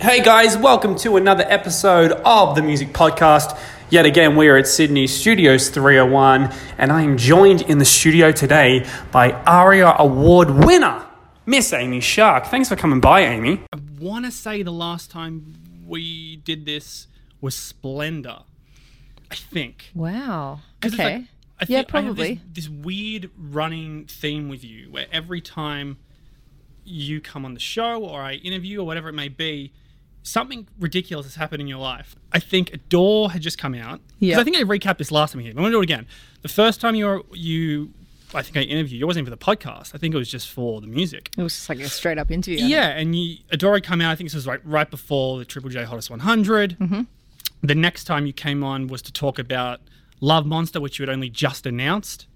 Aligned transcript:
Hey 0.00 0.22
guys, 0.22 0.56
welcome 0.56 0.96
to 0.96 1.16
another 1.18 1.44
episode 1.46 2.12
of 2.24 2.54
the 2.54 2.62
Music 2.62 2.88
Podcast. 2.94 3.58
Yet 3.90 4.06
again, 4.06 4.34
we 4.34 4.48
are 4.48 4.56
at 4.56 4.66
Sydney 4.66 5.06
Studios 5.06 5.68
301, 5.68 6.50
and 6.78 6.90
I 6.90 7.02
am 7.02 7.18
joined 7.18 7.60
in 7.62 7.76
the 7.78 7.84
studio 7.84 8.32
today 8.32 8.86
by 9.12 9.32
ARIA 9.42 9.94
Award 9.98 10.50
winner, 10.50 11.04
Miss 11.44 11.72
Amy 11.74 12.00
Shark. 12.00 12.46
Thanks 12.46 12.70
for 12.70 12.76
coming 12.76 13.00
by, 13.00 13.20
Amy. 13.20 13.60
I 13.72 13.78
want 14.00 14.24
to 14.24 14.30
say 14.30 14.62
the 14.62 14.72
last 14.72 15.10
time 15.10 15.54
we 15.86 16.36
did 16.36 16.64
this 16.64 17.06
was 17.42 17.54
Splendour. 17.54 18.44
I 19.30 19.34
think. 19.34 19.90
Wow. 19.94 20.60
Okay. 20.84 20.96
like- 21.18 21.24
I 21.62 21.66
yeah, 21.68 21.82
think 21.82 21.94
I 21.94 21.98
have 22.00 22.06
probably. 22.06 22.40
this, 22.54 22.64
this 22.64 22.68
weird 22.70 23.30
running 23.38 24.06
theme 24.06 24.48
with 24.48 24.64
you 24.64 24.90
where 24.90 25.06
every 25.12 25.42
time 25.42 25.98
you 26.86 27.20
come 27.20 27.44
on 27.44 27.52
the 27.52 27.60
show 27.60 28.02
or 28.02 28.22
I 28.22 28.36
interview 28.36 28.80
or 28.80 28.86
whatever 28.86 29.10
it 29.10 29.12
may 29.12 29.28
be, 29.28 29.72
something 30.22 30.68
ridiculous 30.78 31.26
has 31.26 31.34
happened 31.36 31.60
in 31.60 31.66
your 31.66 31.78
life. 31.78 32.14
I 32.32 32.38
think 32.38 32.72
Adore 32.72 33.30
had 33.30 33.42
just 33.42 33.58
come 33.58 33.74
out. 33.74 34.00
Yeah. 34.18 34.38
I 34.38 34.44
think 34.44 34.56
I 34.56 34.62
recapped 34.62 34.98
this 34.98 35.10
last 35.10 35.32
time 35.32 35.42
here. 35.42 35.52
I'm 35.56 35.64
to 35.64 35.70
do 35.70 35.80
it 35.80 35.84
again. 35.84 36.06
The 36.42 36.48
first 36.48 36.80
time 36.80 36.94
you 36.94 37.06
were, 37.06 37.22
you, 37.32 37.92
I 38.34 38.42
think 38.42 38.56
I 38.56 38.60
interviewed 38.60 39.00
you, 39.00 39.04
it 39.04 39.06
wasn't 39.06 39.26
even 39.26 39.38
for 39.38 39.54
the 39.54 39.56
podcast. 39.56 39.94
I 39.94 39.98
think 39.98 40.14
it 40.14 40.18
was 40.18 40.30
just 40.30 40.50
for 40.50 40.80
the 40.80 40.86
music. 40.86 41.30
It 41.36 41.42
was 41.42 41.54
just 41.54 41.68
like 41.68 41.80
a 41.80 41.88
straight 41.88 42.18
up 42.18 42.30
interview. 42.30 42.64
Yeah, 42.64 42.88
and 42.88 43.16
you, 43.16 43.38
Adore 43.50 43.74
had 43.74 43.84
come 43.84 44.00
out. 44.00 44.12
I 44.12 44.14
think 44.14 44.28
this 44.28 44.34
was 44.34 44.46
right 44.46 44.60
right 44.64 44.90
before 44.90 45.38
the 45.38 45.44
Triple 45.44 45.70
J 45.70 45.84
Hottest 45.84 46.10
100. 46.10 46.78
Mm-hmm. 46.78 47.02
The 47.62 47.74
next 47.74 48.04
time 48.04 48.26
you 48.26 48.32
came 48.32 48.62
on 48.64 48.86
was 48.86 49.02
to 49.02 49.12
talk 49.12 49.38
about 49.38 49.80
Love 50.20 50.46
Monster, 50.46 50.80
which 50.80 50.98
you 50.98 51.02
had 51.02 51.12
only 51.12 51.30
just 51.30 51.66
announced. 51.66 52.26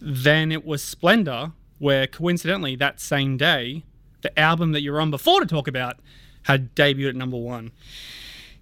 Then 0.00 0.52
it 0.52 0.64
was 0.64 0.82
Splendour, 0.82 1.52
where 1.78 2.06
coincidentally 2.06 2.76
that 2.76 3.00
same 3.00 3.36
day, 3.36 3.84
the 4.22 4.38
album 4.38 4.72
that 4.72 4.80
you 4.80 4.92
were 4.92 5.00
on 5.00 5.10
before 5.10 5.40
to 5.40 5.46
talk 5.46 5.68
about 5.68 5.98
had 6.44 6.74
debuted 6.74 7.10
at 7.10 7.16
number 7.16 7.36
one. 7.36 7.72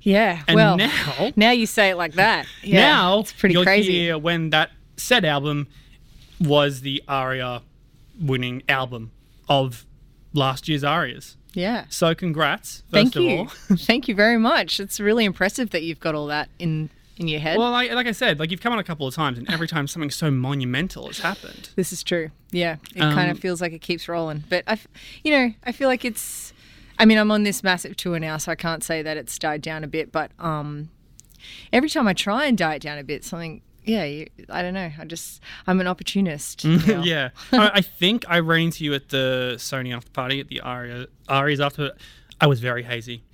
Yeah. 0.00 0.42
And 0.48 0.56
well, 0.56 0.76
now- 0.76 1.32
now 1.36 1.50
you 1.52 1.66
say 1.66 1.90
it 1.90 1.96
like 1.96 2.14
that. 2.14 2.46
Yeah, 2.62 2.80
now 2.80 3.18
it's 3.20 3.32
pretty 3.32 3.54
crazy. 3.62 4.12
when 4.12 4.50
that 4.50 4.70
said 4.96 5.24
album 5.24 5.68
was 6.40 6.80
the 6.80 7.02
ARIA 7.08 7.62
winning 8.20 8.62
album 8.68 9.12
of 9.48 9.84
last 10.32 10.68
year's 10.68 10.82
ARIAs. 10.84 11.36
Yeah. 11.54 11.84
So 11.88 12.14
congrats, 12.14 12.78
first 12.90 12.92
Thank 12.92 13.16
of 13.16 13.22
you. 13.22 13.38
all. 13.38 13.46
Thank 13.76 14.08
you 14.08 14.14
very 14.14 14.38
much. 14.38 14.80
It's 14.80 14.98
really 14.98 15.24
impressive 15.24 15.70
that 15.70 15.82
you've 15.82 16.00
got 16.00 16.14
all 16.14 16.26
that 16.28 16.48
in 16.58 16.88
in 17.18 17.28
your 17.28 17.40
head. 17.40 17.58
Well, 17.58 17.70
like, 17.70 17.92
like 17.92 18.06
I 18.06 18.12
said, 18.12 18.38
like 18.40 18.50
you've 18.50 18.62
come 18.62 18.72
on 18.72 18.78
a 18.78 18.84
couple 18.84 19.06
of 19.06 19.14
times, 19.14 19.36
and 19.38 19.48
every 19.50 19.68
time 19.68 19.86
something 19.86 20.10
so 20.10 20.30
monumental 20.30 21.08
has 21.08 21.18
happened. 21.18 21.68
this 21.76 21.92
is 21.92 22.02
true. 22.02 22.30
Yeah. 22.52 22.76
It 22.94 23.00
kind 23.00 23.20
Um, 23.28 23.30
of 23.30 23.38
feels 23.38 23.60
like 23.60 23.72
it 23.74 23.80
keeps 23.82 24.08
rolling. 24.08 24.44
But 24.48 24.64
I, 24.66 24.78
you 25.22 25.30
know, 25.32 25.52
I 25.64 25.72
feel 25.72 25.88
like 25.88 26.04
it's. 26.06 26.51
I 27.02 27.04
mean, 27.04 27.18
I'm 27.18 27.32
on 27.32 27.42
this 27.42 27.64
massive 27.64 27.96
tour 27.96 28.20
now, 28.20 28.36
so 28.36 28.52
I 28.52 28.54
can't 28.54 28.84
say 28.84 29.02
that 29.02 29.16
it's 29.16 29.36
died 29.36 29.60
down 29.60 29.82
a 29.82 29.88
bit. 29.88 30.12
But 30.12 30.30
um, 30.38 30.88
every 31.72 31.90
time 31.90 32.06
I 32.06 32.12
try 32.12 32.46
and 32.46 32.56
die 32.56 32.76
it 32.76 32.82
down 32.82 32.96
a 32.96 33.02
bit, 33.02 33.24
something. 33.24 33.60
Yeah, 33.84 34.04
you, 34.04 34.28
I 34.48 34.62
don't 34.62 34.74
know. 34.74 34.92
I 34.96 35.04
just 35.04 35.42
I'm 35.66 35.80
an 35.80 35.88
opportunist. 35.88 36.64
yeah, 36.64 37.30
I, 37.50 37.70
I 37.74 37.80
think 37.80 38.24
I 38.28 38.38
ran 38.38 38.66
into 38.66 38.84
you 38.84 38.94
at 38.94 39.08
the 39.08 39.54
Sony 39.56 39.92
after 39.92 40.12
party 40.12 40.38
at 40.38 40.46
the 40.46 40.60
Aria 40.60 41.08
Arias 41.28 41.58
after. 41.58 41.90
I 42.40 42.46
was 42.46 42.60
very 42.60 42.84
hazy. 42.84 43.24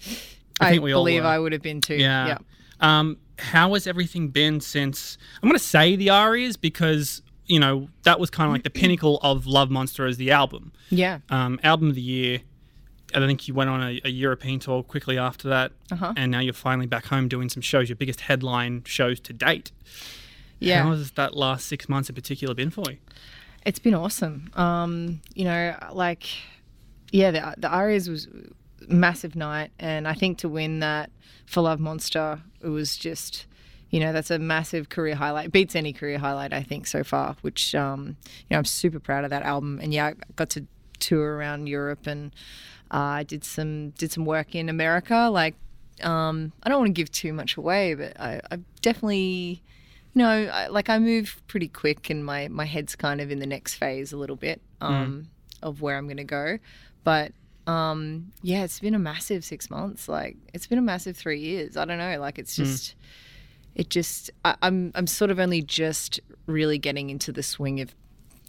I, 0.58 0.70
think 0.70 0.82
we 0.82 0.94
all 0.94 1.04
believe. 1.04 1.26
I 1.26 1.38
would 1.38 1.52
have 1.52 1.60
been 1.60 1.82
too. 1.82 1.96
Yeah. 1.96 2.26
yeah. 2.26 2.38
Um, 2.80 3.18
how 3.38 3.74
has 3.74 3.86
everything 3.86 4.28
been 4.28 4.60
since? 4.62 5.18
I'm 5.42 5.50
going 5.50 5.58
to 5.58 5.64
say 5.64 5.94
the 5.94 6.08
Arias 6.08 6.56
because 6.56 7.20
you 7.44 7.60
know 7.60 7.90
that 8.04 8.18
was 8.18 8.30
kind 8.30 8.46
of 8.46 8.54
like 8.54 8.62
the 8.62 8.70
pinnacle 8.80 9.18
of 9.22 9.46
Love 9.46 9.70
Monster 9.70 10.06
as 10.06 10.16
the 10.16 10.30
album. 10.30 10.72
Yeah. 10.88 11.18
um, 11.28 11.60
album 11.62 11.90
of 11.90 11.96
the 11.96 12.00
year. 12.00 12.40
I 13.14 13.26
think 13.26 13.48
you 13.48 13.54
went 13.54 13.70
on 13.70 13.82
a, 13.82 14.00
a 14.04 14.10
European 14.10 14.60
tour 14.60 14.82
quickly 14.82 15.16
after 15.18 15.48
that, 15.48 15.72
Uh-huh. 15.90 16.12
and 16.16 16.30
now 16.30 16.40
you're 16.40 16.52
finally 16.52 16.86
back 16.86 17.06
home 17.06 17.28
doing 17.28 17.48
some 17.48 17.62
shows. 17.62 17.88
Your 17.88 17.96
biggest 17.96 18.20
headline 18.22 18.82
shows 18.84 19.18
to 19.20 19.32
date. 19.32 19.72
Yeah. 20.60 20.82
How 20.82 20.90
has 20.90 21.12
that 21.12 21.36
last 21.36 21.66
six 21.66 21.88
months 21.88 22.08
in 22.08 22.14
particular 22.14 22.54
been 22.54 22.70
for 22.70 22.90
you? 22.90 22.98
It's 23.64 23.78
been 23.78 23.94
awesome. 23.94 24.50
Um, 24.54 25.20
you 25.34 25.44
know, 25.44 25.76
like, 25.92 26.26
yeah, 27.12 27.30
the 27.30 27.54
the 27.58 27.68
Arias 27.68 28.08
was 28.08 28.28
massive 28.88 29.34
night, 29.36 29.70
and 29.78 30.06
I 30.08 30.14
think 30.14 30.38
to 30.38 30.48
win 30.48 30.80
that 30.80 31.10
for 31.46 31.60
Love 31.62 31.80
Monster, 31.80 32.40
it 32.60 32.68
was 32.68 32.96
just, 32.96 33.46
you 33.90 34.00
know, 34.00 34.12
that's 34.12 34.30
a 34.30 34.38
massive 34.38 34.88
career 34.88 35.14
highlight. 35.14 35.50
Beats 35.52 35.74
any 35.76 35.92
career 35.92 36.18
highlight 36.18 36.52
I 36.52 36.62
think 36.62 36.86
so 36.86 37.02
far. 37.04 37.36
Which, 37.42 37.74
um, 37.74 38.16
you 38.40 38.46
know, 38.50 38.58
I'm 38.58 38.64
super 38.64 39.00
proud 39.00 39.24
of 39.24 39.30
that 39.30 39.42
album, 39.44 39.78
and 39.82 39.92
yeah, 39.94 40.06
I 40.08 40.14
got 40.36 40.50
to 40.50 40.66
tour 40.98 41.36
around 41.36 41.68
Europe, 41.68 42.06
and 42.06 42.32
uh, 42.90 42.96
I 42.96 43.22
did 43.22 43.44
some 43.44 43.90
did 43.90 44.12
some 44.12 44.24
work 44.24 44.54
in 44.54 44.68
America. 44.68 45.28
Like, 45.30 45.54
um, 46.02 46.52
I 46.62 46.68
don't 46.68 46.78
want 46.78 46.88
to 46.88 47.00
give 47.00 47.10
too 47.10 47.32
much 47.32 47.56
away, 47.56 47.94
but 47.94 48.18
I, 48.20 48.40
I 48.50 48.58
definitely 48.80 49.62
you 50.14 50.24
know, 50.24 50.50
I, 50.52 50.66
like 50.66 50.88
I 50.88 50.98
move 50.98 51.40
pretty 51.46 51.68
quick, 51.68 52.10
and 52.10 52.24
my 52.24 52.48
my 52.48 52.64
head's 52.64 52.96
kind 52.96 53.20
of 53.20 53.30
in 53.30 53.38
the 53.38 53.46
next 53.46 53.74
phase 53.74 54.12
a 54.12 54.16
little 54.16 54.36
bit 54.36 54.60
um, 54.80 55.28
of 55.62 55.80
where 55.80 55.96
I'm 55.96 56.06
going 56.06 56.16
to 56.16 56.24
go. 56.24 56.58
But 57.04 57.32
um, 57.66 58.32
yeah, 58.42 58.64
it's 58.64 58.80
been 58.80 58.94
a 58.94 58.98
massive 58.98 59.44
six 59.44 59.70
months. 59.70 60.08
Like 60.08 60.36
it's 60.52 60.66
been 60.66 60.78
a 60.78 60.82
massive 60.82 61.16
three 61.16 61.38
years. 61.38 61.76
I 61.76 61.84
don't 61.84 61.98
know. 61.98 62.18
Like 62.18 62.38
it's 62.38 62.56
just, 62.56 62.94
it 63.74 63.90
just. 63.90 64.30
I, 64.44 64.56
I'm 64.62 64.90
I'm 64.94 65.06
sort 65.06 65.30
of 65.30 65.38
only 65.38 65.62
just 65.62 66.18
really 66.46 66.78
getting 66.78 67.10
into 67.10 67.30
the 67.30 67.42
swing 67.42 67.80
of 67.80 67.94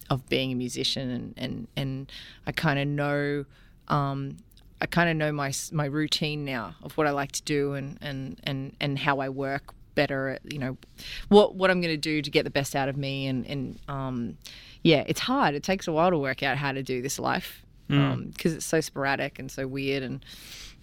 of 0.09 0.27
being 0.27 0.51
a 0.51 0.55
musician, 0.55 1.09
and 1.11 1.33
and 1.37 1.67
and 1.75 2.11
I 2.47 2.51
kind 2.51 2.79
of 2.79 2.87
know. 2.87 3.45
Um, 3.89 4.37
I 4.81 4.85
kind 4.85 5.09
of 5.09 5.17
know 5.17 5.31
my 5.31 5.51
my 5.71 5.85
routine 5.85 6.45
now 6.45 6.75
of 6.83 6.97
what 6.97 7.07
I 7.07 7.11
like 7.11 7.31
to 7.33 7.43
do 7.43 7.73
and 7.73 7.97
and 8.01 8.39
and 8.43 8.75
and 8.79 8.97
how 8.97 9.19
I 9.19 9.29
work 9.29 9.73
better 9.95 10.29
at 10.29 10.51
you 10.51 10.59
know 10.59 10.77
what 11.27 11.55
what 11.55 11.69
I'm 11.69 11.81
going 11.81 11.93
to 11.93 11.97
do 11.97 12.21
to 12.21 12.31
get 12.31 12.43
the 12.43 12.49
best 12.49 12.75
out 12.75 12.87
of 12.87 12.95
me 12.95 13.27
and 13.27 13.45
and 13.45 13.79
um 13.87 14.37
yeah 14.83 15.03
it's 15.07 15.19
hard. 15.21 15.55
It 15.55 15.63
takes 15.63 15.87
a 15.87 15.91
while 15.91 16.11
to 16.11 16.17
work 16.17 16.43
out 16.43 16.57
how 16.57 16.71
to 16.71 16.83
do 16.83 17.01
this 17.01 17.19
life 17.19 17.63
because 17.87 18.53
it's 18.53 18.65
so 18.65 18.81
sporadic 18.81 19.39
and 19.39 19.51
so 19.51 19.67
weird 19.67 20.03
and 20.03 20.23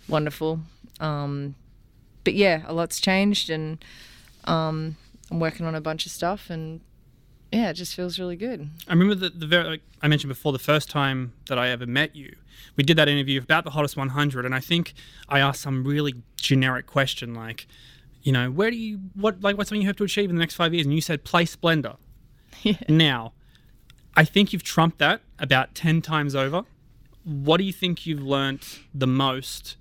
wonderful. 0.09 0.61
Um 1.01 1.55
but 2.25 2.35
yeah 2.35 2.65
a 2.67 2.73
lot's 2.75 3.01
changed 3.01 3.49
and 3.49 3.83
um 4.45 4.97
I'm 5.31 5.41
working 5.41 5.67
on 5.67 5.75
a 5.75 5.81
bunch 5.81 6.05
of 6.05 6.13
stuff 6.13 6.51
and 6.51 6.81
yeah 7.57 7.71
it 7.71 7.75
just 7.75 7.95
feels 7.95 8.19
really 8.19 8.37
good 8.37 8.69
I 8.89 8.93
remember 8.93 9.15
the, 9.15 9.31
the 9.31 9.47
very, 9.47 9.65
like 9.69 9.83
I 10.03 10.09
mentioned 10.09 10.29
before, 10.29 10.53
the 10.53 10.59
first 10.59 10.89
time 10.91 11.33
that 11.49 11.59
I 11.59 11.69
ever 11.69 11.87
met 11.87 12.15
you, 12.15 12.37
we 12.77 12.85
did 12.85 12.97
that 12.99 13.09
interview 13.09 13.41
about 13.41 13.65
the 13.65 13.71
hottest 13.71 13.97
100, 13.97 14.45
and 14.45 14.55
I 14.55 14.61
think 14.61 14.95
I 15.29 15.41
asked 15.41 15.63
some 15.63 15.85
really 15.85 16.15
generic 16.37 16.87
question 16.87 17.35
like, 17.35 17.67
you 18.23 18.33
know, 18.33 18.51
where 18.51 18.71
do 18.71 18.77
you 18.77 19.01
what 19.15 19.41
like 19.41 19.57
what's 19.57 19.71
something 19.71 19.83
you 19.83 19.89
hope 19.89 19.97
to 19.97 20.05
achieve 20.05 20.31
in 20.31 20.37
the 20.37 20.41
next 20.41 20.55
five 20.55 20.75
years? 20.75 20.87
And 20.87 20.95
you 20.95 21.01
said 21.01 21.25
play 21.25 21.45
Splendour. 21.45 21.97
Yeah. 22.63 22.77
Now, 22.89 23.33
I 24.17 24.25
think 24.25 24.53
you've 24.53 24.63
trumped 24.63 24.99
that 24.99 25.21
about 25.39 25.75
ten 25.75 26.01
times 26.01 26.35
over. 26.35 26.63
What 27.23 27.59
do 27.59 27.65
you 27.65 27.73
think 27.73 28.07
you've 28.07 28.23
learnt 28.23 28.81
the 28.95 29.07
most 29.07 29.77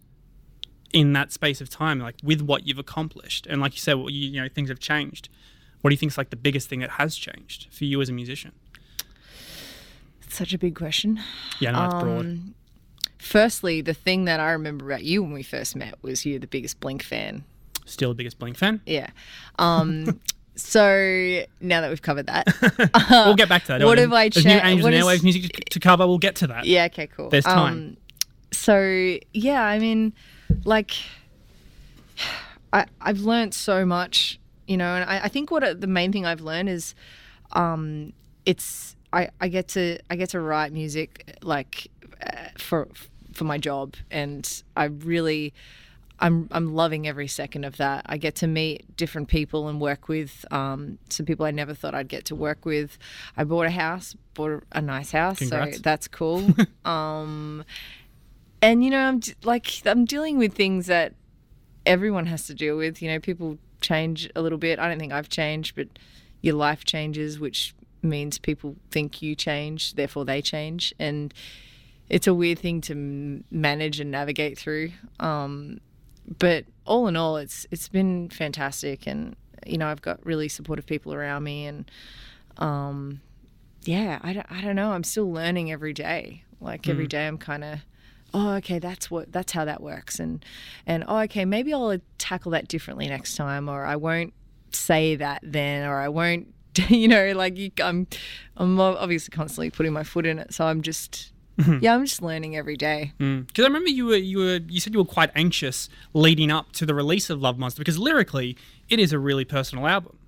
in 0.91 1.13
that 1.13 1.31
space 1.31 1.61
of 1.61 1.69
time, 1.69 1.99
like 1.99 2.15
with 2.21 2.41
what 2.41 2.67
you've 2.67 2.79
accomplished? 2.79 3.47
And 3.47 3.61
like 3.61 3.73
you 3.73 3.79
said, 3.79 3.93
well, 3.93 4.09
you, 4.09 4.29
you 4.29 4.41
know, 4.41 4.49
things 4.49 4.69
have 4.69 4.79
changed. 4.79 5.29
What 5.81 5.89
do 5.89 5.93
you 5.93 5.97
think 5.97 6.11
is 6.11 6.17
like 6.17 6.29
the 6.29 6.35
biggest 6.35 6.67
thing 6.69 6.79
that 6.79 6.91
has 6.91 7.15
changed 7.15 7.67
for 7.71 7.85
you 7.85 8.01
as 8.01 8.09
a 8.09 8.13
musician? 8.13 8.51
it's 10.21 10.35
such 10.35 10.53
a 10.53 10.57
big 10.57 10.75
question 10.75 11.19
Yeah, 11.59 11.71
no, 11.71 11.85
it's 11.85 11.93
broad. 11.93 12.25
Um, 12.25 12.55
firstly 13.19 13.81
the 13.81 13.93
thing 13.93 14.25
that 14.25 14.39
I 14.39 14.51
remember 14.51 14.85
about 14.85 15.03
you 15.03 15.21
when 15.21 15.33
we 15.33 15.43
first 15.43 15.75
met 15.75 15.95
was 16.01 16.25
you're 16.25 16.39
the 16.39 16.47
biggest 16.47 16.79
Blink 16.79 17.03
fan 17.03 17.43
Still 17.85 18.09
the 18.09 18.15
biggest 18.15 18.39
Blink 18.39 18.57
fan. 18.57 18.81
Yeah. 18.85 19.09
Um, 19.59 20.19
so 20.55 21.43
now 21.61 21.81
that 21.81 21.89
we've 21.89 22.01
covered 22.01 22.27
that, 22.27 22.47
we'll 23.09 23.35
get 23.35 23.47
back 23.47 23.63
to 23.65 23.77
that. 23.77 23.83
What 23.83 23.99
have 23.99 24.11
I 24.11 24.29
changed? 24.29 24.47
new 24.47 24.55
Angels 24.55 24.85
and 24.87 24.95
Airwaves 24.95 25.23
music 25.23 25.53
to, 25.53 25.63
to 25.63 25.79
cover. 25.79 26.07
We'll 26.07 26.17
get 26.17 26.35
to 26.37 26.47
that. 26.47 26.65
yeah, 26.65 26.85
okay, 26.85 27.07
cool. 27.07 27.29
There's 27.29 27.45
time. 27.45 27.73
Um, 27.73 27.97
so 28.51 29.17
yeah, 29.33 29.63
I 29.63 29.79
mean, 29.79 30.13
like, 30.63 30.93
I 32.73 32.85
I've 32.99 33.19
learned 33.19 33.53
so 33.53 33.85
much, 33.85 34.39
you 34.67 34.77
know, 34.77 34.95
and 34.95 35.09
I, 35.09 35.25
I 35.25 35.27
think 35.27 35.51
what 35.51 35.63
uh, 35.63 35.73
the 35.73 35.87
main 35.87 36.11
thing 36.11 36.25
I've 36.25 36.41
learned 36.41 36.69
is, 36.69 36.95
um, 37.51 38.13
it's 38.45 38.95
I 39.13 39.29
I 39.39 39.47
get 39.47 39.67
to 39.69 39.99
I 40.09 40.15
get 40.15 40.29
to 40.29 40.39
write 40.39 40.73
music 40.73 41.37
like 41.41 41.87
uh, 42.25 42.49
for 42.57 42.87
for 43.33 43.43
my 43.43 43.57
job, 43.57 43.95
and 44.11 44.63
I 44.75 44.85
really. 44.85 45.53
I'm 46.17 46.47
I'm 46.51 46.73
loving 46.73 47.09
every 47.09 47.27
second 47.27 47.65
of 47.65 47.75
that. 47.75 48.05
I 48.05 48.15
get 48.15 48.35
to 48.35 48.47
meet 48.47 48.95
different 48.95 49.27
people 49.27 49.67
and 49.67 49.81
work 49.81 50.07
with 50.07 50.45
um, 50.49 50.97
some 51.09 51.25
people 51.25 51.45
I 51.45 51.51
never 51.51 51.73
thought 51.73 51.93
I'd 51.93 52.07
get 52.07 52.23
to 52.25 52.35
work 52.35 52.63
with. 52.63 52.97
I 53.35 53.43
bought 53.43 53.65
a 53.65 53.69
house, 53.69 54.15
bought 54.33 54.63
a 54.71 54.79
nice 54.79 55.11
house, 55.11 55.39
Congrats. 55.39 55.75
so 55.75 55.81
that's 55.81 56.07
cool. 56.07 56.47
um, 56.85 57.65
and 58.61 58.81
you 58.81 58.91
know, 58.91 59.01
I'm 59.01 59.19
like 59.43 59.81
I'm 59.85 60.05
dealing 60.05 60.37
with 60.37 60.53
things 60.53 60.87
that 60.87 61.15
everyone 61.85 62.27
has 62.27 62.47
to 62.47 62.53
deal 62.53 62.77
with. 62.77 63.01
You 63.01 63.09
know, 63.11 63.19
people 63.19 63.57
change 63.85 64.29
a 64.35 64.41
little 64.41 64.57
bit. 64.57 64.79
I 64.79 64.89
don't 64.89 64.99
think 64.99 65.13
I've 65.13 65.29
changed, 65.29 65.75
but 65.75 65.87
your 66.41 66.55
life 66.55 66.83
changes, 66.83 67.39
which 67.39 67.73
means 68.01 68.37
people 68.37 68.75
think 68.91 69.21
you 69.21 69.35
change, 69.35 69.93
therefore 69.93 70.25
they 70.25 70.41
change, 70.41 70.93
and 70.99 71.33
it's 72.09 72.27
a 72.27 72.33
weird 72.33 72.59
thing 72.59 72.81
to 72.81 73.43
manage 73.51 73.99
and 73.99 74.11
navigate 74.11 74.57
through. 74.57 74.91
Um, 75.19 75.79
but 76.39 76.65
all 76.85 77.07
in 77.07 77.15
all, 77.15 77.37
it's 77.37 77.67
it's 77.71 77.87
been 77.87 78.29
fantastic, 78.29 79.07
and 79.07 79.35
you 79.65 79.77
know 79.77 79.87
I've 79.87 80.01
got 80.01 80.25
really 80.25 80.49
supportive 80.49 80.85
people 80.85 81.13
around 81.13 81.43
me, 81.43 81.65
and 81.65 81.89
um, 82.57 83.21
yeah, 83.83 84.19
I 84.21 84.33
don't, 84.33 84.51
I 84.51 84.61
don't 84.61 84.75
know. 84.75 84.91
I'm 84.91 85.03
still 85.03 85.31
learning 85.31 85.71
every 85.71 85.93
day. 85.93 86.43
Like 86.61 86.87
every 86.87 87.07
day, 87.07 87.27
I'm 87.27 87.37
kind 87.37 87.63
of 87.63 87.79
oh 88.35 88.55
okay 88.55 88.77
that's 88.79 89.09
what 89.09 89.31
that's 89.31 89.53
how 89.53 89.65
that 89.65 89.81
works 89.81 90.19
and 90.19 90.43
and 90.85 91.03
oh 91.07 91.19
okay 91.19 91.45
maybe 91.45 91.73
i'll 91.73 91.97
tackle 92.17 92.51
that 92.51 92.67
differently 92.67 93.07
next 93.07 93.35
time 93.35 93.69
or 93.69 93.85
i 93.85 93.95
won't 93.95 94.33
say 94.71 95.15
that 95.15 95.39
then 95.41 95.87
or 95.87 95.99
i 95.99 96.09
won't 96.09 96.53
you 96.89 97.07
know 97.07 97.31
like 97.31 97.57
you, 97.57 97.71
i'm 97.81 98.05
i'm 98.57 98.79
obviously 98.79 99.31
constantly 99.31 99.69
putting 99.71 99.93
my 99.93 100.03
foot 100.03 100.25
in 100.25 100.37
it 100.37 100.53
so 100.53 100.65
i'm 100.65 100.81
just 100.81 101.31
yeah 101.79 101.95
i'm 101.95 102.03
just 102.05 102.21
learning 102.21 102.57
every 102.57 102.75
day 102.75 103.13
Because 103.17 103.63
I 103.63 103.67
remember 103.67 103.89
you 103.89 104.07
were 104.07 104.17
you 104.17 104.39
were 104.39 104.59
you 104.67 104.81
said 104.81 104.91
you 104.91 104.99
were 104.99 105.05
quite 105.05 105.31
anxious 105.35 105.87
leading 106.13 106.51
up 106.51 106.73
to 106.73 106.85
the 106.85 106.93
release 106.93 107.29
of 107.29 107.41
Love 107.41 107.57
Monster 107.57 107.79
because 107.79 107.97
lyrically 107.97 108.57
it 108.89 108.99
is 108.99 109.13
a 109.13 109.19
really 109.19 109.45
personal 109.45 109.87
album. 109.87 110.19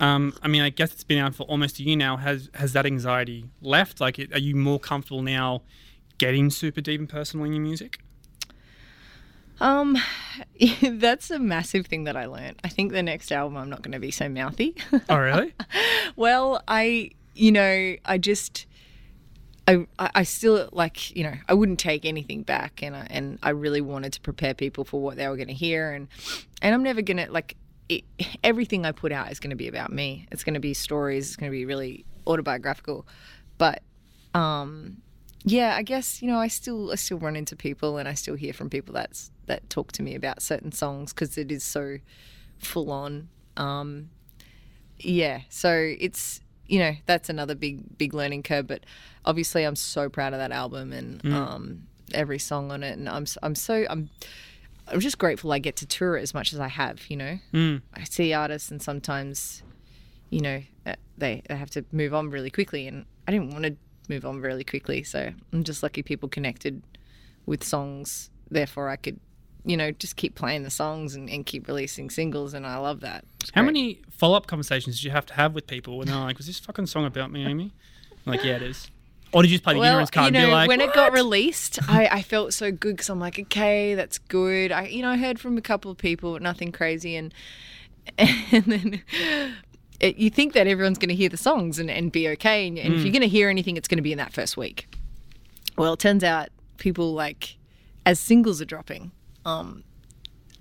Um, 0.00 0.34
I 0.42 0.48
mean, 0.48 0.62
I 0.62 0.70
guess 0.70 0.90
it's 0.90 1.04
been 1.04 1.18
out 1.18 1.36
for 1.36 1.44
almost 1.44 1.78
a 1.78 1.84
year 1.84 1.96
now. 1.96 2.16
Has 2.16 2.50
has 2.54 2.72
that 2.72 2.84
anxiety 2.84 3.44
left? 3.60 4.00
Like, 4.00 4.18
are 4.18 4.38
you 4.38 4.56
more 4.56 4.80
comfortable 4.80 5.22
now 5.22 5.62
getting 6.18 6.50
super 6.50 6.80
deep 6.80 7.00
and 7.00 7.08
personal 7.08 7.46
in 7.46 7.52
your 7.52 7.62
music? 7.62 7.98
um 9.60 9.96
that's 10.82 11.30
a 11.30 11.38
massive 11.38 11.86
thing 11.86 12.04
that 12.04 12.16
i 12.16 12.24
learned 12.24 12.58
i 12.64 12.68
think 12.68 12.90
the 12.90 13.02
next 13.02 13.30
album 13.30 13.56
i'm 13.56 13.68
not 13.68 13.82
going 13.82 13.92
to 13.92 14.00
be 14.00 14.10
so 14.10 14.28
mouthy 14.28 14.74
Oh, 15.08 15.18
really? 15.18 15.52
Well, 16.16 16.62
I, 16.66 17.10
you 17.34 17.52
know, 17.52 17.94
I 18.04 18.18
just, 18.18 18.66
I, 19.66 19.86
I 19.98 20.24
still 20.24 20.68
like, 20.72 21.14
you 21.16 21.24
know, 21.24 21.34
I 21.48 21.54
wouldn't 21.54 21.78
take 21.78 22.04
anything 22.04 22.42
back, 22.42 22.82
and 22.82 22.94
I, 22.94 23.06
and 23.08 23.38
I 23.42 23.50
really 23.50 23.80
wanted 23.80 24.12
to 24.14 24.20
prepare 24.20 24.52
people 24.52 24.84
for 24.84 25.00
what 25.00 25.16
they 25.16 25.26
were 25.28 25.36
going 25.36 25.48
to 25.48 25.54
hear, 25.54 25.92
and 25.92 26.08
and 26.60 26.74
I'm 26.74 26.82
never 26.82 27.00
gonna 27.00 27.28
like, 27.30 27.56
it, 27.88 28.04
everything 28.44 28.84
I 28.84 28.92
put 28.92 29.10
out 29.10 29.30
is 29.32 29.40
going 29.40 29.50
to 29.50 29.56
be 29.56 29.68
about 29.68 29.90
me. 29.90 30.26
It's 30.30 30.44
going 30.44 30.54
to 30.54 30.60
be 30.60 30.74
stories. 30.74 31.28
It's 31.28 31.36
going 31.36 31.50
to 31.50 31.56
be 31.56 31.64
really 31.64 32.04
autobiographical, 32.26 33.06
but, 33.56 33.82
um, 34.34 34.98
yeah, 35.44 35.74
I 35.76 35.82
guess 35.82 36.22
you 36.22 36.28
know, 36.28 36.38
I 36.38 36.48
still 36.48 36.90
I 36.92 36.96
still 36.96 37.18
run 37.18 37.36
into 37.36 37.56
people, 37.56 37.98
and 37.98 38.08
I 38.08 38.14
still 38.14 38.34
hear 38.34 38.52
from 38.52 38.70
people 38.70 38.94
that's 38.94 39.30
that 39.46 39.68
talk 39.70 39.92
to 39.92 40.02
me 40.02 40.14
about 40.14 40.40
certain 40.42 40.72
songs 40.72 41.12
because 41.12 41.36
it 41.38 41.50
is 41.52 41.64
so 41.64 41.98
full 42.58 42.90
on. 42.92 43.28
Um, 43.56 44.10
yeah 44.98 45.40
so 45.48 45.72
it's 45.98 46.40
you 46.66 46.78
know 46.78 46.92
that's 47.06 47.28
another 47.28 47.56
big 47.56 47.98
big 47.98 48.14
learning 48.14 48.40
curve 48.42 48.68
but 48.68 48.84
obviously 49.24 49.64
i'm 49.64 49.74
so 49.74 50.08
proud 50.08 50.32
of 50.32 50.38
that 50.38 50.52
album 50.52 50.92
and 50.92 51.20
um 51.34 51.82
every 52.14 52.38
song 52.38 52.70
on 52.70 52.84
it 52.84 52.96
and 52.96 53.08
i'm 53.08 53.26
i'm 53.42 53.54
so 53.56 53.84
i'm 53.90 54.08
i'm 54.86 55.00
just 55.00 55.18
grateful 55.18 55.50
i 55.52 55.58
get 55.58 55.74
to 55.74 55.86
tour 55.86 56.16
it 56.16 56.22
as 56.22 56.32
much 56.34 56.52
as 56.52 56.60
i 56.60 56.68
have 56.68 57.04
you 57.10 57.16
know 57.16 57.36
Mm. 57.52 57.82
i 57.94 58.04
see 58.04 58.32
artists 58.32 58.70
and 58.70 58.80
sometimes 58.80 59.64
you 60.30 60.40
know 60.40 60.62
uh, 60.86 60.94
they, 61.18 61.42
they 61.48 61.56
have 61.56 61.70
to 61.70 61.84
move 61.90 62.14
on 62.14 62.30
really 62.30 62.50
quickly 62.50 62.86
and 62.86 63.04
i 63.26 63.32
didn't 63.32 63.50
want 63.50 63.64
to 63.64 63.74
move 64.08 64.24
on 64.24 64.40
really 64.40 64.64
quickly 64.64 65.02
so 65.02 65.32
i'm 65.52 65.64
just 65.64 65.82
lucky 65.82 66.02
people 66.02 66.28
connected 66.28 66.82
with 67.46 67.62
songs 67.62 68.30
therefore 68.50 68.88
i 68.88 68.96
could 68.96 69.18
you 69.64 69.76
know 69.76 69.90
just 69.92 70.16
keep 70.16 70.34
playing 70.34 70.62
the 70.64 70.70
songs 70.70 71.14
and, 71.14 71.30
and 71.30 71.46
keep 71.46 71.66
releasing 71.68 72.10
singles 72.10 72.52
and 72.54 72.66
i 72.66 72.76
love 72.76 73.00
that 73.00 73.24
It's 73.40 73.50
How 73.54 73.62
great. 73.62 73.66
many 73.66 74.00
follow 74.10 74.36
up 74.36 74.46
conversations 74.46 74.96
did 74.96 75.04
you 75.04 75.10
have 75.12 75.26
to 75.26 75.34
have 75.34 75.54
with 75.54 75.66
people 75.66 75.98
when 75.98 76.08
they're 76.08 76.16
like, 76.16 76.36
"Was 76.38 76.46
this 76.46 76.58
fucking 76.58 76.86
song 76.86 77.04
about 77.06 77.30
me, 77.30 77.44
Amy?" 77.46 77.72
I'm 78.26 78.32
like, 78.32 78.44
yeah, 78.44 78.56
it 78.56 78.62
is. 78.62 78.88
Or 79.32 79.42
did 79.42 79.50
you 79.50 79.56
just 79.56 79.64
play 79.64 79.74
the 79.74 79.80
ignorance 79.82 80.10
card 80.10 80.34
you 80.34 80.38
and 80.40 80.44
know, 80.44 80.50
be 80.50 80.52
like, 80.52 80.68
when 80.68 80.80
it 80.80 80.92
got 80.92 81.12
released, 81.12 81.78
I, 81.88 82.06
I 82.06 82.22
felt 82.22 82.52
so 82.54 82.70
good 82.70 82.96
because 82.96 83.08
I'm 83.08 83.18
like, 83.18 83.38
okay, 83.38 83.94
that's 83.94 84.18
good. 84.18 84.70
I, 84.70 84.86
you 84.88 85.00
know, 85.02 85.08
I 85.10 85.16
heard 85.16 85.40
from 85.40 85.56
a 85.56 85.62
couple 85.62 85.90
of 85.90 85.96
people, 85.96 86.38
nothing 86.38 86.70
crazy, 86.70 87.16
and 87.16 87.32
and 88.18 88.64
then 88.66 89.02
it, 90.02 90.16
you 90.18 90.28
think 90.28 90.52
that 90.52 90.66
everyone's 90.66 90.98
going 90.98 91.08
to 91.08 91.14
hear 91.14 91.28
the 91.30 91.36
songs 91.38 91.78
and, 91.78 91.90
and 91.90 92.12
be 92.12 92.28
okay, 92.30 92.66
and, 92.68 92.78
and 92.78 92.94
if 92.94 93.02
you're 93.02 93.12
going 93.12 93.22
to 93.22 93.28
hear 93.28 93.48
anything, 93.48 93.76
it's 93.78 93.88
going 93.88 93.98
to 93.98 94.02
be 94.02 94.12
in 94.12 94.18
that 94.18 94.32
first 94.32 94.56
week. 94.56 94.94
Well, 95.78 95.94
it 95.94 95.98
turns 96.00 96.22
out 96.22 96.48
people 96.76 97.14
like 97.14 97.56
as 98.04 98.20
singles 98.20 98.60
are 98.60 98.64
dropping. 98.66 99.12
Um, 99.46 99.84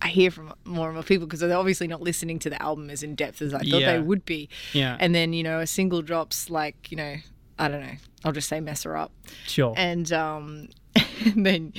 I 0.01 0.07
hear 0.07 0.31
from 0.31 0.53
more 0.63 0.87
and 0.87 0.95
more 0.95 1.03
people 1.03 1.27
because 1.27 1.41
they're 1.41 1.55
obviously 1.57 1.87
not 1.87 2.01
listening 2.01 2.39
to 2.39 2.49
the 2.49 2.61
album 2.61 2.89
as 2.89 3.03
in 3.03 3.15
depth 3.15 3.41
as 3.41 3.53
I 3.53 3.57
thought 3.59 3.65
Yeah. 3.81 3.93
they 3.93 3.99
would 3.99 4.25
be. 4.25 4.49
Yeah. 4.73 4.97
And 4.99 5.13
then, 5.13 5.33
you 5.33 5.43
know, 5.43 5.59
a 5.59 5.67
single 5.67 6.01
drops 6.01 6.49
like, 6.49 6.89
you 6.91 6.97
know, 6.97 7.15
I 7.59 7.67
don't 7.67 7.81
know, 7.81 7.95
I'll 8.23 8.31
just 8.31 8.47
say 8.47 8.59
mess 8.61 8.83
her 8.83 8.95
up. 8.97 9.11
Sure. 9.45 9.73
And 9.77 10.11
um 10.13 10.69
and 11.25 11.45
then 11.45 11.73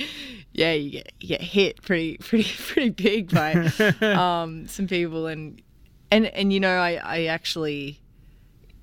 yeah, 0.53 0.73
you 0.73 0.91
get 0.91 1.11
you 1.19 1.27
get 1.29 1.41
hit 1.41 1.81
pretty 1.81 2.17
pretty 2.17 2.49
pretty 2.57 2.89
big 2.91 3.31
by 3.33 3.53
um 4.01 4.67
some 4.67 4.87
people 4.87 5.27
and 5.27 5.61
and 6.13 6.27
and 6.27 6.53
you 6.53 6.59
know, 6.59 6.77
I, 6.77 6.99
I 7.03 7.25
actually 7.25 7.99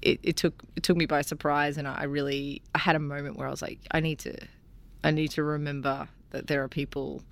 it, 0.02 0.18
it 0.22 0.36
took 0.36 0.62
it 0.76 0.82
took 0.82 0.96
me 0.96 1.06
by 1.06 1.22
surprise 1.22 1.78
and 1.78 1.86
I, 1.86 2.00
I 2.00 2.04
really 2.04 2.62
I 2.74 2.78
had 2.78 2.96
a 2.96 2.98
moment 2.98 3.36
where 3.36 3.46
I 3.46 3.50
was 3.50 3.62
like, 3.62 3.78
I 3.92 4.00
need 4.00 4.18
to 4.20 4.36
I 5.04 5.12
need 5.12 5.28
to 5.32 5.44
remember 5.44 6.08
that 6.30 6.48
there 6.48 6.62
are 6.62 6.68
people 6.68 7.22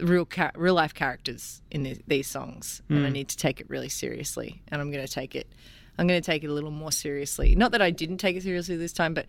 real 0.00 0.24
ca- 0.24 0.52
real 0.56 0.74
life 0.74 0.94
characters 0.94 1.62
in 1.70 1.84
th- 1.84 2.00
these 2.06 2.26
songs 2.26 2.82
and 2.88 3.06
I 3.06 3.10
need 3.10 3.28
to 3.28 3.36
take 3.36 3.60
it 3.60 3.68
really 3.70 3.88
seriously 3.88 4.62
and 4.68 4.80
I'm 4.80 4.90
going 4.90 5.06
to 5.06 5.12
take 5.12 5.34
it 5.34 5.46
I'm 5.98 6.06
going 6.08 6.20
to 6.20 6.26
take 6.26 6.42
it 6.42 6.48
a 6.48 6.52
little 6.52 6.72
more 6.72 6.90
seriously. 6.90 7.54
Not 7.54 7.70
that 7.72 7.80
I 7.80 7.90
didn't 7.92 8.18
take 8.18 8.36
it 8.36 8.42
seriously 8.42 8.76
this 8.76 8.92
time 8.92 9.14
but 9.14 9.26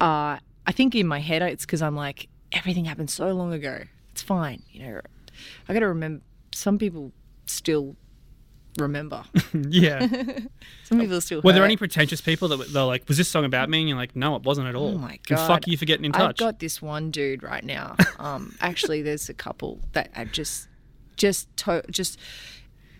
uh 0.00 0.38
I 0.66 0.72
think 0.72 0.94
in 0.94 1.06
my 1.06 1.18
head 1.18 1.42
it's 1.42 1.66
cuz 1.66 1.82
I'm 1.82 1.96
like 1.96 2.28
everything 2.52 2.84
happened 2.84 3.10
so 3.10 3.32
long 3.32 3.52
ago. 3.52 3.82
It's 4.12 4.22
fine 4.22 4.62
you 4.70 4.82
know. 4.82 5.00
I 5.68 5.72
got 5.72 5.80
to 5.80 5.88
remember 5.88 6.22
some 6.52 6.78
people 6.78 7.12
still 7.46 7.96
remember 8.78 9.24
yeah. 9.68 10.00
some 10.84 10.98
people 11.00 11.20
still 11.20 11.40
Were 11.42 11.52
there 11.52 11.64
any 11.64 11.76
pretentious 11.76 12.20
people 12.20 12.48
that 12.48 12.58
were- 12.58 12.64
they're 12.64 12.82
like, 12.84 13.06
"Was 13.08 13.16
this 13.16 13.28
song 13.28 13.44
about 13.44 13.68
me?" 13.70 13.80
And 13.80 13.88
you're 13.88 13.98
like, 13.98 14.14
"No, 14.16 14.36
it 14.36 14.42
wasn't 14.42 14.66
at 14.68 14.74
all." 14.74 14.94
Oh 14.94 14.98
my 14.98 15.12
And 15.12 15.26
God. 15.26 15.46
fuck 15.46 15.66
you 15.68 15.76
for 15.76 15.84
getting 15.84 16.04
in 16.04 16.12
touch. 16.12 16.40
I've 16.40 16.46
got 16.46 16.58
this 16.58 16.82
one 16.82 17.10
dude 17.10 17.42
right 17.42 17.64
now. 17.64 17.96
Um, 18.18 18.54
actually, 18.60 19.02
there's 19.02 19.28
a 19.28 19.34
couple 19.34 19.80
that 19.92 20.10
are 20.16 20.24
just, 20.24 20.68
just, 21.16 21.54
to- 21.58 21.84
just 21.90 22.18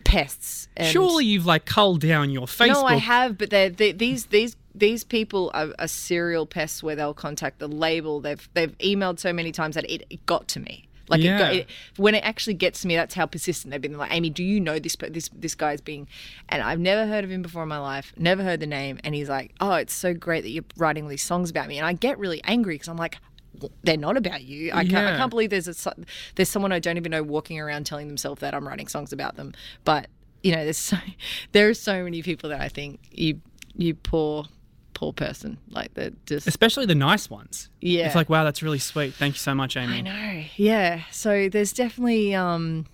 pests. 0.04 0.68
And 0.76 0.88
Surely 0.92 1.24
you've 1.24 1.46
like 1.46 1.64
culled 1.64 2.00
down 2.00 2.30
your 2.30 2.46
Facebook. 2.46 2.68
no, 2.74 2.84
I 2.84 2.96
have, 2.96 3.38
but 3.38 3.50
they're, 3.50 3.70
they 3.70 3.92
these 3.92 4.26
these 4.26 4.56
these 4.74 5.04
people 5.04 5.50
are, 5.54 5.68
are 5.78 5.88
serial 5.88 6.46
pests 6.46 6.82
where 6.82 6.94
they'll 6.96 7.14
contact 7.14 7.58
the 7.58 7.68
label. 7.68 8.20
They've 8.20 8.48
they've 8.54 8.76
emailed 8.78 9.18
so 9.18 9.32
many 9.32 9.52
times 9.52 9.74
that 9.76 9.88
it, 9.90 10.04
it 10.10 10.26
got 10.26 10.48
to 10.48 10.60
me. 10.60 10.88
Like 11.08 11.20
it 11.20 11.38
got, 11.38 11.54
it, 11.54 11.68
when 11.96 12.14
it 12.14 12.24
actually 12.24 12.54
gets 12.54 12.80
to 12.82 12.88
me, 12.88 12.96
that's 12.96 13.14
how 13.14 13.26
persistent 13.26 13.70
they've 13.70 13.80
been. 13.80 13.96
Like, 13.98 14.12
Amy, 14.12 14.30
do 14.30 14.42
you 14.42 14.60
know 14.60 14.78
this? 14.78 14.96
This 14.96 15.28
this 15.34 15.54
guy's 15.54 15.80
being, 15.80 16.08
and 16.48 16.62
I've 16.62 16.78
never 16.78 17.06
heard 17.06 17.24
of 17.24 17.30
him 17.30 17.42
before 17.42 17.62
in 17.62 17.68
my 17.68 17.78
life. 17.78 18.12
Never 18.16 18.42
heard 18.42 18.60
the 18.60 18.66
name, 18.66 18.98
and 19.04 19.14
he's 19.14 19.28
like, 19.28 19.52
"Oh, 19.60 19.74
it's 19.74 19.92
so 19.92 20.14
great 20.14 20.42
that 20.42 20.50
you're 20.50 20.64
writing 20.76 21.08
these 21.08 21.22
songs 21.22 21.50
about 21.50 21.68
me." 21.68 21.78
And 21.78 21.86
I 21.86 21.92
get 21.92 22.18
really 22.18 22.40
angry 22.44 22.76
because 22.76 22.88
I'm 22.88 22.96
like, 22.96 23.18
"They're 23.82 23.96
not 23.96 24.16
about 24.16 24.42
you. 24.42 24.70
I 24.72 24.84
can't, 24.84 25.14
I 25.14 25.16
can't 25.16 25.30
believe 25.30 25.50
there's 25.50 25.68
a 25.68 25.94
there's 26.36 26.48
someone 26.48 26.72
I 26.72 26.78
don't 26.78 26.96
even 26.96 27.10
know 27.10 27.22
walking 27.22 27.60
around 27.60 27.84
telling 27.84 28.08
themselves 28.08 28.40
that 28.40 28.54
I'm 28.54 28.66
writing 28.66 28.88
songs 28.88 29.12
about 29.12 29.36
them." 29.36 29.52
But 29.84 30.08
you 30.42 30.52
know, 30.52 30.64
there's 30.64 30.78
so 30.78 30.96
there 31.52 31.68
are 31.68 31.74
so 31.74 32.02
many 32.02 32.22
people 32.22 32.48
that 32.50 32.60
I 32.60 32.68
think 32.68 33.00
you 33.10 33.40
you 33.76 33.94
poor 33.94 34.46
poor 34.94 35.12
person 35.12 35.58
like 35.70 35.92
that 35.94 36.24
just 36.26 36.46
Especially 36.46 36.86
the 36.86 36.94
nice 36.94 37.28
ones. 37.28 37.68
Yeah. 37.80 38.06
It's 38.06 38.14
like, 38.14 38.28
wow, 38.30 38.44
that's 38.44 38.62
really 38.62 38.78
sweet. 38.78 39.12
Thank 39.14 39.34
you 39.34 39.38
so 39.40 39.54
much, 39.54 39.76
Amy. 39.76 39.98
I 39.98 40.00
know. 40.00 40.44
Yeah. 40.56 41.02
So 41.10 41.48
there's 41.48 41.72
definitely 41.72 42.34
um, 42.34 42.86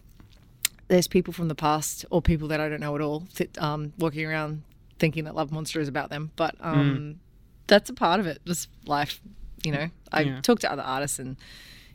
there's 0.88 1.06
people 1.06 1.32
from 1.32 1.48
the 1.48 1.54
past 1.54 2.04
or 2.10 2.20
people 2.20 2.48
that 2.48 2.60
I 2.60 2.68
don't 2.68 2.80
know 2.80 2.94
at 2.96 3.00
all 3.00 3.24
that, 3.36 3.56
um, 3.62 3.92
walking 3.98 4.26
around 4.26 4.62
thinking 4.98 5.24
that 5.24 5.34
Love 5.34 5.52
Monster 5.52 5.80
is 5.80 5.88
about 5.88 6.10
them. 6.10 6.30
But 6.36 6.56
um, 6.60 7.20
that's 7.68 7.88
a 7.90 7.94
part 7.94 8.18
of 8.20 8.26
it. 8.26 8.40
Just 8.46 8.68
life. 8.86 9.20
You 9.62 9.72
know, 9.72 9.88
I 10.10 10.22
Yeah. 10.22 10.40
talk 10.40 10.60
to 10.60 10.72
other 10.72 10.82
artists 10.82 11.18
and 11.18 11.36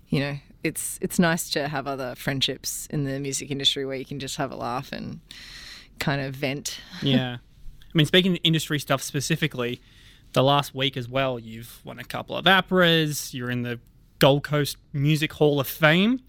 you 0.09 0.19
know 0.19 0.37
it's 0.63 0.99
it's 1.01 1.17
nice 1.17 1.49
to 1.49 1.67
have 1.67 1.87
other 1.87 2.13
friendships 2.15 2.87
in 2.91 3.03
the 3.05 3.19
music 3.19 3.49
industry 3.51 3.85
where 3.85 3.97
you 3.97 4.05
can 4.05 4.19
just 4.19 4.37
have 4.37 4.51
a 4.51 4.55
laugh 4.55 4.91
and 4.91 5.19
kind 5.99 6.21
of 6.21 6.35
vent. 6.35 6.79
yeah. 7.01 7.37
I 7.95 7.97
mean, 7.97 8.05
speaking 8.05 8.33
of 8.33 8.39
industry 8.43 8.77
stuff 8.77 9.01
specifically, 9.01 9.81
the 10.33 10.43
last 10.43 10.75
week 10.75 10.97
as 10.97 11.07
well, 11.07 11.39
you've 11.39 11.79
won 11.85 11.97
a 11.97 12.03
couple 12.03 12.35
of 12.35 12.43
APRAs. 12.43 13.33
You're 13.33 13.49
in 13.49 13.61
the 13.61 13.79
Gold 14.19 14.43
Coast 14.43 14.75
Music 14.91 15.31
Hall 15.31 15.61
of 15.61 15.67
Fame. 15.67 16.19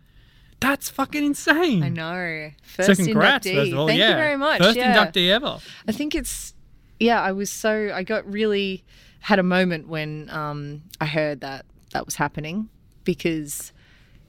That's 0.61 0.88
fucking 0.88 1.25
insane. 1.25 1.82
I 1.82 1.88
know. 1.88 2.50
First 2.62 2.96
So 2.99 3.04
congrats, 3.04 3.49
inductee. 3.49 3.54
first 3.56 3.73
of 3.73 3.78
all. 3.78 3.87
Thank 3.88 3.99
yeah. 3.99 4.11
you 4.11 4.14
very 4.14 4.37
much. 4.37 4.62
First 4.62 4.76
yeah. 4.76 4.94
inductee 4.94 5.28
ever. 5.28 5.58
I 5.88 5.92
think 5.92 6.14
it's 6.14 6.54
yeah. 7.00 7.20
I 7.20 7.32
was 7.32 7.50
so 7.50 7.90
I 7.92 8.04
got 8.04 8.25
really 8.30 8.85
had 9.20 9.40
a 9.40 9.42
moment 9.42 9.88
when 9.88 10.30
um, 10.30 10.82
I 11.00 11.06
heard 11.06 11.40
that 11.40 11.66
that 11.92 12.06
was 12.06 12.14
happening 12.14 12.68
because 13.02 13.73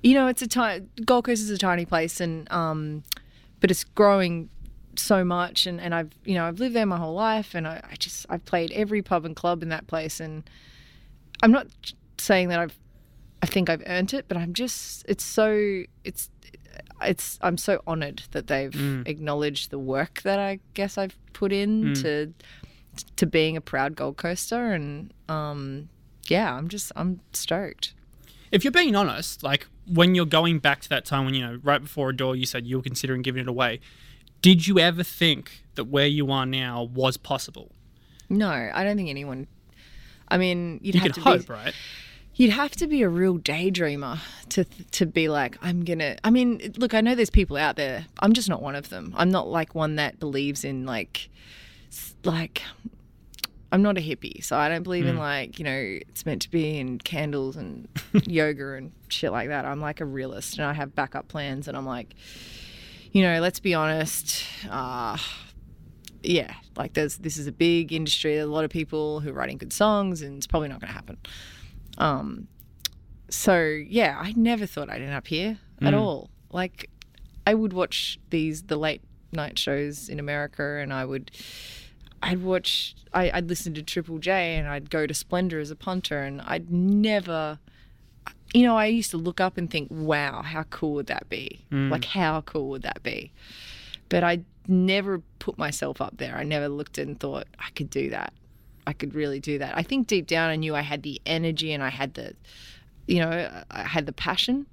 you 0.02 0.16
know 0.16 0.26
it's 0.26 0.42
a 0.42 0.48
tiny 0.48 0.86
Gold 1.06 1.26
Coast 1.26 1.44
is 1.44 1.52
a 1.52 1.58
tiny 1.58 1.86
place 1.86 2.20
and 2.20 2.52
um, 2.52 3.04
but 3.60 3.70
it's 3.70 3.84
growing 3.84 4.50
so 5.00 5.24
much 5.24 5.66
and, 5.68 5.80
and 5.80 5.94
I've 5.94 6.12
you 6.26 6.36
know 6.36 6.46
I've 6.46 6.60
lived 6.60 6.76
there 6.76 6.86
my 6.86 6.98
whole 6.98 7.14
life 7.14 7.54
and 7.56 7.68
I, 7.68 7.82
I 7.92 7.96
just 7.96 8.26
I've 8.30 8.46
played 8.46 8.72
every 8.72 9.02
pub 9.02 9.26
and 9.26 9.36
club 9.36 9.62
in 9.64 9.70
that 9.70 9.88
place 9.88 10.20
and 10.20 10.44
I'm 11.44 11.52
not 11.52 11.68
saying 12.18 12.50
that 12.50 12.60
I've 12.60 12.78
I 13.42 13.46
think 13.46 13.70
I've 13.70 13.84
earned 13.86 14.14
it, 14.14 14.26
but 14.28 14.38
I'm 14.38 14.54
just 14.54 15.06
it's 15.08 15.24
so 15.24 15.84
it's 16.04 16.30
it's 17.04 17.38
I'm 17.42 17.58
so 17.58 17.82
honored 17.86 18.24
that 18.32 18.48
they've 18.48 18.72
Mm. 18.74 19.08
acknowledged 19.08 19.70
the 19.70 19.78
work 19.80 20.22
that 20.24 20.40
I 20.40 20.60
guess 20.74 20.98
I've 20.98 21.16
put 21.34 21.52
in 21.54 21.92
Mm. 21.94 22.02
to 22.02 22.34
to 23.16 23.26
being 23.28 23.56
a 23.56 23.62
proud 23.62 23.96
Gold 23.96 24.18
Coaster 24.18 24.72
and 24.74 25.14
um 25.30 25.90
yeah, 26.28 26.54
I'm 26.56 26.68
just 26.68 26.92
I'm 26.96 27.20
stoked. 27.34 27.94
If 28.52 28.64
you're 28.64 28.72
being 28.72 28.96
honest, 28.96 29.44
like 29.44 29.68
when 29.86 30.16
you're 30.16 30.26
going 30.26 30.60
back 30.60 30.82
to 30.82 30.90
that 30.90 31.06
time 31.06 31.26
when 31.26 31.34
you 31.36 31.42
know 31.46 31.60
right 31.64 31.82
before 31.82 32.10
Adore 32.10 32.36
you 32.36 32.46
said 32.46 32.66
you 32.66 32.78
were 32.78 32.84
considering 32.84 33.22
giving 33.22 33.42
it 33.44 33.48
away. 33.48 33.80
Did 34.42 34.68
you 34.68 34.80
ever 34.80 35.04
think 35.04 35.64
that 35.76 35.86
where 35.86 36.08
you 36.08 36.32
are 36.32 36.46
now 36.46 36.84
was 36.84 37.18
possible? 37.18 37.72
No, 38.30 38.50
I 38.50 38.84
don't 38.84 38.98
think 38.98 39.10
anyone 39.10 39.48
I 40.28 40.38
mean, 40.38 40.80
you'd 40.82 40.96
You 40.96 41.02
have 41.02 41.14
could 41.14 41.16
to 41.16 41.22
hope, 41.22 41.48
be 41.48 41.54
right? 41.54 41.74
You'd 42.36 42.52
have 42.52 42.72
to 42.76 42.88
be 42.88 43.02
a 43.02 43.10
real 43.10 43.40
daydreamer 43.40 44.20
to 44.50 44.64
to 44.64 45.06
be 45.06 45.28
like, 45.30 45.58
I'm 45.62 45.84
gonna. 45.84 46.18
I 46.24 46.30
mean, 46.30 46.74
look, 46.78 46.94
I 46.94 47.02
know 47.02 47.16
there's 47.16 47.30
people 47.30 47.58
out 47.58 47.78
there. 47.78 48.06
I'm 48.20 48.34
just 48.34 48.50
not 48.50 48.62
one 48.62 48.76
of 48.76 48.90
them. 48.90 49.14
I'm 49.18 49.32
not 49.32 49.48
like 49.48 49.74
one 49.74 49.96
that 49.96 50.20
believes 50.20 50.64
in 50.64 50.86
like, 50.86 51.30
like. 52.24 52.62
I'm 53.70 53.82
not 53.82 53.98
a 53.98 54.02
hippie, 54.02 54.42
so 54.42 54.56
I 54.56 54.70
don't 54.70 54.84
believe 54.84 55.06
in 55.06 55.18
mm. 55.18 55.20
like 55.20 55.60
you 55.60 55.66
know 55.66 55.76
it's 55.76 56.26
meant 56.26 56.42
to 56.44 56.50
be 56.50 56.78
in 56.78 57.00
candles 57.00 57.58
and 57.58 57.90
yoga 58.26 58.76
and 58.76 58.94
shit 59.10 59.32
like 59.34 59.50
that. 59.50 59.66
I'm 59.66 59.82
like 59.82 60.00
a 60.00 60.06
realist, 60.06 60.58
and 60.58 60.66
I 60.66 60.74
have 60.74 60.96
backup 60.96 61.28
plans, 61.28 61.68
and 61.68 61.76
I'm 61.76 61.86
like, 61.86 62.16
you 63.12 63.22
know, 63.22 63.40
let's 63.40 63.60
be 63.60 63.74
honest. 63.74 64.46
Uh, 64.70 65.18
yeah, 66.24 66.54
like 66.76 66.94
there's 66.94 67.18
this 67.18 67.38
is 67.38 67.48
a 67.48 67.52
big 67.52 67.94
industry. 67.94 68.36
There's 68.36 68.48
a 68.48 68.52
lot 68.52 68.66
of 68.66 68.70
people 68.70 69.20
who 69.20 69.30
are 69.30 69.34
writing 69.34 69.58
good 69.58 69.74
songs, 69.74 70.22
and 70.22 70.38
it's 70.38 70.48
probably 70.48 70.70
not 70.70 70.82
going 70.82 70.90
to 70.90 70.94
happen. 70.94 71.18
Um, 71.98 72.48
so 73.30 73.60
yeah, 73.60 74.18
I 74.20 74.34
never 74.36 74.66
thought 74.66 74.90
I'd 74.90 75.02
end 75.02 75.14
up 75.14 75.28
here 75.28 75.60
at 75.82 75.94
all. 75.94 76.30
Like, 76.52 76.90
I 77.46 77.54
would 77.54 77.74
watch 77.74 78.20
these 78.30 78.64
the 78.64 78.78
late 78.78 79.02
night 79.32 79.60
shows 79.60 80.10
in 80.10 80.20
America, 80.20 80.64
and 80.64 80.94
I 80.94 81.06
would, 81.06 81.32
I'd 82.22 82.42
watch, 82.42 82.96
I, 83.14 83.30
I'd 83.32 83.50
listen 83.50 83.74
to 83.76 83.84
Triple 83.84 84.20
J, 84.20 84.56
and 84.56 84.68
I'd 84.68 84.90
go 84.90 85.06
to 85.06 85.14
Splendour 85.14 85.60
as 85.60 85.72
a 85.72 85.76
punter, 85.76 86.22
and 86.24 86.42
I'd 86.42 86.72
never. 86.72 87.60
You 88.54 88.64
know, 88.64 88.78
I 88.78 88.86
used 88.86 89.12
to 89.12 89.18
look 89.18 89.42
up 89.42 89.58
and 89.58 89.70
think, 89.70 89.90
wow, 89.92 90.42
how 90.42 90.64
cool 90.64 90.94
would 90.94 91.08
that 91.08 91.30
be? 91.30 91.66
Like, 91.90 92.06
how 92.06 92.42
cool 92.42 92.70
would 92.70 92.84
that 92.84 93.04
be? 93.04 93.32
But 94.10 94.24
I 94.24 94.40
never 94.68 95.22
put 95.40 95.58
myself 95.58 96.00
up 96.02 96.18
there. 96.18 96.36
I 96.38 96.44
never 96.44 96.70
looked 96.70 96.98
and 96.98 97.20
thought, 97.20 97.46
I 97.60 97.70
could 97.72 97.90
do 97.90 98.10
that. 98.12 98.34
I 98.86 98.94
could 98.94 99.14
really 99.14 99.42
do 99.42 99.60
that. 99.60 99.78
I 99.78 99.84
think 99.84 100.08
deep 100.08 100.28
down 100.28 100.50
I 100.50 100.56
knew 100.56 100.76
I 100.76 100.82
had 100.82 101.04
the 101.04 101.22
energy 101.26 101.74
and 101.74 101.84
I 101.84 101.90
had 101.90 102.14
the, 102.14 102.34
you 103.06 103.20
know, 103.20 103.64
I 103.70 103.84
had 103.84 104.06
the 104.06 104.14
passion, 104.14 104.66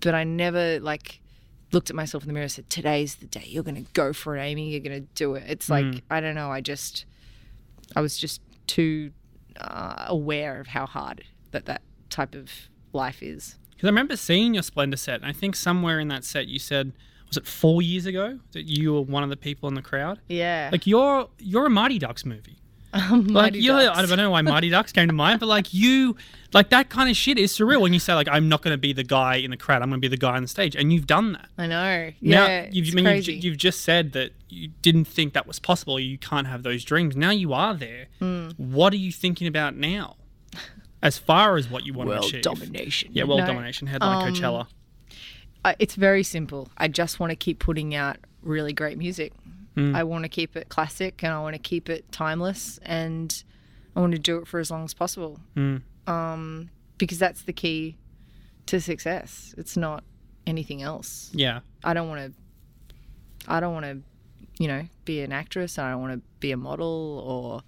but 0.00 0.14
I 0.14 0.24
never 0.24 0.78
like 0.80 1.20
looked 1.72 1.88
at 1.88 1.96
myself 1.96 2.24
in 2.24 2.26
the 2.26 2.34
mirror 2.34 2.42
and 2.42 2.52
said, 2.52 2.68
today's 2.68 3.14
the 3.16 3.26
day. 3.26 3.44
You're 3.46 3.62
going 3.62 3.82
to 3.82 3.90
go 3.94 4.12
for 4.12 4.36
it, 4.36 4.42
Amy. 4.42 4.68
You're 4.70 4.80
going 4.80 5.00
to 5.00 5.08
do 5.14 5.34
it. 5.34 5.44
It's 5.46 5.70
like, 5.70 6.02
I 6.10 6.20
don't 6.20 6.34
know. 6.34 6.50
I 6.52 6.60
just, 6.60 7.06
I 7.96 8.02
was 8.02 8.18
just 8.18 8.42
too 8.66 9.12
uh, 9.58 10.04
aware 10.08 10.60
of 10.60 10.66
how 10.66 10.84
hard 10.84 11.24
that 11.52 11.64
that 11.64 11.80
type 12.10 12.34
of 12.34 12.50
life 12.92 13.22
is. 13.22 13.56
Because 13.70 13.86
I 13.88 13.90
remember 13.90 14.16
seeing 14.16 14.54
your 14.54 14.62
Splendour 14.62 14.96
set, 14.96 15.16
and 15.16 15.26
I 15.26 15.32
think 15.32 15.56
somewhere 15.56 15.98
in 16.00 16.08
that 16.08 16.24
set 16.24 16.46
you 16.46 16.58
said, 16.58 16.92
was 17.28 17.36
it 17.36 17.46
four 17.46 17.80
years 17.82 18.06
ago 18.06 18.38
that 18.52 18.64
you 18.64 18.92
were 18.94 19.00
one 19.02 19.22
of 19.22 19.30
the 19.30 19.36
people 19.36 19.68
in 19.68 19.74
the 19.74 19.82
crowd? 19.82 20.20
Yeah. 20.28 20.68
Like 20.70 20.86
you're 20.86 21.28
you're 21.38 21.66
a 21.66 21.70
Mighty 21.70 21.98
Ducks 21.98 22.24
movie. 22.24 22.58
like 23.10 23.54
you're, 23.54 23.74
I 23.74 24.04
don't 24.04 24.18
know 24.18 24.30
why 24.30 24.42
Mighty 24.42 24.68
Ducks 24.68 24.92
came 24.92 25.06
to 25.08 25.14
mind, 25.14 25.40
but 25.40 25.46
like 25.46 25.72
you, 25.72 26.14
like 26.52 26.68
that 26.68 26.90
kind 26.90 27.08
of 27.08 27.16
shit 27.16 27.38
is 27.38 27.50
surreal 27.56 27.80
when 27.80 27.94
you 27.94 27.98
say 27.98 28.12
like 28.12 28.28
I'm 28.30 28.50
not 28.50 28.60
going 28.60 28.74
to 28.74 28.78
be 28.78 28.92
the 28.92 29.02
guy 29.02 29.36
in 29.36 29.50
the 29.50 29.56
crowd, 29.56 29.80
I'm 29.80 29.88
going 29.88 29.98
to 29.98 30.04
be 30.06 30.14
the 30.14 30.18
guy 30.18 30.36
on 30.36 30.42
the 30.42 30.48
stage, 30.48 30.76
and 30.76 30.92
you've 30.92 31.06
done 31.06 31.32
that. 31.32 31.48
I 31.56 31.66
know. 31.68 32.10
Now, 32.20 32.46
Yeah. 32.46 32.68
you've, 32.70 32.88
it's 32.88 32.94
I 32.96 33.00
mean, 33.00 33.16
you've, 33.22 33.28
you've 33.44 33.56
just 33.56 33.80
said 33.80 34.12
that 34.12 34.32
you 34.50 34.68
didn't 34.82 35.06
think 35.06 35.32
that 35.32 35.46
was 35.46 35.58
possible. 35.58 35.98
You 35.98 36.18
can't 36.18 36.46
have 36.46 36.64
those 36.64 36.84
dreams. 36.84 37.16
Now 37.16 37.30
you 37.30 37.54
are 37.54 37.72
there. 37.72 38.08
Hmm. 38.18 38.50
What 38.58 38.92
are 38.92 38.96
you 38.98 39.10
thinking 39.10 39.46
about 39.46 39.74
now? 39.74 40.16
As 41.02 41.18
far 41.18 41.56
as 41.56 41.68
what 41.68 41.84
you 41.84 41.92
want 41.92 42.08
world 42.08 42.22
to 42.24 42.28
achieve. 42.38 42.42
domination. 42.42 43.10
Yeah, 43.12 43.24
world 43.24 43.40
No, 43.40 43.46
domination, 43.46 43.88
headline 43.88 44.28
um, 44.28 44.34
Coachella. 44.34 44.66
I- 45.64 45.76
it's 45.78 45.94
very 45.96 46.22
simple. 46.22 46.70
I 46.76 46.88
just 46.88 47.18
want 47.20 47.30
to 47.30 47.36
keep 47.36 47.58
putting 47.58 47.94
out 47.94 48.18
really 48.42 48.72
great 48.72 48.98
music. 48.98 49.32
Hmm. 49.74 49.96
I 49.96 50.04
want 50.04 50.24
to 50.24 50.28
keep 50.28 50.54
it 50.56 50.68
classic 50.68 51.22
and 51.24 51.32
I 51.32 51.40
want 51.40 51.54
to 51.54 51.58
keep 51.58 51.88
it 51.88 52.10
timeless 52.12 52.78
and 52.82 53.42
I 53.96 54.00
want 54.00 54.12
to 54.12 54.18
do 54.18 54.38
it 54.38 54.46
for 54.46 54.60
as 54.60 54.70
long 54.70 54.84
as 54.84 54.94
possible. 54.94 55.40
Hmm. 55.54 55.76
Um, 56.06 56.70
because 56.98 57.18
that's 57.18 57.42
the 57.42 57.52
key 57.52 57.96
to 58.66 58.80
success. 58.80 59.54
It's 59.58 59.76
not 59.76 60.04
anything 60.46 60.82
else. 60.82 61.30
Yeah. 61.32 61.60
I 61.82 61.94
don't 61.94 62.08
want 62.08 62.32
to. 62.32 62.38
I 63.48 63.58
don't 63.60 63.72
want 63.74 63.86
to, 63.86 63.98
you 64.62 64.68
know, 64.68 64.86
be 65.04 65.20
an 65.22 65.32
actress. 65.32 65.78
I 65.78 65.90
don't 65.90 66.00
want 66.00 66.12
to 66.14 66.20
be 66.38 66.52
a 66.52 66.56
model, 66.56 67.24
or 67.26 67.62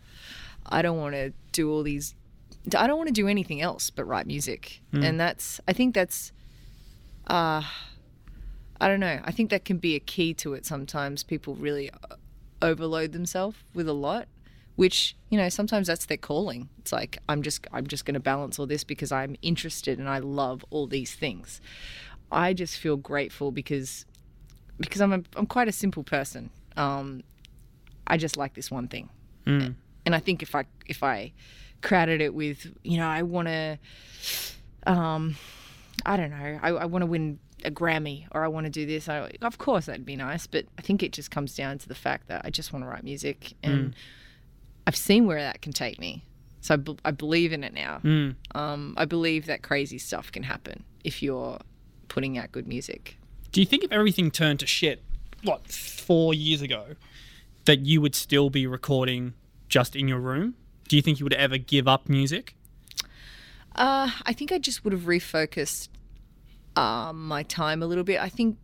I 0.66 0.82
don't 0.82 0.98
want 0.98 1.14
to 1.14 1.32
do 1.52 1.70
all 1.70 1.82
these. 1.82 2.14
I 2.76 2.86
don't 2.86 2.96
want 2.96 3.08
to 3.08 3.12
do 3.12 3.28
anything 3.28 3.60
else 3.60 3.90
but 3.90 4.04
write 4.04 4.26
music, 4.26 4.80
and 5.04 5.20
that's. 5.20 5.60
I 5.68 5.72
think 5.72 5.94
that's. 5.94 6.32
Uh, 7.26 7.62
I 8.80 8.88
don't 8.88 9.00
know. 9.00 9.20
I 9.24 9.30
think 9.32 9.50
that 9.50 9.64
can 9.64 9.78
be 9.78 9.94
a 9.94 10.00
key 10.00 10.34
to 10.34 10.54
it. 10.54 10.66
Sometimes 10.66 11.22
people 11.22 11.54
really 11.54 11.90
uh, 11.90 12.16
overload 12.62 13.12
themselves 13.12 13.56
with 13.74 13.88
a 13.88 13.92
lot, 13.92 14.28
which 14.76 15.14
you 15.30 15.38
know 15.38 15.48
sometimes 15.48 15.86
that's 15.88 16.06
their 16.06 16.16
calling. 16.16 16.68
It's 16.78 16.92
like 16.92 17.18
I'm 17.28 17.42
just 17.42 17.66
I'm 17.72 17.86
just 17.86 18.04
going 18.06 18.14
to 18.14 18.20
balance 18.20 18.58
all 18.58 18.66
this 18.66 18.84
because 18.84 19.12
I'm 19.12 19.36
interested 19.42 19.98
and 19.98 20.08
I 20.08 20.18
love 20.18 20.64
all 20.70 20.86
these 20.86 21.14
things. 21.14 21.60
I 22.32 22.52
just 22.54 22.78
feel 22.78 22.96
grateful 22.96 23.52
because 23.52 24.06
because 24.78 25.00
I'm 25.00 25.12
a, 25.12 25.22
I'm 25.36 25.46
quite 25.46 25.68
a 25.68 25.72
simple 25.72 26.02
person. 26.02 26.50
Um, 26.76 27.22
I 28.06 28.16
just 28.16 28.36
like 28.36 28.54
this 28.54 28.70
one 28.70 28.88
thing, 28.88 29.08
and 30.06 30.14
I 30.14 30.18
think 30.18 30.42
if 30.42 30.54
I 30.54 30.64
if 30.86 31.02
I 31.02 31.32
crowded 31.84 32.20
it 32.20 32.34
with 32.34 32.66
you 32.82 32.96
know 32.96 33.06
I 33.06 33.22
want 33.22 33.46
to, 33.46 33.78
um, 34.86 35.36
I 36.04 36.16
don't 36.16 36.30
know, 36.30 36.58
I, 36.60 36.70
I 36.70 36.84
want 36.86 37.02
to 37.02 37.06
win 37.06 37.38
a 37.64 37.70
Grammy 37.70 38.26
or 38.32 38.44
I 38.44 38.48
want 38.48 38.64
to 38.64 38.70
do 38.70 38.84
this. 38.84 39.08
I, 39.08 39.30
of 39.42 39.58
course 39.58 39.86
that'd 39.86 40.04
be 40.04 40.16
nice, 40.16 40.48
but 40.48 40.66
I 40.76 40.82
think 40.82 41.02
it 41.04 41.12
just 41.12 41.30
comes 41.30 41.54
down 41.54 41.78
to 41.78 41.88
the 41.88 41.94
fact 41.94 42.26
that 42.26 42.42
I 42.44 42.50
just 42.50 42.72
want 42.72 42.84
to 42.84 42.88
write 42.88 43.04
music, 43.04 43.52
and 43.62 43.94
I've 44.86 44.96
seen 44.96 45.26
where 45.26 45.40
that 45.40 45.62
can 45.62 45.72
take 45.72 46.00
me. 46.00 46.24
So 46.60 46.74
I, 46.74 46.76
be- 46.78 46.98
I 47.04 47.10
believe 47.10 47.52
in 47.52 47.62
it 47.62 47.74
now. 47.74 48.00
Mm. 48.02 48.36
Um, 48.54 48.94
I 48.96 49.04
believe 49.04 49.44
that 49.46 49.62
crazy 49.62 49.98
stuff 49.98 50.32
can 50.32 50.42
happen 50.42 50.82
if 51.04 51.22
you're 51.22 51.58
putting 52.08 52.38
out 52.38 52.52
good 52.52 52.66
music. 52.66 53.18
Do 53.52 53.60
you 53.60 53.66
think 53.66 53.84
if 53.84 53.92
everything 53.92 54.30
turned 54.30 54.60
to 54.60 54.66
shit, 54.66 55.02
what, 55.42 55.70
four 55.70 56.32
years 56.32 56.62
ago, 56.62 56.96
that 57.66 57.80
you 57.80 58.00
would 58.00 58.14
still 58.14 58.48
be 58.48 58.66
recording 58.66 59.34
just 59.68 59.94
in 59.94 60.08
your 60.08 60.20
room? 60.20 60.54
Do 60.88 60.96
you 60.96 61.02
think 61.02 61.18
you 61.20 61.24
would 61.24 61.34
ever 61.34 61.58
give 61.58 61.88
up 61.88 62.08
music? 62.08 62.54
Uh, 63.74 64.10
I 64.24 64.32
think 64.32 64.52
I 64.52 64.58
just 64.58 64.84
would 64.84 64.92
have 64.92 65.02
refocused 65.02 65.88
um, 66.76 67.26
my 67.26 67.42
time 67.42 67.82
a 67.82 67.86
little 67.86 68.04
bit. 68.04 68.20
I 68.20 68.28
think 68.28 68.58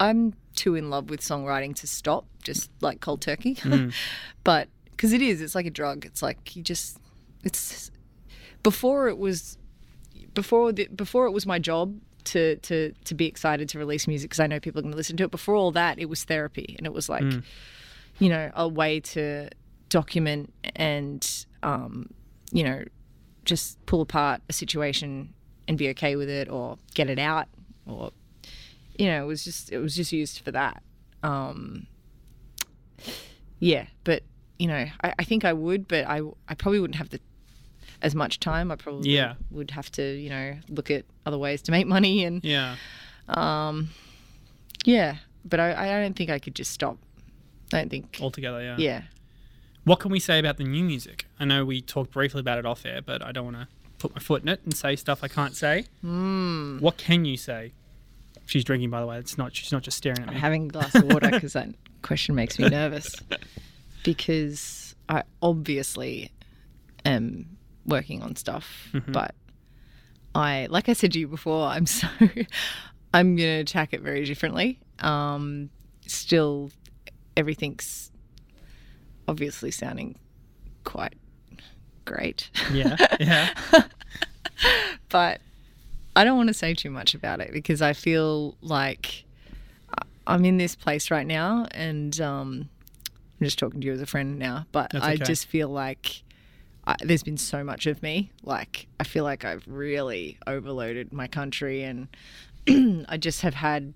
I'm 0.00 0.34
too 0.54 0.74
in 0.74 0.90
love 0.90 1.10
with 1.10 1.20
songwriting 1.20 1.74
to 1.76 1.86
stop, 1.86 2.26
just 2.42 2.70
like 2.80 3.00
cold 3.00 3.20
turkey. 3.20 3.58
but 4.44 4.68
because 4.90 5.12
it 5.12 5.22
is, 5.22 5.40
it's 5.40 5.54
like 5.54 5.66
a 5.66 5.70
drug. 5.70 6.04
It's 6.06 6.22
like 6.22 6.56
you 6.56 6.62
just, 6.62 6.98
it's 7.44 7.90
before 8.62 9.08
it 9.08 9.18
was, 9.18 9.58
before 10.34 10.72
the, 10.72 10.86
before 10.86 11.26
it 11.26 11.32
was 11.32 11.46
my 11.46 11.58
job 11.58 11.94
to 12.24 12.56
to 12.56 12.92
to 13.04 13.14
be 13.14 13.26
excited 13.26 13.68
to 13.70 13.78
release 13.78 14.06
music 14.06 14.28
because 14.30 14.40
I 14.40 14.46
know 14.46 14.60
people 14.60 14.80
are 14.80 14.82
going 14.82 14.92
to 14.92 14.96
listen 14.96 15.16
to 15.18 15.24
it. 15.24 15.30
Before 15.30 15.54
all 15.54 15.70
that, 15.72 15.98
it 15.98 16.06
was 16.06 16.24
therapy, 16.24 16.74
and 16.76 16.86
it 16.86 16.92
was 16.92 17.08
like, 17.08 17.22
you 18.18 18.28
know, 18.28 18.50
a 18.54 18.68
way 18.68 19.00
to 19.00 19.48
document 19.88 20.52
and 20.76 21.46
um, 21.62 22.10
you 22.52 22.62
know 22.64 22.84
just 23.44 23.84
pull 23.86 24.00
apart 24.02 24.40
a 24.48 24.52
situation 24.52 25.32
and 25.66 25.78
be 25.78 25.88
okay 25.90 26.16
with 26.16 26.28
it 26.28 26.48
or 26.48 26.76
get 26.94 27.08
it 27.10 27.18
out 27.18 27.46
or 27.86 28.10
you 28.98 29.06
know 29.06 29.22
it 29.24 29.26
was 29.26 29.42
just 29.44 29.70
it 29.72 29.78
was 29.78 29.94
just 29.96 30.12
used 30.12 30.40
for 30.40 30.50
that 30.50 30.82
um 31.22 31.86
yeah 33.58 33.86
but 34.04 34.22
you 34.58 34.66
know 34.66 34.86
I, 35.02 35.14
I 35.18 35.24
think 35.24 35.44
i 35.44 35.52
would 35.52 35.88
but 35.88 36.04
i 36.06 36.20
i 36.48 36.54
probably 36.54 36.80
wouldn't 36.80 36.96
have 36.96 37.10
the 37.10 37.20
as 38.02 38.14
much 38.14 38.38
time 38.40 38.70
i 38.70 38.76
probably 38.76 39.10
Yeah. 39.10 39.34
would 39.50 39.70
have 39.72 39.90
to 39.92 40.02
you 40.16 40.30
know 40.30 40.54
look 40.68 40.90
at 40.90 41.04
other 41.26 41.38
ways 41.38 41.62
to 41.62 41.70
make 41.72 41.86
money 41.86 42.24
and 42.24 42.44
Yeah. 42.44 42.76
um, 43.28 43.88
yeah 44.84 45.16
but 45.44 45.58
i 45.60 45.72
i 45.96 46.00
don't 46.02 46.14
think 46.16 46.30
i 46.30 46.38
could 46.38 46.54
just 46.54 46.70
stop 46.70 46.98
i 47.72 47.78
don't 47.78 47.90
think 47.90 48.18
Altogether, 48.20 48.62
yeah. 48.62 48.76
yeah 48.78 49.02
What 49.88 50.00
can 50.00 50.10
we 50.10 50.20
say 50.20 50.38
about 50.38 50.58
the 50.58 50.64
new 50.64 50.84
music? 50.84 51.26
I 51.40 51.44
know 51.46 51.64
we 51.64 51.80
talked 51.80 52.10
briefly 52.12 52.40
about 52.40 52.58
it 52.58 52.66
off 52.66 52.84
air, 52.84 53.00
but 53.00 53.22
I 53.24 53.32
don't 53.32 53.44
want 53.46 53.56
to 53.56 53.68
put 53.98 54.14
my 54.14 54.20
foot 54.20 54.42
in 54.42 54.48
it 54.48 54.60
and 54.64 54.76
say 54.76 54.96
stuff 54.96 55.24
I 55.24 55.28
can't 55.28 55.56
say. 55.56 55.86
Mm. 56.04 56.80
What 56.80 56.98
can 56.98 57.24
you 57.24 57.36
say? 57.36 57.72
She's 58.46 58.64
drinking, 58.64 58.90
by 58.90 59.00
the 59.00 59.06
way. 59.06 59.18
It's 59.18 59.36
not. 59.38 59.54
She's 59.56 59.72
not 59.72 59.82
just 59.82 59.96
staring 59.96 60.18
at 60.20 60.28
I'm 60.28 60.34
me. 60.34 60.40
having 60.40 60.64
a 60.66 60.68
glass 60.68 60.94
of 60.94 61.04
water 61.04 61.30
because 61.32 61.54
that 61.54 61.68
question 62.02 62.34
makes 62.34 62.58
me 62.58 62.68
nervous. 62.68 63.14
Because 64.04 64.94
I 65.08 65.22
obviously 65.42 66.32
am 67.04 67.56
working 67.86 68.22
on 68.22 68.36
stuff, 68.36 68.88
Mm-hmm. 68.92 69.12
but 69.12 69.34
I, 70.34 70.66
like 70.70 70.88
I 70.88 70.92
said 70.92 71.12
to 71.12 71.18
you 71.18 71.26
before, 71.28 71.66
I'm 71.66 71.86
so, 71.86 72.06
I'm 73.14 73.36
going 73.36 73.48
to 73.48 73.60
attack 73.60 73.92
it 73.94 74.02
very 74.02 74.24
differently. 74.24 74.78
Um, 75.00 75.70
still, 76.06 76.70
everything's 77.36 78.10
obviously 79.28 79.70
sounding 79.70 80.16
quite 80.84 81.14
great. 82.04 82.50
Yeah, 82.72 82.96
yeah. 83.20 83.54
but 85.08 85.40
I 86.16 86.24
don't 86.24 86.36
want 86.36 86.48
to 86.48 86.54
say 86.54 86.74
too 86.74 86.90
much 86.90 87.14
about 87.14 87.40
it 87.40 87.52
because 87.52 87.80
I 87.80 87.92
feel 87.92 88.56
like 88.60 89.24
I'm 90.26 90.44
in 90.44 90.58
this 90.58 90.74
place 90.74 91.10
right 91.10 91.26
now, 91.26 91.66
and 91.70 92.20
um, 92.20 92.68
I'm 93.40 93.44
just 93.44 93.58
talking 93.58 93.80
to 93.80 93.86
you 93.86 93.92
as 93.92 94.00
a 94.00 94.06
friend 94.06 94.38
now. 94.38 94.66
But 94.72 94.90
That's 94.92 95.04
I 95.04 95.16
just 95.16 95.46
feel 95.46 95.68
like 95.68 96.22
I, 96.86 96.96
there's 97.00 97.22
been 97.22 97.38
so 97.38 97.62
much 97.62 97.86
of 97.86 98.02
me. 98.02 98.30
Like 98.42 98.88
I 98.98 99.04
feel 99.04 99.24
like 99.24 99.44
I've 99.44 99.64
really 99.66 100.38
overloaded 100.46 101.12
my 101.12 101.28
country, 101.28 101.82
and 101.82 102.08
I 103.08 103.16
just 103.16 103.42
have 103.42 103.54
had. 103.54 103.94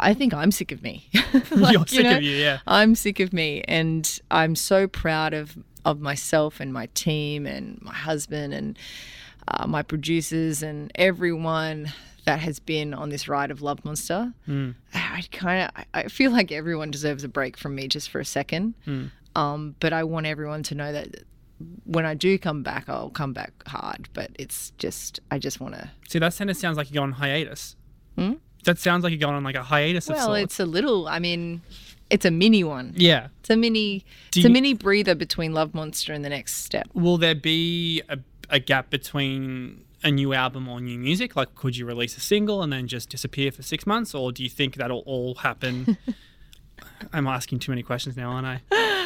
I 0.00 0.14
think 0.14 0.32
I'm 0.34 0.50
sick 0.50 0.72
of 0.72 0.82
me. 0.82 1.08
Like, 1.50 1.74
You're 1.74 1.86
sick 1.86 2.04
know, 2.04 2.16
of 2.16 2.22
you, 2.22 2.36
yeah. 2.36 2.58
I'm 2.66 2.94
sick 2.94 3.20
of 3.20 3.32
me, 3.32 3.62
and 3.68 4.20
I'm 4.30 4.54
so 4.56 4.86
proud 4.86 5.34
of 5.34 5.56
of 5.84 6.00
myself 6.00 6.60
and 6.60 6.72
my 6.72 6.86
team 6.94 7.46
and 7.46 7.80
my 7.80 7.94
husband 7.94 8.52
and 8.52 8.78
uh, 9.48 9.66
my 9.66 9.82
producers 9.82 10.62
and 10.62 10.90
everyone 10.96 11.92
that 12.26 12.40
has 12.40 12.58
been 12.58 12.92
on 12.92 13.08
this 13.08 13.26
ride 13.28 13.50
of 13.50 13.62
Love 13.62 13.84
Monster. 13.84 14.32
I 14.94 15.22
kind 15.32 15.70
of 15.76 15.84
I 15.94 16.08
feel 16.08 16.30
like 16.30 16.52
everyone 16.52 16.90
deserves 16.90 17.24
a 17.24 17.28
break 17.28 17.56
from 17.56 17.74
me 17.74 17.88
just 17.88 18.10
for 18.10 18.20
a 18.20 18.24
second. 18.24 18.74
Um, 19.34 19.76
but 19.80 19.92
I 19.92 20.04
want 20.04 20.26
everyone 20.26 20.62
to 20.64 20.74
know 20.74 20.92
that 20.92 21.24
when 21.84 22.04
I 22.06 22.14
do 22.14 22.38
come 22.38 22.62
back, 22.62 22.88
I'll 22.88 23.10
come 23.10 23.32
back 23.32 23.52
hard. 23.66 24.08
But 24.12 24.30
it's 24.38 24.72
just 24.78 25.20
I 25.30 25.38
just 25.38 25.60
want 25.60 25.74
to. 25.74 25.90
See, 26.08 26.18
that 26.18 26.34
sentence 26.34 26.60
sounds 26.60 26.76
like 26.76 26.92
you're 26.92 27.02
on 27.02 27.12
hiatus. 27.12 27.76
That 28.64 28.78
sounds 28.78 29.02
like 29.04 29.10
you're 29.12 29.20
going 29.20 29.34
on 29.34 29.44
like 29.44 29.54
a 29.56 29.62
hiatus 29.62 30.08
of 30.08 30.16
Well, 30.16 30.34
it's 30.34 30.60
a 30.60 30.66
little. 30.66 31.08
I 31.08 31.18
mean, 31.18 31.62
it's 32.10 32.24
a 32.24 32.30
mini 32.30 32.64
one. 32.64 32.92
yeah. 32.96 33.28
It's 33.40 33.50
a 33.50 33.56
mini. 33.56 34.04
Do 34.30 34.40
it's 34.40 34.46
a 34.46 34.50
mini 34.50 34.74
breather 34.74 35.14
between 35.14 35.52
Love 35.54 35.74
Monster 35.74 36.12
and 36.12 36.24
the 36.24 36.28
next 36.28 36.56
step. 36.64 36.88
Will 36.94 37.16
there 37.18 37.34
be 37.34 38.02
a, 38.08 38.18
a 38.50 38.58
gap 38.60 38.90
between 38.90 39.84
a 40.04 40.10
new 40.10 40.32
album 40.32 40.68
or 40.68 40.80
new 40.80 40.98
music? 40.98 41.34
Like, 41.36 41.54
could 41.54 41.76
you 41.76 41.86
release 41.86 42.16
a 42.16 42.20
single 42.20 42.62
and 42.62 42.72
then 42.72 42.86
just 42.88 43.08
disappear 43.10 43.50
for 43.52 43.62
six 43.62 43.86
months, 43.86 44.14
or 44.14 44.32
do 44.32 44.42
you 44.42 44.50
think 44.50 44.76
that'll 44.76 45.00
all 45.06 45.34
happen? 45.36 45.96
I'm 47.12 47.26
asking 47.26 47.60
too 47.60 47.72
many 47.72 47.82
questions 47.82 48.16
now, 48.16 48.30
aren't 48.32 48.46
I? 48.46 48.62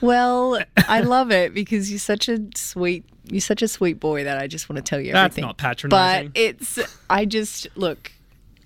Well, 0.00 0.60
I 0.76 1.00
love 1.00 1.32
it 1.32 1.52
because 1.52 1.90
you're 1.90 1.98
such 1.98 2.28
a 2.28 2.38
sweet, 2.54 3.04
you're 3.24 3.40
such 3.40 3.62
a 3.62 3.66
sweet 3.68 3.98
boy 3.98 4.22
that 4.22 4.38
I 4.38 4.46
just 4.46 4.68
want 4.68 4.76
to 4.76 4.82
tell 4.88 5.00
you 5.00 5.12
everything. 5.12 5.42
That's 5.42 5.48
not 5.48 5.56
patronising. 5.58 6.28
But 6.28 6.36
it's, 6.40 6.78
I 7.10 7.24
just 7.24 7.66
look, 7.74 8.12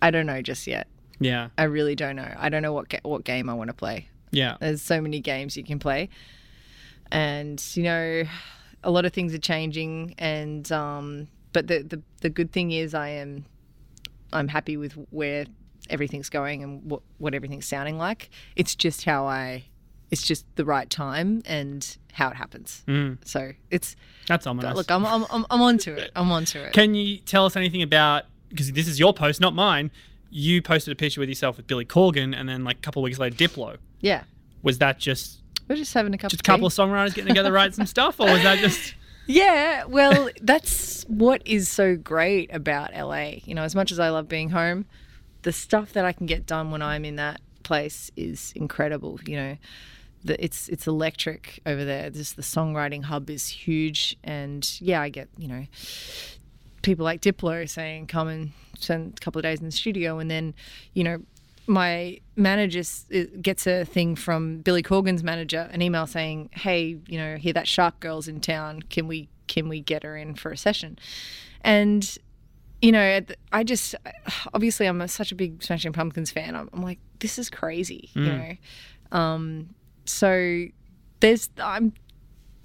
I 0.03 0.11
don't 0.11 0.27
know 0.27 0.43
just 0.43 0.67
yet. 0.67 0.87
yeah, 1.21 1.49
I 1.57 1.63
really 1.65 1.95
don't 1.95 2.17
know. 2.17 2.35
I 2.37 2.49
don't 2.51 2.61
know 2.63 2.73
what 2.75 2.89
ga- 2.91 3.01
what 3.05 3.25
game 3.25 3.49
I 3.49 3.55
want 3.55 3.69
to 3.69 3.75
play. 3.75 4.09
yeah, 4.33 4.57
There's 4.61 4.83
so 4.83 5.01
many 5.01 5.21
games 5.21 5.57
you 5.57 5.65
can 5.65 5.79
play, 5.79 6.09
and 7.11 7.65
you 7.75 7.83
know, 7.85 8.25
a 8.83 8.91
lot 8.91 9.05
of 9.05 9.13
things 9.13 9.35
are 9.35 9.39
changing. 9.39 10.15
And 10.19 10.71
um, 10.73 11.29
but 11.53 11.67
the 11.69 11.83
the 11.83 12.03
the 12.21 12.31
good 12.31 12.53
thing 12.53 12.73
is, 12.73 12.95
I 12.95 13.09
am, 13.11 13.45
I'm 14.33 14.49
happy 14.49 14.77
with 14.77 14.93
where 15.11 15.47
everything's 15.91 16.29
going 16.31 16.63
and 16.63 16.83
what 16.91 17.03
what 17.19 17.35
everything's 17.35 17.67
sounding 17.67 17.99
like. 17.99 18.31
It's 18.57 18.75
just 18.75 19.05
how 19.05 19.27
I, 19.27 19.65
it's 20.11 20.23
just 20.27 20.45
the 20.57 20.65
right 20.65 20.89
time 20.89 21.43
and 21.47 21.97
how 22.13 22.29
it 22.31 22.37
happens. 22.37 22.83
Mm. 22.87 23.19
So 23.27 23.53
it's 23.71 23.97
that's 24.27 24.47
ominous. 24.47 24.75
look, 24.77 24.91
I'm 24.91 25.05
I'm 25.05 25.27
I'm, 25.31 25.47
I'm 25.51 25.61
onto 25.63 25.93
it. 25.93 26.11
I'm 26.17 26.31
onto 26.33 26.59
it. 26.59 26.73
Can 26.73 26.95
you 26.95 27.19
tell 27.19 27.47
us 27.47 27.57
anything 27.57 27.83
about? 27.83 28.25
Because 28.53 28.73
this 28.73 28.87
is 28.87 28.99
your 29.01 29.13
post, 29.13 29.41
not 29.41 29.55
mine. 29.55 29.91
You 30.31 30.63
posted 30.63 30.93
a 30.93 30.97
picture 30.97 31.21
with 31.21 31.29
yourself 31.29 31.57
with 31.57 31.67
Billy 31.67 31.85
Corgan, 31.85 32.35
and 32.39 32.49
then 32.49 32.65
like 32.65 32.77
a 32.79 32.81
couple 32.81 33.03
of 33.03 33.05
weeks 33.05 33.19
later, 33.19 33.37
Diplo. 33.37 33.77
yeah, 34.01 34.25
Was 34.63 34.79
that 34.79 34.99
just 34.99 35.41
we're 35.69 35.77
just 35.77 35.93
having 35.95 36.13
a 36.15 36.19
cup 36.19 36.31
just 36.31 36.41
a 36.41 36.45
couple 36.45 36.67
of 36.67 36.73
songwriters 36.73 37.15
getting 37.15 37.29
together, 37.29 37.53
write 37.53 37.75
some 37.75 37.87
stuff, 37.87 38.21
or 38.21 38.31
was 38.31 38.43
that 38.43 38.59
just? 38.59 38.95
Yeah, 39.29 39.85
well, 39.85 40.31
that's 40.41 41.05
what 41.05 41.47
is 41.47 41.69
so 41.69 41.95
great 41.97 42.53
about 42.53 42.93
LA. 42.93 43.35
You 43.45 43.55
know, 43.55 43.63
as 43.63 43.73
much 43.73 43.93
as 43.93 44.01
I 44.01 44.09
love 44.09 44.29
being 44.29 44.51
home, 44.51 44.85
the 45.43 45.53
stuff 45.53 45.93
that 45.93 46.05
I 46.05 46.13
can 46.13 46.27
get 46.27 46.45
done 46.45 46.73
when 46.73 46.83
I'm 46.83 47.05
in 47.05 47.15
that 47.17 47.41
place 47.63 48.11
is 48.17 48.53
incredible. 48.57 49.21
You 49.25 49.37
know, 49.37 49.57
the, 50.25 50.45
it's 50.45 50.69
it's 50.69 50.89
electric 50.89 51.61
over 51.65 51.85
there. 51.85 52.11
Just 52.11 52.35
the 52.35 52.43
songwriting 52.43 53.05
hub 53.05 53.31
is 53.31 53.47
huge, 53.47 54.17
and 54.25 54.69
yeah, 54.81 55.01
I 55.01 55.09
get 55.09 55.29
you 55.39 55.47
know 55.47 55.67
people 56.83 57.05
like 57.05 57.21
Diplo 57.21 57.69
saying 57.69 58.07
come 58.07 58.29
and 58.29 58.53
spend 58.79 59.15
a 59.17 59.21
couple 59.21 59.39
of 59.39 59.45
days 59.45 59.61
in 59.61 59.67
the 59.67 59.73
studio, 59.73 60.19
and 60.19 60.31
then 60.31 60.55
you 60.95 61.05
know 61.05 61.23
my 61.67 62.19
manager 62.37 62.83
gets 63.41 63.67
a 63.67 63.85
thing 63.85 64.17
from 64.17 64.59
Billy 64.59 64.83
Corgan's 64.83 65.23
manager, 65.23 65.69
an 65.73 65.81
email 65.83 66.07
saying, 66.07 66.51
"Hey, 66.53 66.99
you 67.07 67.19
know, 67.19 67.37
hear 67.37 67.53
that 67.53 67.69
Shark 67.69 68.01
Girl's 68.01 68.29
in 68.29 68.41
town. 68.41 68.83
Can 68.83 69.07
we 69.07 69.29
can 69.47 69.69
we 69.69 69.81
get 69.81 70.03
her 70.03 70.17
in 70.17 70.35
for 70.35 70.51
a 70.51 70.57
session?" 70.57 70.99
And 71.63 72.19
you 72.81 72.91
know, 72.91 73.21
I 73.53 73.63
just 73.63 73.95
obviously 74.53 74.87
I'm 74.87 75.01
a, 75.01 75.09
such 75.09 75.31
a 75.31 75.37
big 75.37 75.63
Smashing 75.63 75.93
Pumpkins 75.93 76.33
fan. 76.33 76.57
I'm, 76.57 76.69
I'm 76.73 76.83
like, 76.83 76.99
this 77.21 77.39
is 77.39 77.49
crazy, 77.49 78.11
you 78.15 78.23
know. 78.23 78.57
Um, 79.19 79.75
so 80.05 80.65
there's 81.21 81.49
I'm 81.59 81.93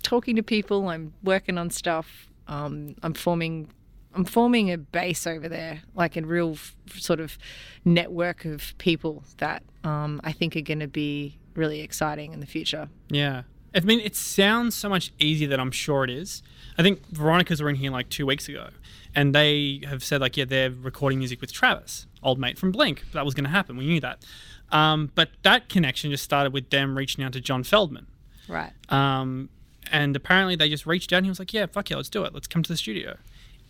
talking 0.02 0.36
to 0.38 0.44
people. 0.44 0.90
I'm 0.90 1.14
working 1.24 1.58
on 1.60 1.70
stuff. 1.70 2.28
Um, 2.48 2.96
I'm 3.04 3.14
forming. 3.14 3.70
I'm 4.18 4.26
forming 4.26 4.72
a 4.72 4.80
base 4.80 5.28
over 5.28 5.48
there, 5.48 5.84
like 5.94 6.18
a 6.18 6.24
real 6.24 6.54
f- 6.54 6.76
sort 6.96 7.20
of 7.20 7.38
network 7.86 8.46
of 8.46 8.76
people 8.80 9.24
that 9.38 9.62
um, 9.84 10.20
I 10.24 10.32
think 10.32 10.56
are 10.56 10.62
going 10.62 10.80
to 10.80 10.88
be 10.88 11.38
really 11.54 11.82
exciting 11.82 12.34
in 12.34 12.40
the 12.40 12.48
future. 12.48 12.90
Yeah. 13.10 13.44
I 13.76 13.82
mean, 13.82 14.00
it 14.00 14.16
sounds 14.16 14.74
so 14.74 14.90
much 14.90 15.14
easier 15.20 15.48
than 15.48 15.60
I'm 15.60 15.70
sure 15.70 16.04
it 16.04 16.10
is. 16.10 16.42
I 16.80 16.82
think 16.82 17.06
Veronica's 17.12 17.62
were 17.62 17.70
in 17.70 17.76
here 17.76 17.92
like 17.92 18.10
two 18.10 18.26
weeks 18.26 18.50
ago, 18.50 18.70
and 19.14 19.36
they 19.36 19.82
have 19.88 20.04
said 20.04 20.20
like, 20.20 20.36
yeah, 20.36 20.46
they're 20.46 20.72
recording 20.72 21.20
music 21.20 21.40
with 21.40 21.54
Travis, 21.54 22.08
old 22.24 22.40
mate 22.40 22.58
from 22.58 22.72
Blink. 22.72 23.12
That 23.12 23.24
was 23.24 23.36
going 23.36 23.44
to 23.44 23.52
happen. 23.52 23.78
We 23.78 23.86
knew 23.86 24.00
that. 24.02 24.26
Um, 24.72 25.12
but 25.14 25.30
that 25.44 25.70
connection 25.70 26.10
just 26.10 26.24
started 26.24 26.54
with 26.54 26.72
them 26.72 26.98
reaching 26.98 27.24
out 27.24 27.34
to 27.34 27.42
John 27.42 27.62
Feldmann. 27.62 28.08
Right. 28.48 28.72
Um, 28.90 29.50
and 29.92 30.16
apparently 30.16 30.56
they 30.56 30.70
just 30.70 30.88
reached 30.88 31.14
out 31.14 31.18
and 31.18 31.28
he 31.28 31.30
was 31.30 31.40
like, 31.40 31.54
yeah, 31.54 31.68
fuck 31.68 31.92
yeah, 31.92 31.98
let's 31.98 32.10
do 32.10 32.24
it. 32.24 32.34
Let's 32.34 32.48
come 32.48 32.64
to 32.64 32.74
the 32.74 32.78
studio. 32.78 33.18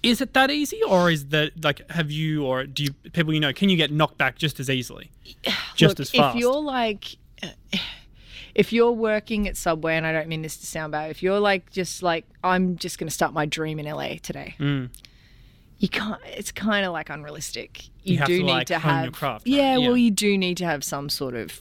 Is 0.03 0.21
it 0.21 0.33
that 0.33 0.51
easy, 0.51 0.81
or 0.83 1.10
is 1.10 1.27
that 1.27 1.63
like, 1.63 1.89
have 1.91 2.12
you 2.12 2.45
or 2.45 2.65
do 2.65 2.83
you 2.83 2.93
people 3.12 3.33
you 3.33 3.39
know 3.39 3.51
can 3.51 3.69
you 3.69 3.77
get 3.77 3.91
knocked 3.91 4.17
back 4.17 4.38
just 4.38 4.60
as 4.60 4.69
easily, 4.69 5.12
just 5.75 5.97
Look, 5.97 5.99
as 6.01 6.12
fast? 6.12 6.36
If 6.36 6.39
you're 6.41 6.62
like, 6.62 7.17
if 8.55 8.71
you're 8.71 8.91
working 8.91 9.47
at 9.47 9.57
Subway, 9.57 9.95
and 9.95 10.05
I 10.05 10.12
don't 10.12 10.27
mean 10.27 10.41
this 10.41 10.57
to 10.57 10.65
sound 10.65 10.91
bad, 10.91 11.12
if 11.12 11.21
you're 11.23 11.39
like 11.39 11.71
just 11.71 12.03
like 12.03 12.25
I'm 12.43 12.77
just 12.77 12.99
going 12.99 13.07
to 13.07 13.13
start 13.13 13.33
my 13.33 13.45
dream 13.45 13.79
in 13.79 13.86
LA 13.86 14.15
today, 14.21 14.55
Mm. 14.60 14.89
You 15.79 15.89
can't. 15.89 16.19
It's 16.25 16.51
kind 16.51 16.85
of 16.85 16.91
like 16.93 17.09
unrealistic. 17.09 17.85
You, 18.03 18.15
You 18.19 18.25
do 18.25 18.37
to, 18.39 18.43
need 18.43 18.51
like, 18.51 18.67
to 18.67 18.79
have 18.79 19.11
craft, 19.11 19.45
right? 19.45 19.55
Yeah, 19.55 19.77
Yeah. 19.77 19.87
well, 19.89 19.97
you 19.97 20.09
do 20.11 20.37
need 20.37 20.57
to 20.57 20.65
have 20.65 20.83
some 20.83 21.09
sort 21.09 21.35
of 21.35 21.51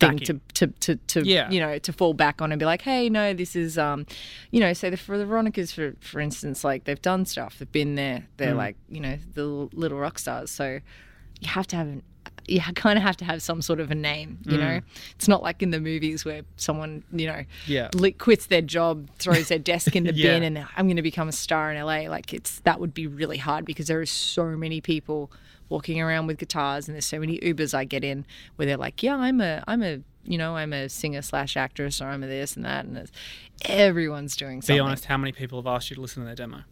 thing 0.00 0.18
to, 0.20 0.40
to 0.54 0.66
to 0.66 0.96
to 0.96 1.22
Yeah. 1.24 1.50
you 1.50 1.60
know 1.60 1.78
to 1.78 1.92
fall 1.92 2.14
back 2.14 2.42
on 2.42 2.52
and 2.52 2.58
be 2.58 2.66
like, 2.66 2.82
hey, 2.82 3.08
no, 3.08 3.32
this 3.32 3.54
is 3.56 3.78
um, 3.78 4.06
you 4.50 4.60
know, 4.60 4.72
say 4.72 4.90
the 4.90 4.96
for 4.96 5.16
the 5.16 5.24
Veronicas 5.24 5.72
for 5.72 5.94
for 6.00 6.20
instance, 6.20 6.62
like 6.64 6.84
they've 6.84 7.00
done 7.00 7.24
stuff, 7.24 7.58
they've 7.58 7.72
been 7.72 7.94
there, 7.94 8.26
they're 8.36 8.54
Mm. 8.54 8.58
like 8.58 8.76
you 8.88 9.00
know 9.00 9.16
the 9.34 9.44
little 9.46 9.98
rock 9.98 10.18
stars, 10.18 10.50
so 10.50 10.80
you 11.40 11.48
have 11.48 11.66
to 11.68 11.76
have 11.76 11.86
an 11.86 12.02
you 12.48 12.60
kind 12.74 12.98
of 12.98 13.02
have 13.02 13.16
to 13.18 13.24
have 13.24 13.42
some 13.42 13.60
sort 13.62 13.80
of 13.80 13.90
a 13.90 13.94
name, 13.94 14.38
you 14.46 14.56
know. 14.58 14.80
It's 15.16 15.28
not 15.28 15.42
like 15.42 15.62
in 15.62 15.70
the 15.70 15.80
movies 15.80 16.24
where 16.24 16.42
someone, 16.56 17.04
you 17.12 17.26
know, 17.26 17.32
Mm. 17.34 17.46
Yeah. 17.66 17.88
li- 17.94 18.12
quits 18.12 18.46
their 18.46 18.62
job, 18.62 19.08
throws 19.18 19.48
their 19.48 19.58
desk 19.58 19.94
in 19.96 20.04
the 20.04 20.12
Yeah. 20.14 20.38
bin, 20.38 20.42
and 20.56 20.66
I'm 20.76 20.86
going 20.86 20.96
to 20.96 21.02
become 21.02 21.28
a 21.28 21.32
star 21.32 21.70
in 21.72 21.82
LA. 21.82 22.08
Like 22.10 22.32
it's 22.32 22.60
that 22.60 22.80
would 22.80 22.94
be 22.94 23.06
really 23.06 23.38
hard 23.38 23.64
because 23.64 23.86
there 23.86 24.00
are 24.00 24.06
so 24.06 24.44
many 24.56 24.80
people 24.80 25.30
walking 25.68 26.00
around 26.00 26.26
with 26.26 26.38
guitars, 26.38 26.88
and 26.88 26.94
there's 26.94 27.04
so 27.04 27.18
many 27.20 27.38
Ubers 27.40 27.74
I 27.74 27.84
get 27.84 28.02
in 28.02 28.24
where 28.56 28.64
they're 28.66 28.76
like, 28.78 29.02
yeah, 29.02 29.16
I'm 29.16 29.40
a, 29.42 29.62
I'm 29.68 29.82
a, 29.82 30.00
you 30.24 30.38
know, 30.38 30.56
I'm 30.56 30.72
a 30.72 30.88
singer 30.88 31.20
slash 31.22 31.56
actress, 31.58 32.00
or 32.00 32.06
I'm 32.06 32.22
a 32.22 32.26
this 32.26 32.56
and 32.56 32.64
that, 32.64 32.86
and 32.86 32.96
it's, 32.96 33.12
everyone's 33.66 34.34
doing 34.36 34.62
something. 34.62 34.76
Be 34.76 34.80
honest, 34.80 35.04
how 35.06 35.16
many 35.18 35.32
people 35.32 35.58
have 35.60 35.66
asked 35.66 35.90
you 35.90 35.96
to 35.96 36.00
listen 36.02 36.22
to 36.22 36.26
their 36.26 36.34
demo? 36.34 36.62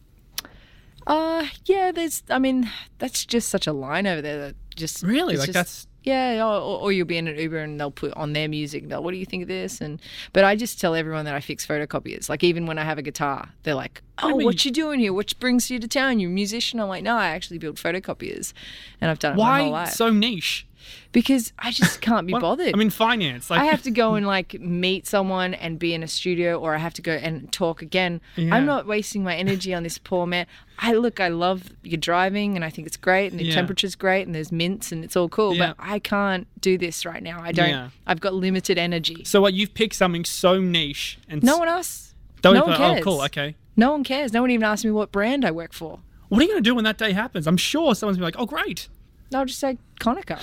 Uh, 1.07 1.47
yeah, 1.67 1.93
there's, 1.93 2.23
I 2.31 2.39
mean, 2.39 2.71
that's 2.99 3.25
just 3.25 3.49
such 3.49 3.67
a 3.67 3.73
line 3.73 4.07
over 4.07 4.21
there 4.23 4.39
that 4.41 4.55
just 4.75 5.03
Really? 5.03 5.37
Like 5.37 5.47
just- 5.47 5.55
that's 5.55 5.87
Yeah, 6.03 6.45
or, 6.47 6.81
or- 6.83 6.93
you'll 6.93 7.07
be 7.07 7.17
in 7.17 7.27
an 7.29 7.37
Uber 7.39 7.59
and 7.59 7.79
they'll 7.81 7.91
put 7.91 8.13
on 8.15 8.33
their 8.33 8.49
music. 8.49 8.83
And 8.85 8.93
they'll, 8.93 9.03
what 9.03 9.13
do 9.13 9.17
you 9.17 9.27
think 9.27 9.43
of 9.43 9.49
this? 9.49 9.81
And 9.81 10.01
but 10.33 10.45
I 10.45 10.55
just 10.57 10.81
tell 10.81 10.95
everyone 10.95 11.25
that 11.25 11.35
I 11.35 11.41
fix 11.41 11.67
photocopiers. 11.67 12.29
Like 12.29 12.45
even 12.45 12.67
when 12.67 12.79
I 12.79 12.85
have 12.85 12.99
a 12.99 13.03
guitar, 13.03 13.49
they're 13.65 13.75
like, 13.75 14.03
"Oh, 14.19 14.37
mean- 14.37 14.45
what 14.47 14.65
you 14.65 14.71
doing 14.71 15.01
here? 15.01 15.13
What 15.13 15.37
brings 15.41 15.71
you 15.71 15.79
to 15.79 15.89
town? 15.89 16.21
You're 16.21 16.31
a 16.31 16.35
musician." 16.35 16.79
I'm 16.81 16.89
like, 16.89 17.03
"No, 17.03 17.17
I 17.17 17.29
actually 17.29 17.59
build 17.59 17.77
photocopiers, 17.77 18.53
and 19.01 19.11
I've 19.11 19.19
done 19.19 19.35
it 19.35 19.39
my 19.39 19.61
whole 19.63 19.71
why 19.73 19.81
life." 19.85 19.93
so 19.95 20.11
niche. 20.11 20.66
Because 21.13 21.53
I 21.59 21.71
just 21.71 22.01
can't 22.09 22.27
be 22.27 22.33
What- 22.33 22.43
bothered. 22.43 22.75
I 22.75 22.79
mean, 22.79 22.91
finance. 22.91 23.51
Like, 23.51 23.61
I 23.61 23.65
have 23.67 23.83
to 23.89 23.91
go 23.91 24.15
and 24.15 24.27
like 24.27 24.61
meet 24.61 25.07
someone 25.07 25.55
and 25.55 25.79
be 25.79 25.95
in 25.95 26.03
a 26.03 26.09
studio, 26.09 26.59
or 26.59 26.75
I 26.75 26.79
have 26.79 26.95
to 26.95 27.03
go 27.03 27.13
and 27.13 27.51
talk 27.53 27.83
again. 27.83 28.21
Yeah. 28.37 28.55
I'm 28.55 28.67
not 28.67 28.87
wasting 28.87 29.23
my 29.25 29.35
energy 29.37 29.73
on 29.75 29.83
this 29.83 29.99
poor 29.99 30.27
man. 30.27 30.47
I 30.79 30.93
look, 30.93 31.21
I 31.21 31.29
love 31.29 31.71
your 31.83 31.97
driving, 31.99 32.55
and 32.57 32.65
I 32.65 32.71
think 32.71 32.87
it's 32.87 32.97
great, 32.99 33.31
and 33.33 33.41
the 33.41 33.45
Yeah. 33.45 33.55
temperature's 33.55 33.95
great, 33.95 34.27
and 34.27 34.35
there's 34.35 34.53
mints, 34.53 34.93
and 34.93 35.05
it's 35.05 35.17
all 35.17 35.29
cool. 35.29 35.55
Yeah. 35.55 35.69
But 35.69 35.77
I 35.79 35.99
can't 35.99 36.47
do 36.61 36.77
this 36.77 37.07
right 37.07 37.23
now. 37.23 37.41
I 37.43 37.53
don't. 37.53 37.91
I've 38.07 38.21
got 38.21 38.35
limited 38.35 38.79
energy. 38.79 39.25
So 39.25 39.41
what? 39.41 39.55
You've 39.55 39.75
picked 39.75 39.95
something 39.95 40.25
so 40.25 40.61
niche 40.61 41.19
and 41.29 41.43
No 41.43 41.57
one 41.59 41.69
else. 41.69 42.15
don't 42.43 42.55
no 42.55 42.65
one 42.65 42.75
oh, 42.75 42.77
cares. 42.77 43.01
Oh, 43.01 43.03
cool. 43.05 43.23
Okay. 43.23 43.55
No 43.77 43.93
one 43.93 44.05
cares. 44.05 44.33
No 44.33 44.41
one 44.41 44.51
even 44.51 44.65
asked 44.65 44.85
me 44.85 44.91
what 44.91 45.13
brand 45.13 45.45
I 45.45 45.51
work 45.51 45.73
for. 45.73 46.01
What 46.29 46.41
are 46.41 46.43
you 46.45 46.51
going 46.51 46.63
to 46.63 46.69
do 46.71 46.75
when 46.75 46.85
that 46.85 46.99
day 46.99 47.13
happens? 47.13 47.47
I'm 47.47 47.57
sure 47.57 47.95
someone's 47.95 48.19
gonna 48.19 48.31
be 48.33 48.37
like, 48.37 48.43
"Oh, 48.43 48.47
great." 48.47 48.89
No, 49.31 49.41
I'll 49.41 49.45
just 49.47 49.61
say 49.61 49.79
Konica, 50.01 50.41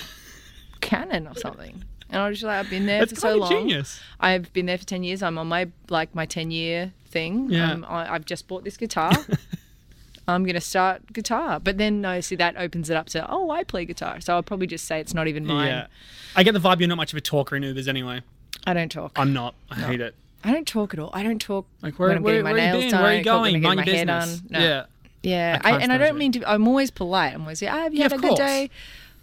Canon 0.83 1.27
or 1.27 1.35
something. 1.35 1.83
And 2.09 2.21
I 2.21 2.29
was 2.29 2.37
just 2.39 2.45
like, 2.47 2.59
I've 2.63 2.69
been 2.69 2.85
there 2.85 2.99
That's 2.99 3.13
for 3.13 3.19
so 3.21 3.35
long. 3.37 3.49
genius. 3.49 3.99
I've 4.19 4.53
been 4.53 4.67
there 4.67 4.77
for 4.77 4.85
10 4.85 5.03
years. 5.03 5.23
I'm 5.23 5.37
on 5.39 5.47
my, 5.47 5.67
like, 5.89 6.13
my 6.13 6.25
10 6.27 6.51
year 6.51 6.93
thing. 7.07 7.49
Yeah. 7.49 7.71
Um, 7.71 7.85
I, 7.89 8.13
I've 8.13 8.25
just 8.25 8.47
bought 8.47 8.63
this 8.63 8.77
guitar. 8.77 9.11
I'm 10.27 10.43
going 10.43 10.53
to 10.55 10.61
start 10.61 11.11
guitar. 11.11 11.59
But 11.59 11.77
then, 11.77 12.01
no, 12.01 12.21
see, 12.21 12.35
that 12.35 12.55
opens 12.55 12.89
it 12.89 12.95
up 12.95 13.07
to, 13.07 13.25
oh, 13.29 13.49
I 13.49 13.63
play 13.63 13.83
guitar. 13.85 14.21
So 14.21 14.35
I'll 14.35 14.43
probably 14.43 14.67
just 14.67 14.85
say 14.85 14.99
it's 14.99 15.13
not 15.13 15.27
even 15.27 15.45
mine. 15.45 15.67
Yeah. 15.67 15.87
I 16.35 16.43
get 16.43 16.53
the 16.53 16.59
vibe 16.59 16.79
you're 16.79 16.87
not 16.87 16.95
much 16.97 17.11
of 17.13 17.17
a 17.17 17.21
talker 17.21 17.55
in 17.55 17.63
Ubers 17.63 17.87
anyway. 17.87 18.21
I 18.65 18.73
don't 18.73 18.91
talk. 18.91 19.11
I'm 19.17 19.33
not. 19.33 19.55
I 19.69 19.75
hate 19.75 19.99
it. 20.01 20.15
I 20.43 20.53
don't 20.53 20.67
talk 20.67 20.93
at 20.93 20.99
all. 20.99 21.09
I 21.13 21.23
don't 21.23 21.41
talk 21.41 21.65
Like, 21.81 21.97
where, 21.99 22.09
when 22.09 22.17
I'm 22.17 22.23
where, 22.23 22.33
getting 22.35 22.43
my 22.45 22.53
where 22.53 22.61
are 22.61 22.65
you 22.75 22.79
nails 22.79 22.91
done. 22.91 23.01
Where 23.03 23.11
are 23.11 23.15
you 23.15 23.23
going? 23.23 23.53
Mind 23.53 23.63
your 23.63 23.75
my 23.75 23.83
hair 23.83 24.05
business. 24.05 24.39
done. 24.39 24.47
No. 24.51 24.59
Yeah. 24.59 24.85
Yeah, 25.23 25.61
I 25.63 25.71
I, 25.71 25.79
and 25.79 25.91
I 25.93 25.97
don't 25.97 26.17
mean 26.17 26.33
to. 26.33 26.49
I'm 26.49 26.67
always 26.67 26.91
polite. 26.91 27.33
I'm 27.33 27.41
always 27.43 27.61
like, 27.61 27.71
have 27.71 27.93
you 27.93 27.99
Yeah, 27.99 28.03
had 28.03 28.11
a 28.11 28.15
of 28.15 28.21
good 28.21 28.35
day? 28.35 28.69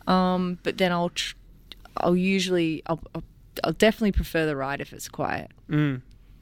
Um, 0.06 0.58
but 0.62 0.78
then 0.78 0.92
I'll, 0.92 1.10
tr- 1.10 1.34
I'll 1.96 2.16
usually, 2.16 2.82
I'll, 2.86 3.00
I'll, 3.14 3.24
I'll 3.64 3.72
definitely 3.72 4.12
prefer 4.12 4.46
the 4.46 4.56
ride 4.56 4.80
if 4.80 4.92
it's 4.92 5.08
quiet. 5.08 5.50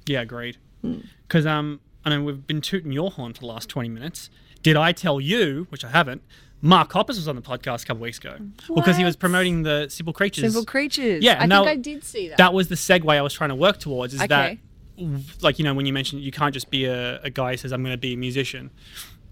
Yeah, 0.07 0.21
agreed. 0.21 0.59
Hmm. 0.83 1.01
Because 1.27 1.47
um, 1.47 1.81
I 2.05 2.11
know 2.11 2.23
we've 2.23 2.47
been 2.47 2.61
tooting 2.61 2.93
your 2.93 3.11
horn 3.11 3.35
for 3.35 3.41
the 3.41 3.47
last 3.47 3.69
20 3.69 3.89
minutes. 3.89 4.31
Did 4.63 4.77
I 4.77 4.93
tell 4.93 5.21
you, 5.21 5.67
which 5.71 5.85
I 5.85 5.91
haven't, 5.91 6.23
Mark 6.61 6.91
Hoppus 6.91 7.09
was 7.11 7.29
on 7.29 7.37
the 7.37 7.43
podcast 7.43 7.85
a 7.85 7.87
couple 7.87 8.03
weeks 8.03 8.19
ago. 8.19 8.37
Because 8.75 8.97
he 8.97 9.05
was 9.05 9.17
promoting 9.17 9.63
the 9.63 9.89
Simple 9.89 10.13
Creatures. 10.13 10.45
Simple 10.45 10.65
creatures. 10.65 11.23
Yeah, 11.23 11.37
I 11.41 11.47
think 11.47 11.53
I 11.53 11.77
did 11.77 12.03
see 12.03 12.29
that. 12.29 12.39
That 12.39 12.53
was 12.53 12.69
the 12.69 12.75
segue 12.75 13.09
I 13.09 13.23
was 13.23 13.33
trying 13.33 13.51
to 13.51 13.55
work 13.55 13.79
towards. 13.79 14.15
Is 14.15 14.21
that, 14.21 14.59
like, 15.41 15.59
you 15.59 15.65
know, 15.65 15.75
when 15.75 15.87
you 15.87 15.93
mentioned 15.93 16.23
you 16.23 16.33
can't 16.33 16.53
just 16.53 16.71
be 16.71 16.87
a, 16.87 17.21
a 17.23 17.31
guy 17.31 17.53
who 17.53 17.57
says, 17.59 17.73
I'm 17.73 17.83
going 17.83 17.95
to 17.95 17.99
be 17.99 18.15
a 18.15 18.17
musician 18.17 18.71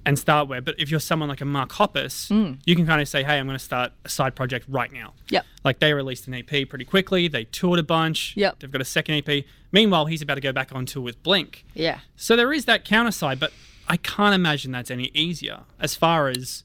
and 0.07 0.19
start 0.19 0.49
where, 0.49 0.63
but 0.63 0.75
if 0.79 0.91
you're 0.91 1.01
someone 1.01 1.29
like 1.29 1.41
a 1.43 1.45
Mark 1.45 1.71
Hoppus, 1.73 2.29
Hmm. 2.29 2.55
you 2.65 2.75
can 2.77 2.87
kind 2.87 3.03
of 3.03 3.09
say, 3.09 3.23
hey, 3.25 3.39
I'm 3.39 3.47
going 3.47 3.59
to 3.59 3.65
start 3.65 3.93
a 4.05 4.09
side 4.09 4.35
project 4.35 4.65
right 4.69 4.91
now. 4.93 5.13
Yep. 5.29 5.45
Like 5.65 5.81
they 5.81 5.93
released 5.93 6.27
an 6.29 6.35
EP 6.35 6.67
pretty 6.69 6.85
quickly. 6.85 7.29
They 7.29 7.45
toured 7.45 7.79
a 7.81 7.83
bunch. 7.83 8.35
Yep. 8.37 8.61
They've 8.61 8.71
got 8.71 8.81
a 8.81 8.85
second 8.87 9.23
EP. 9.29 9.45
Meanwhile, 9.73 10.07
he's 10.07 10.23
about 10.23 10.37
to 10.37 10.41
go 10.41 10.53
back 10.53 10.75
on 10.75 10.87
tour 10.87 11.03
with 11.03 11.23
Blink. 11.23 11.65
Yeah. 11.75 11.99
So 12.15 12.37
there 12.37 12.53
is 12.53 12.65
that 12.67 12.85
counter 12.85 13.11
side, 13.11 13.39
but 13.41 13.53
I 13.89 13.97
can't 13.99 14.35
imagine 14.35 14.73
that's 14.73 14.91
any 14.91 15.11
easier 15.13 15.61
as 15.81 15.95
far 15.95 16.29
as 16.29 16.65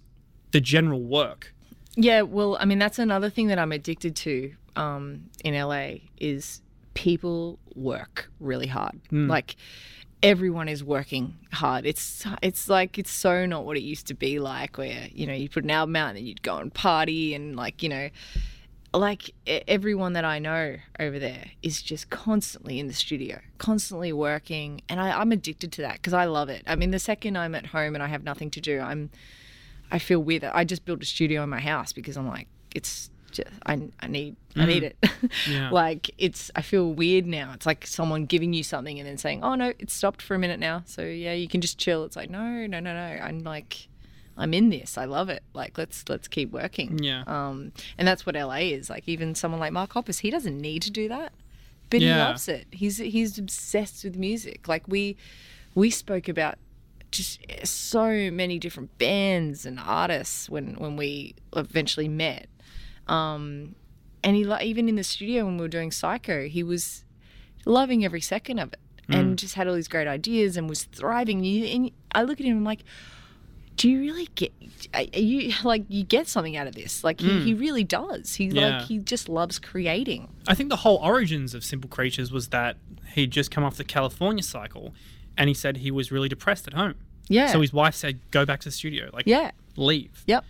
the 0.52 0.62
general 0.62 1.02
work. 1.02 1.54
Yeah, 1.96 2.22
well, 2.22 2.58
I 2.60 2.66
mean, 2.66 2.80
that's 2.80 3.00
another 3.00 3.30
thing 3.30 3.48
that 3.48 3.60
I'm 3.60 3.72
addicted 3.72 4.16
to 4.18 4.54
um, 4.76 5.26
in 5.44 5.54
LA 5.56 5.96
is 6.20 6.62
people 6.94 7.58
work 7.76 8.30
really 8.40 8.68
hard. 8.68 9.00
Like 9.12 9.56
everyone 10.24 10.68
is 10.68 10.84
working 10.84 11.36
hard. 11.54 11.86
It's 11.86 12.26
it's 12.42 12.70
like 12.70 12.98
it's 12.98 13.12
so 13.12 13.46
not 13.46 13.66
what 13.66 13.78
it 13.78 13.82
used 13.82 14.08
to 14.08 14.14
be 14.14 14.40
like, 14.40 14.78
where 14.78 15.08
you 15.12 15.26
know 15.28 15.34
you 15.34 15.50
put 15.50 15.64
an 15.64 15.72
album 15.72 15.96
out 15.96 16.16
and 16.16 16.28
you'd 16.28 16.42
go 16.42 16.58
and 16.58 16.74
party 16.74 17.34
and 17.34 17.56
like 17.56 17.84
you 17.84 17.90
know, 17.90 18.10
like 18.94 19.32
everyone 19.48 20.14
that 20.14 20.26
I 20.26 20.40
know 20.40 20.78
over 21.00 21.20
there 21.20 21.52
is 21.62 21.82
just 21.82 22.10
constantly 22.10 22.80
in 22.80 22.88
the 22.88 22.94
studio, 22.94 23.40
constantly 23.58 24.12
working, 24.14 24.82
and 24.90 25.00
I, 25.00 25.20
I'm 25.20 25.32
addicted 25.32 25.72
to 25.74 25.82
that 25.84 25.96
because 25.96 26.14
I 26.14 26.26
love 26.26 26.50
it. 26.50 26.64
I 26.68 26.76
mean, 26.76 26.92
the 26.92 27.00
second 27.00 27.38
I'm 27.38 27.56
at 27.56 27.68
home 27.68 27.96
and 27.96 28.04
I 28.04 28.08
have 28.08 28.24
nothing 28.24 28.50
to 28.52 28.62
do, 28.62 28.80
I'm 28.80 29.10
I 29.92 30.00
feel 30.00 30.20
weird. 30.20 30.44
I 30.44 30.64
just 30.64 30.86
built 30.86 31.02
a 31.02 31.06
studio 31.06 31.44
in 31.44 31.50
my 31.50 31.60
house 31.60 31.92
because 31.94 32.18
I'm 32.18 32.28
like, 32.28 32.48
it's 32.74 33.11
just 33.32 33.50
I, 33.66 33.82
I 34.00 34.08
need 34.08 34.36
I 34.56 34.66
need 34.66 34.84
it. 34.84 34.98
Yeah. 35.48 35.70
like 35.70 36.12
it's 36.18 36.52
I 36.56 36.62
feel 36.62 36.92
weird 36.94 37.26
now. 37.26 37.52
It's 37.54 37.66
like 37.66 37.86
someone 37.88 38.26
giving 38.26 38.54
you 38.54 38.64
something 38.64 39.00
and 39.00 39.08
then 39.08 39.18
saying, 39.18 39.44
oh 39.44 39.56
no, 39.56 39.74
it's 39.80 39.94
stopped 39.94 40.22
for 40.22 40.36
a 40.36 40.40
minute 40.40 40.60
now. 40.60 40.84
So 40.86 41.04
yeah, 41.04 41.34
you 41.34 41.48
can 41.48 41.62
just 41.62 41.78
chill. 41.78 42.04
It's 42.04 42.16
like 42.16 42.30
no, 42.30 42.42
no, 42.42 42.80
no, 42.80 42.94
no. 42.94 43.20
I'm 43.24 43.40
like, 43.40 43.88
I'm 44.38 44.54
in 44.54 44.70
this. 44.70 44.98
I 44.98 45.06
love 45.06 45.30
it. 45.30 45.44
Like 45.54 45.78
let's 45.78 46.04
let's 46.10 46.28
keep 46.28 46.52
working. 46.52 47.00
Yeah. 47.04 47.24
Um, 47.28 47.72
and 47.98 48.08
that's 48.08 48.26
what 48.26 48.36
LA 48.36 48.56
is. 48.76 48.90
Like 48.90 49.08
even 49.08 49.36
someone 49.36 49.60
like 49.60 49.72
Mark 49.74 49.94
Hoppus, 49.94 50.20
he 50.20 50.30
doesn't 50.32 50.58
need 50.58 50.82
to 50.84 50.92
do 50.92 51.08
that, 51.10 51.34
but 51.90 52.02
he 52.02 52.08
loves 52.20 52.48
it. 52.48 52.68
He's 52.72 52.98
he's 52.98 53.38
obsessed 53.38 54.04
with 54.04 54.16
music. 54.18 54.68
Like 54.68 54.88
we 54.88 55.18
we 55.76 55.90
spoke 55.90 56.28
about 56.28 56.56
just 57.12 57.40
so 57.66 58.32
many 58.32 58.58
different 58.58 58.98
bands 58.98 59.66
and 59.66 59.80
artists 59.80 60.50
when 60.50 60.76
when 60.76 60.96
we 60.96 61.36
eventually 61.56 62.08
met. 62.08 62.48
Um, 63.12 63.76
and 64.24 64.36
he 64.36 64.46
even 64.62 64.88
in 64.88 64.96
the 64.96 65.04
studio 65.04 65.46
when 65.46 65.58
we 65.58 65.62
were 65.62 65.68
doing 65.68 65.92
Psycho, 65.92 66.48
he 66.48 66.64
was 66.64 67.04
loving 67.66 68.06
every 68.06 68.22
second 68.22 68.60
of 68.60 68.74
it 68.74 68.80
and 69.10 69.38
just 69.38 69.56
had 69.56 69.68
all 69.68 69.74
these 69.76 69.90
great 69.90 70.08
ideas 70.08 70.56
and 70.56 70.70
was 70.70 70.84
thriving. 70.84 71.46
And 71.46 71.92
I 72.14 72.24
look 72.24 72.40
at 72.40 72.46
him, 72.46 72.52
and 72.52 72.60
I'm 72.60 72.64
like, 72.64 72.84
do 73.76 73.90
you 73.90 74.00
really 74.00 74.30
get? 74.36 74.54
Are 74.94 75.02
you 75.20 75.54
like 75.64 75.84
you 75.90 76.04
get 76.04 76.28
something 76.28 76.56
out 76.56 76.68
of 76.68 76.76
this? 76.76 77.04
Like 77.04 77.20
he, 77.20 77.42
he 77.42 77.54
really 77.54 77.84
does. 77.84 78.36
He 78.36 78.46
Yeah. 78.46 78.78
like 78.78 78.86
he 78.88 79.00
just 79.00 79.28
loves 79.28 79.60
creating. 79.60 80.30
I 80.48 80.56
think 80.56 80.70
the 80.70 80.78
whole 80.78 80.98
origins 80.98 81.54
of 81.54 81.64
Simple 81.64 81.90
Creatures 81.90 82.32
was 82.32 82.50
that 82.50 82.78
he'd 83.16 83.32
just 83.32 83.52
come 83.52 83.64
off 83.64 83.76
the 83.78 83.84
California 83.84 84.44
cycle 84.44 84.94
and 85.38 85.48
he 85.50 85.54
said 85.54 85.78
he 85.78 85.92
was 85.92 86.12
really 86.12 86.30
depressed 86.30 86.68
at 86.68 86.74
home. 86.74 86.96
Yeah. 87.28 87.48
So 87.48 87.62
his 87.62 87.74
wife 87.74 87.96
said, 87.96 88.20
go 88.32 88.46
back 88.46 88.60
to 88.62 88.68
the 88.68 88.72
studio, 88.74 89.10
like, 89.14 89.26
yeah. 89.26 89.52
leave. 89.78 90.24
Yep. 90.28 90.46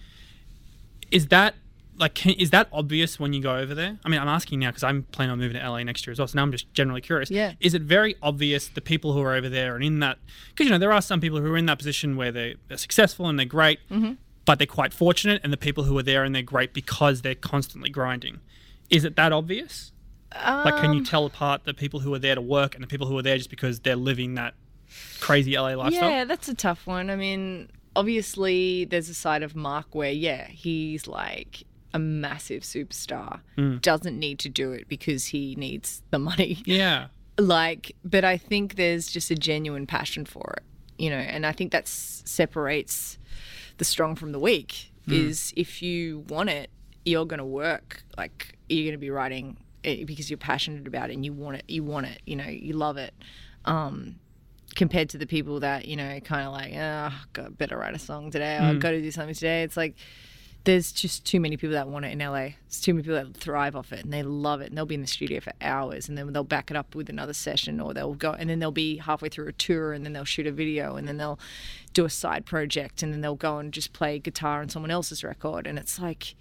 Is 1.12 1.28
that. 1.28 1.56
Like, 1.97 2.15
can, 2.15 2.32
is 2.34 2.49
that 2.49 2.67
obvious 2.71 3.19
when 3.19 3.34
you 3.34 3.41
go 3.41 3.58
over 3.58 3.75
there? 3.75 3.99
I 4.04 4.10
mean, 4.10 4.19
I'm 4.19 4.27
asking 4.27 4.60
now 4.60 4.69
because 4.69 4.84
I'm 4.84 5.04
planning 5.12 5.32
on 5.34 5.39
moving 5.39 5.60
to 5.62 5.69
LA 5.69 5.84
next 5.84 6.08
year 6.08 6.12
as 6.13 6.17
well. 6.19 6.27
So 6.27 6.36
now 6.38 6.43
I'm 6.43 6.51
just 6.51 6.73
generally 6.73 7.01
curious. 7.01 7.30
Yeah. 7.30 7.54
Is 7.60 7.73
it 7.73 7.84
very 7.84 8.15
obvious 8.23 8.67
the 8.69 8.82
people 8.82 9.13
who 9.13 9.21
are 9.21 9.34
over 9.36 9.49
there 9.49 9.75
and 9.75 9.84
in 9.84 9.99
that? 9.99 10.17
Because 10.49 10.65
you 10.65 10.71
know 10.71 10.77
there 10.80 10.91
are 10.93 11.01
some 11.01 11.19
people 11.21 11.39
who 11.39 11.51
are 11.51 11.58
in 11.58 11.65
that 11.67 11.77
position 11.77 12.15
where 12.15 12.32
they're, 12.32 12.56
they're 12.69 12.77
successful 12.77 13.27
and 13.27 13.38
they're 13.38 13.45
great, 13.45 13.80
Mm-hmm. 13.91 14.13
but 14.45 14.58
they're 14.58 14.65
quite 14.65 14.93
fortunate, 14.93 15.41
and 15.43 15.54
the 15.54 15.58
people 15.58 15.84
who 15.84 15.95
are 15.97 16.04
there 16.04 16.23
and 16.23 16.34
they're 16.34 16.41
great 16.41 16.73
because 16.73 17.21
they're 17.21 17.36
constantly 17.36 17.89
grinding. 17.89 18.39
Is 18.89 19.06
it 19.06 19.15
that 19.17 19.32
obvious? 19.32 19.91
Like, 20.34 20.77
can 20.77 20.91
Um, 20.91 20.93
you 20.93 21.06
tell 21.06 21.25
apart 21.25 21.65
the 21.65 21.73
people 21.73 21.99
who 21.99 22.13
are 22.13 22.19
there 22.19 22.36
to 22.36 22.41
work 22.41 22.73
and 22.73 22.82
the 22.84 22.88
people 22.88 23.06
who 23.06 23.17
are 23.17 23.21
there 23.21 23.38
just 23.38 23.49
because 23.49 23.82
they're 23.82 23.95
living 23.97 24.36
that 24.36 24.54
crazy 25.19 25.58
LA 25.58 25.73
lifestyle? 25.75 26.10
Yeah, 26.10 26.23
that's 26.23 26.47
a 26.49 26.54
tough 26.56 26.88
one. 26.88 27.10
I 27.10 27.15
mean, 27.17 27.69
obviously, 27.97 28.86
there's 28.86 29.10
a 29.10 29.13
side 29.13 29.43
of 29.43 29.56
Mark 29.56 29.93
where, 29.93 30.12
yeah, 30.12 30.47
he's 30.47 31.06
like 31.08 31.63
a 31.93 31.99
massive 31.99 32.63
superstar, 32.63 33.41
Mm. 33.58 33.82
doesn't 33.82 34.17
need 34.19 34.39
to 34.39 34.49
do 34.49 34.71
it 34.71 34.88
because 34.88 35.25
he 35.27 35.56
needs 35.56 36.01
the 36.12 36.19
money. 36.19 36.62
Yeah. 36.65 37.08
Like, 37.38 37.95
but 38.04 38.23
I 38.23 38.38
think 38.38 38.75
there's 38.75 39.08
just 39.08 39.32
a 39.32 39.36
genuine 39.36 39.88
passion 39.88 40.25
for 40.25 40.54
it, 40.58 40.63
you 41.01 41.10
know, 41.10 41.15
and 41.17 41.45
I 41.45 41.51
think 41.54 41.71
that 41.71 41.88
separates 41.88 43.17
the 43.77 43.86
strong 43.86 44.15
from 44.15 44.32
the 44.32 44.39
weak. 44.39 44.91
Is 45.08 45.51
if 45.58 45.82
you 45.82 46.19
want 46.30 46.49
it, 46.49 46.69
you're 47.04 47.25
going 47.25 47.39
to 47.39 47.45
work. 47.45 48.04
Like, 48.17 48.58
you're 48.69 48.84
going 48.86 48.93
to 48.93 48.97
be 48.99 49.10
writing 49.10 49.58
it 49.84 50.06
because 50.06 50.30
you're 50.30 50.38
passionate 50.38 50.88
about 50.88 51.10
it 51.10 51.13
and 51.15 51.25
you 51.25 51.34
want 51.34 51.58
it. 51.58 51.63
You 51.67 51.84
want 51.84 52.06
it. 52.06 52.21
You 52.25 52.36
know, 52.38 52.45
you 52.47 52.73
love 52.73 52.95
it. 52.97 53.13
Um, 53.65 54.19
compared 54.75 55.10
to 55.10 55.17
the 55.17 55.25
people 55.27 55.60
that 55.62 55.86
you 55.88 55.97
know, 55.97 56.19
kind 56.21 56.45
of 56.47 56.54
like, 56.54 56.73
ah, 56.77 57.25
got 57.34 57.58
better 57.58 57.77
write 57.77 57.95
a 57.95 57.99
song 57.99 58.32
today. 58.32 58.58
I've 58.58 58.80
got 58.80 58.91
to 58.91 59.01
do 59.01 59.12
something 59.12 59.34
today. 59.36 59.63
It's 59.63 59.75
like 59.75 59.95
there's 60.63 60.91
just 60.91 61.26
too 61.26 61.39
many 61.39 61.58
people 61.58 61.74
that 61.74 61.88
want 61.88 62.06
it 62.06 62.12
in 62.12 62.19
LA. 62.19 62.50
There's 62.67 62.82
too 62.82 62.93
many 62.93 63.04
people 63.04 63.15
that 63.15 63.36
thrive 63.36 63.76
off 63.76 63.91
it 63.91 64.04
and 64.04 64.13
they 64.13 64.21
love 64.21 64.62
it 64.62 64.69
and 64.69 64.78
they'll 64.78 64.86
be 64.86 64.95
in 64.95 65.02
the 65.02 65.08
studio 65.08 65.39
for 65.39 65.54
hours 65.60 66.08
and 66.08 66.17
then 66.17 66.32
they'll 66.34 66.43
back 66.43 66.69
it 66.69 66.78
up 66.78 66.93
with 66.93 67.10
another 67.10 67.34
session 67.34 67.80
or 67.80 67.93
they'll 67.93 68.13
go 68.13 68.34
and 68.34 68.50
then 68.50 68.60
they'll 68.60 68.71
be 68.71 68.97
halfway 68.97 69.30
through 69.30 69.47
a 69.47 69.54
tour 69.54 69.91
and 69.91 70.06
then 70.06 70.13
they'll 70.13 70.24
shoot 70.24 70.45
a 70.45 70.52
video 70.52 70.95
and 70.95 71.08
then 71.08 71.17
they'll 71.17 71.39
do 71.93 72.06
a 72.06 72.10
side 72.10 72.45
project 72.45 73.02
and 73.02 73.12
then 73.12 73.21
they'll 73.21 73.36
go 73.36 73.58
and 73.58 73.74
just 73.74 73.91
play 73.91 74.19
guitar 74.19 74.62
on 74.62 74.69
someone 74.69 74.91
else's 74.91 75.24
record 75.24 75.65
and 75.65 75.80
it's 75.80 76.00
like 76.00 76.36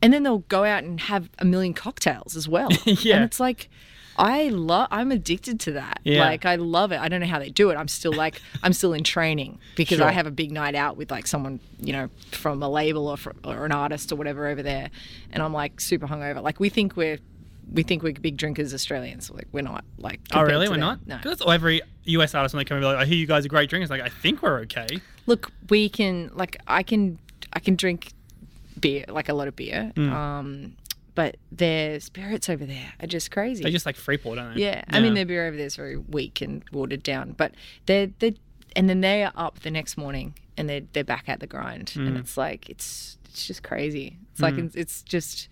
and 0.00 0.12
then 0.12 0.22
they'll 0.24 0.38
go 0.38 0.64
out 0.64 0.82
and 0.82 0.98
have 1.00 1.30
a 1.38 1.44
million 1.44 1.74
cocktails 1.74 2.34
as 2.36 2.48
well. 2.48 2.68
Yeah. 2.84 3.16
And 3.16 3.24
it's 3.24 3.38
like 3.38 3.70
I 4.16 4.48
love 4.48 4.88
I'm 4.90 5.10
addicted 5.12 5.58
to 5.60 5.72
that. 5.72 6.00
Yeah. 6.04 6.20
Like 6.24 6.44
I 6.44 6.56
love 6.56 6.92
it. 6.92 7.00
I 7.00 7.08
don't 7.08 7.20
know 7.20 7.26
how 7.26 7.38
they 7.38 7.50
do 7.50 7.70
it. 7.70 7.76
I'm 7.76 7.88
still 7.88 8.12
like 8.12 8.40
I'm 8.62 8.72
still 8.72 8.92
in 8.92 9.04
training 9.04 9.58
because 9.76 9.98
Sure. 9.98 10.06
I 10.06 10.12
have 10.12 10.26
a 10.26 10.30
big 10.30 10.52
night 10.52 10.74
out 10.74 10.96
with 10.96 11.10
like 11.10 11.26
someone, 11.26 11.60
you 11.80 11.92
know, 11.92 12.08
from 12.30 12.62
a 12.62 12.68
label 12.68 13.08
or 13.08 13.16
from, 13.16 13.38
or 13.44 13.64
an 13.64 13.72
artist 13.72 14.12
or 14.12 14.16
whatever 14.16 14.46
over 14.48 14.62
there 14.62 14.90
and 15.32 15.42
I'm 15.42 15.52
like 15.52 15.80
super 15.80 16.06
hungover. 16.06 16.42
Like 16.42 16.60
we 16.60 16.68
think 16.68 16.96
we're 16.96 17.18
we 17.72 17.82
think 17.82 18.02
we're 18.02 18.12
big 18.12 18.36
drinkers 18.36 18.74
Australians. 18.74 19.30
Like 19.30 19.48
we're 19.52 19.62
not. 19.62 19.84
Like 19.98 20.20
Oh, 20.32 20.42
really? 20.42 20.68
We're 20.68 20.72
them. 20.74 20.80
not? 20.80 21.06
No. 21.06 21.16
'Cause 21.18 21.38
that's 21.38 21.50
every 21.50 21.80
US 22.04 22.34
artist 22.34 22.54
when 22.54 22.60
they 22.60 22.64
come 22.64 22.76
over, 22.78 22.86
like, 22.86 22.96
I 22.98 23.04
hear 23.06 23.16
you 23.16 23.26
guys 23.26 23.46
are 23.46 23.48
great 23.48 23.70
drinkers. 23.70 23.88
Like, 23.90 24.02
I 24.02 24.08
think 24.08 24.42
we're 24.42 24.58
okay. 24.60 24.86
look 25.26 25.50
we 25.70 25.88
can 25.88 26.30
like 26.34 26.56
i 26.66 26.82
can 26.82 27.16
i 27.52 27.60
can 27.60 27.76
drink 27.76 28.12
beer 28.80 29.04
like 29.08 29.28
a 29.28 29.32
lot 29.34 29.46
of 29.46 29.54
beer 29.54 29.92
Mm. 29.94 30.10
um 30.12 30.72
but 31.14 31.36
their 31.50 32.00
spirits 32.00 32.48
over 32.48 32.64
there 32.64 32.94
are 33.00 33.06
just 33.06 33.30
crazy. 33.30 33.62
They're 33.62 33.72
just 33.72 33.86
like 33.86 33.96
free 33.96 34.16
pour, 34.16 34.36
don't 34.36 34.54
they? 34.54 34.62
yeah. 34.62 34.84
I 34.88 35.00
mean, 35.00 35.14
their 35.14 35.26
beer 35.26 35.46
over 35.46 35.56
there 35.56 35.66
is 35.66 35.76
very 35.76 35.96
weak 35.96 36.40
and 36.40 36.64
watered 36.72 37.02
down, 37.02 37.32
but 37.32 37.52
they're 37.86 38.08
they 38.18 38.34
and 38.74 38.88
then 38.88 39.00
they 39.00 39.22
are 39.22 39.32
up 39.36 39.60
the 39.60 39.70
next 39.70 39.96
morning 39.96 40.34
and 40.56 40.68
they're 40.68 40.82
they're 40.92 41.04
back 41.04 41.28
at 41.28 41.40
the 41.40 41.46
grind, 41.46 41.92
and 41.96 42.16
mm. 42.16 42.20
it's 42.20 42.36
like 42.36 42.68
it's 42.70 43.18
it's 43.26 43.46
just 43.46 43.62
crazy. 43.62 44.18
It's 44.32 44.40
like 44.40 44.54
mm. 44.54 44.66
it's, 44.66 44.74
it's 44.76 45.02
just 45.02 45.48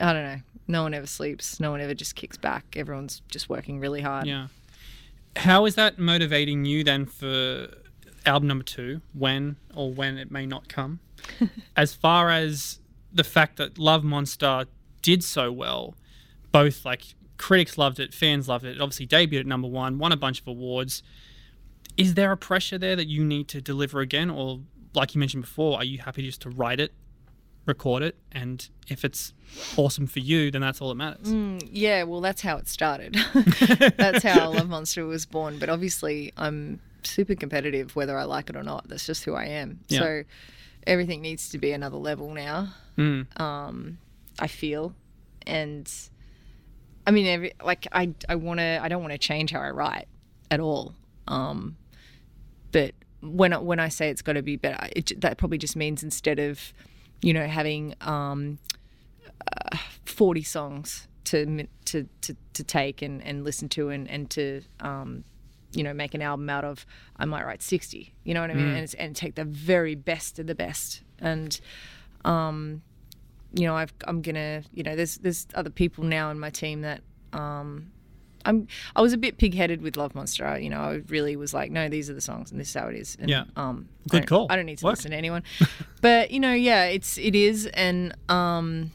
I 0.00 0.12
don't 0.12 0.24
know. 0.24 0.40
No 0.68 0.82
one 0.82 0.94
ever 0.94 1.06
sleeps. 1.06 1.60
No 1.60 1.70
one 1.70 1.80
ever 1.80 1.94
just 1.94 2.14
kicks 2.14 2.36
back. 2.36 2.76
Everyone's 2.76 3.20
just 3.28 3.48
working 3.48 3.80
really 3.80 4.00
hard. 4.00 4.26
Yeah. 4.26 4.48
How 5.36 5.64
is 5.64 5.74
that 5.74 5.98
motivating 5.98 6.64
you 6.64 6.84
then 6.84 7.06
for 7.06 7.68
album 8.24 8.48
number 8.48 8.64
two, 8.64 9.00
when 9.12 9.56
or 9.74 9.92
when 9.92 10.18
it 10.18 10.30
may 10.30 10.46
not 10.46 10.68
come? 10.68 11.00
as 11.76 11.94
far 11.94 12.30
as 12.30 12.78
the 13.12 13.24
fact 13.24 13.56
that 13.56 13.78
Love 13.78 14.04
Monster 14.04 14.66
did 15.02 15.22
so 15.24 15.50
well, 15.52 15.94
both 16.52 16.84
like 16.84 17.14
critics 17.38 17.76
loved 17.76 17.98
it, 18.00 18.14
fans 18.14 18.48
loved 18.48 18.64
it. 18.64 18.76
It 18.76 18.80
obviously 18.80 19.06
debuted 19.06 19.40
at 19.40 19.46
number 19.46 19.68
one, 19.68 19.98
won 19.98 20.12
a 20.12 20.16
bunch 20.16 20.40
of 20.40 20.46
awards. 20.48 21.02
Is 21.96 22.14
there 22.14 22.32
a 22.32 22.36
pressure 22.36 22.78
there 22.78 22.96
that 22.96 23.06
you 23.08 23.24
need 23.24 23.48
to 23.48 23.60
deliver 23.60 24.00
again, 24.00 24.30
or 24.30 24.60
like 24.94 25.14
you 25.14 25.18
mentioned 25.18 25.42
before, 25.42 25.76
are 25.78 25.84
you 25.84 25.98
happy 25.98 26.22
just 26.22 26.40
to 26.42 26.50
write 26.50 26.80
it, 26.80 26.92
record 27.66 28.02
it, 28.02 28.16
and 28.30 28.68
if 28.88 29.04
it's 29.04 29.34
awesome 29.76 30.06
for 30.06 30.20
you, 30.20 30.50
then 30.50 30.60
that's 30.62 30.80
all 30.80 30.88
that 30.88 30.94
matters? 30.94 31.28
Mm, 31.28 31.68
Yeah, 31.70 32.04
well, 32.04 32.20
that's 32.20 32.40
how 32.40 32.56
it 32.56 32.68
started. 32.68 33.14
that's 33.98 34.22
how 34.22 34.52
Love 34.52 34.68
Monster 34.68 35.04
was 35.04 35.26
born. 35.26 35.58
But 35.58 35.68
obviously, 35.68 36.32
I'm 36.36 36.80
super 37.02 37.34
competitive, 37.34 37.94
whether 37.96 38.16
I 38.16 38.24
like 38.24 38.48
it 38.48 38.56
or 38.56 38.62
not. 38.62 38.88
That's 38.88 39.04
just 39.04 39.24
who 39.24 39.34
I 39.34 39.46
am. 39.46 39.80
Yeah. 39.88 39.98
So 39.98 40.22
everything 40.86 41.20
needs 41.20 41.50
to 41.50 41.58
be 41.58 41.72
another 41.72 41.96
level 41.96 42.32
now. 42.32 42.74
Mm. 42.96 43.40
Um, 43.40 43.98
I 44.38 44.46
feel, 44.46 44.94
and 45.46 45.90
I 47.06 47.10
mean, 47.10 47.26
every 47.26 47.52
like 47.64 47.86
I 47.92 48.14
I 48.28 48.36
want 48.36 48.60
to 48.60 48.80
I 48.82 48.88
don't 48.88 49.02
want 49.02 49.12
to 49.12 49.18
change 49.18 49.52
how 49.52 49.60
I 49.60 49.70
write 49.70 50.06
at 50.50 50.60
all. 50.60 50.94
Um, 51.28 51.76
but 52.72 52.94
when 53.20 53.52
I, 53.52 53.58
when 53.58 53.78
I 53.78 53.88
say 53.88 54.10
it's 54.10 54.22
got 54.22 54.32
to 54.34 54.42
be 54.42 54.56
better, 54.56 54.88
it, 54.94 55.20
that 55.20 55.38
probably 55.38 55.58
just 55.58 55.76
means 55.76 56.02
instead 56.02 56.38
of 56.38 56.72
you 57.20 57.32
know 57.32 57.46
having 57.46 57.94
um, 58.00 58.58
uh, 59.72 59.76
40 60.04 60.42
songs 60.42 61.08
to 61.24 61.66
to 61.86 62.08
to, 62.22 62.36
to 62.54 62.64
take 62.64 63.02
and, 63.02 63.22
and 63.22 63.44
listen 63.44 63.68
to 63.70 63.90
and 63.90 64.08
and 64.10 64.30
to 64.30 64.62
um, 64.80 65.24
you 65.72 65.82
know 65.82 65.92
make 65.94 66.14
an 66.14 66.22
album 66.22 66.48
out 66.50 66.64
of, 66.64 66.84
I 67.16 67.24
might 67.24 67.44
write 67.44 67.62
60. 67.62 68.12
You 68.24 68.34
know 68.34 68.40
what 68.40 68.50
I 68.50 68.54
mean? 68.54 68.68
And, 68.68 68.78
it's, 68.78 68.94
and 68.94 69.14
take 69.16 69.34
the 69.34 69.44
very 69.44 69.94
best 69.94 70.38
of 70.38 70.46
the 70.46 70.54
best 70.54 71.02
and 71.18 71.58
um, 72.24 72.82
you 73.54 73.66
know, 73.66 73.76
I've, 73.76 73.92
I'm 74.06 74.22
gonna, 74.22 74.62
you 74.72 74.82
know, 74.82 74.96
there's 74.96 75.18
there's 75.18 75.46
other 75.54 75.70
people 75.70 76.04
now 76.04 76.30
in 76.30 76.38
my 76.38 76.48
team 76.50 76.80
that 76.82 77.02
um, 77.34 77.90
I'm. 78.46 78.66
I 78.96 79.02
was 79.02 79.12
a 79.12 79.18
bit 79.18 79.36
pig-headed 79.38 79.82
with 79.82 79.96
Love 79.96 80.14
Monster. 80.14 80.46
I, 80.46 80.58
you 80.58 80.70
know, 80.70 80.80
I 80.80 81.02
really 81.08 81.36
was 81.36 81.52
like, 81.52 81.70
no, 81.70 81.88
these 81.88 82.08
are 82.08 82.14
the 82.14 82.20
songs, 82.22 82.50
and 82.50 82.58
this 82.58 82.68
is 82.68 82.74
how 82.74 82.88
it 82.88 82.96
is. 82.96 83.16
And, 83.20 83.28
Yeah. 83.28 83.44
Um, 83.56 83.88
I 84.06 84.08
Good 84.08 84.16
don't- 84.20 84.26
call. 84.26 84.46
I 84.50 84.56
don't 84.56 84.64
need 84.66 84.78
to 84.78 84.84
Worked. 84.86 84.98
listen 84.98 85.10
to 85.10 85.16
anyone, 85.18 85.42
but 86.00 86.30
you 86.30 86.40
know, 86.40 86.52
yeah, 86.54 86.84
it's 86.84 87.18
it 87.18 87.34
is, 87.34 87.66
and 87.66 88.16
um, 88.30 88.90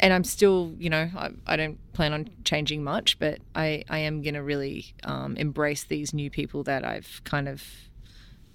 and 0.00 0.12
I'm 0.12 0.24
still, 0.24 0.74
you 0.78 0.90
know, 0.90 1.10
I, 1.16 1.30
I 1.46 1.56
don't 1.56 1.78
plan 1.92 2.12
on 2.12 2.30
changing 2.44 2.84
much, 2.84 3.18
but 3.18 3.38
I 3.54 3.84
I 3.88 3.98
am 3.98 4.22
gonna 4.22 4.42
really 4.42 4.94
um, 5.04 5.36
embrace 5.36 5.84
these 5.84 6.12
new 6.12 6.30
people 6.30 6.62
that 6.64 6.84
I've 6.84 7.20
kind 7.24 7.48
of 7.48 7.62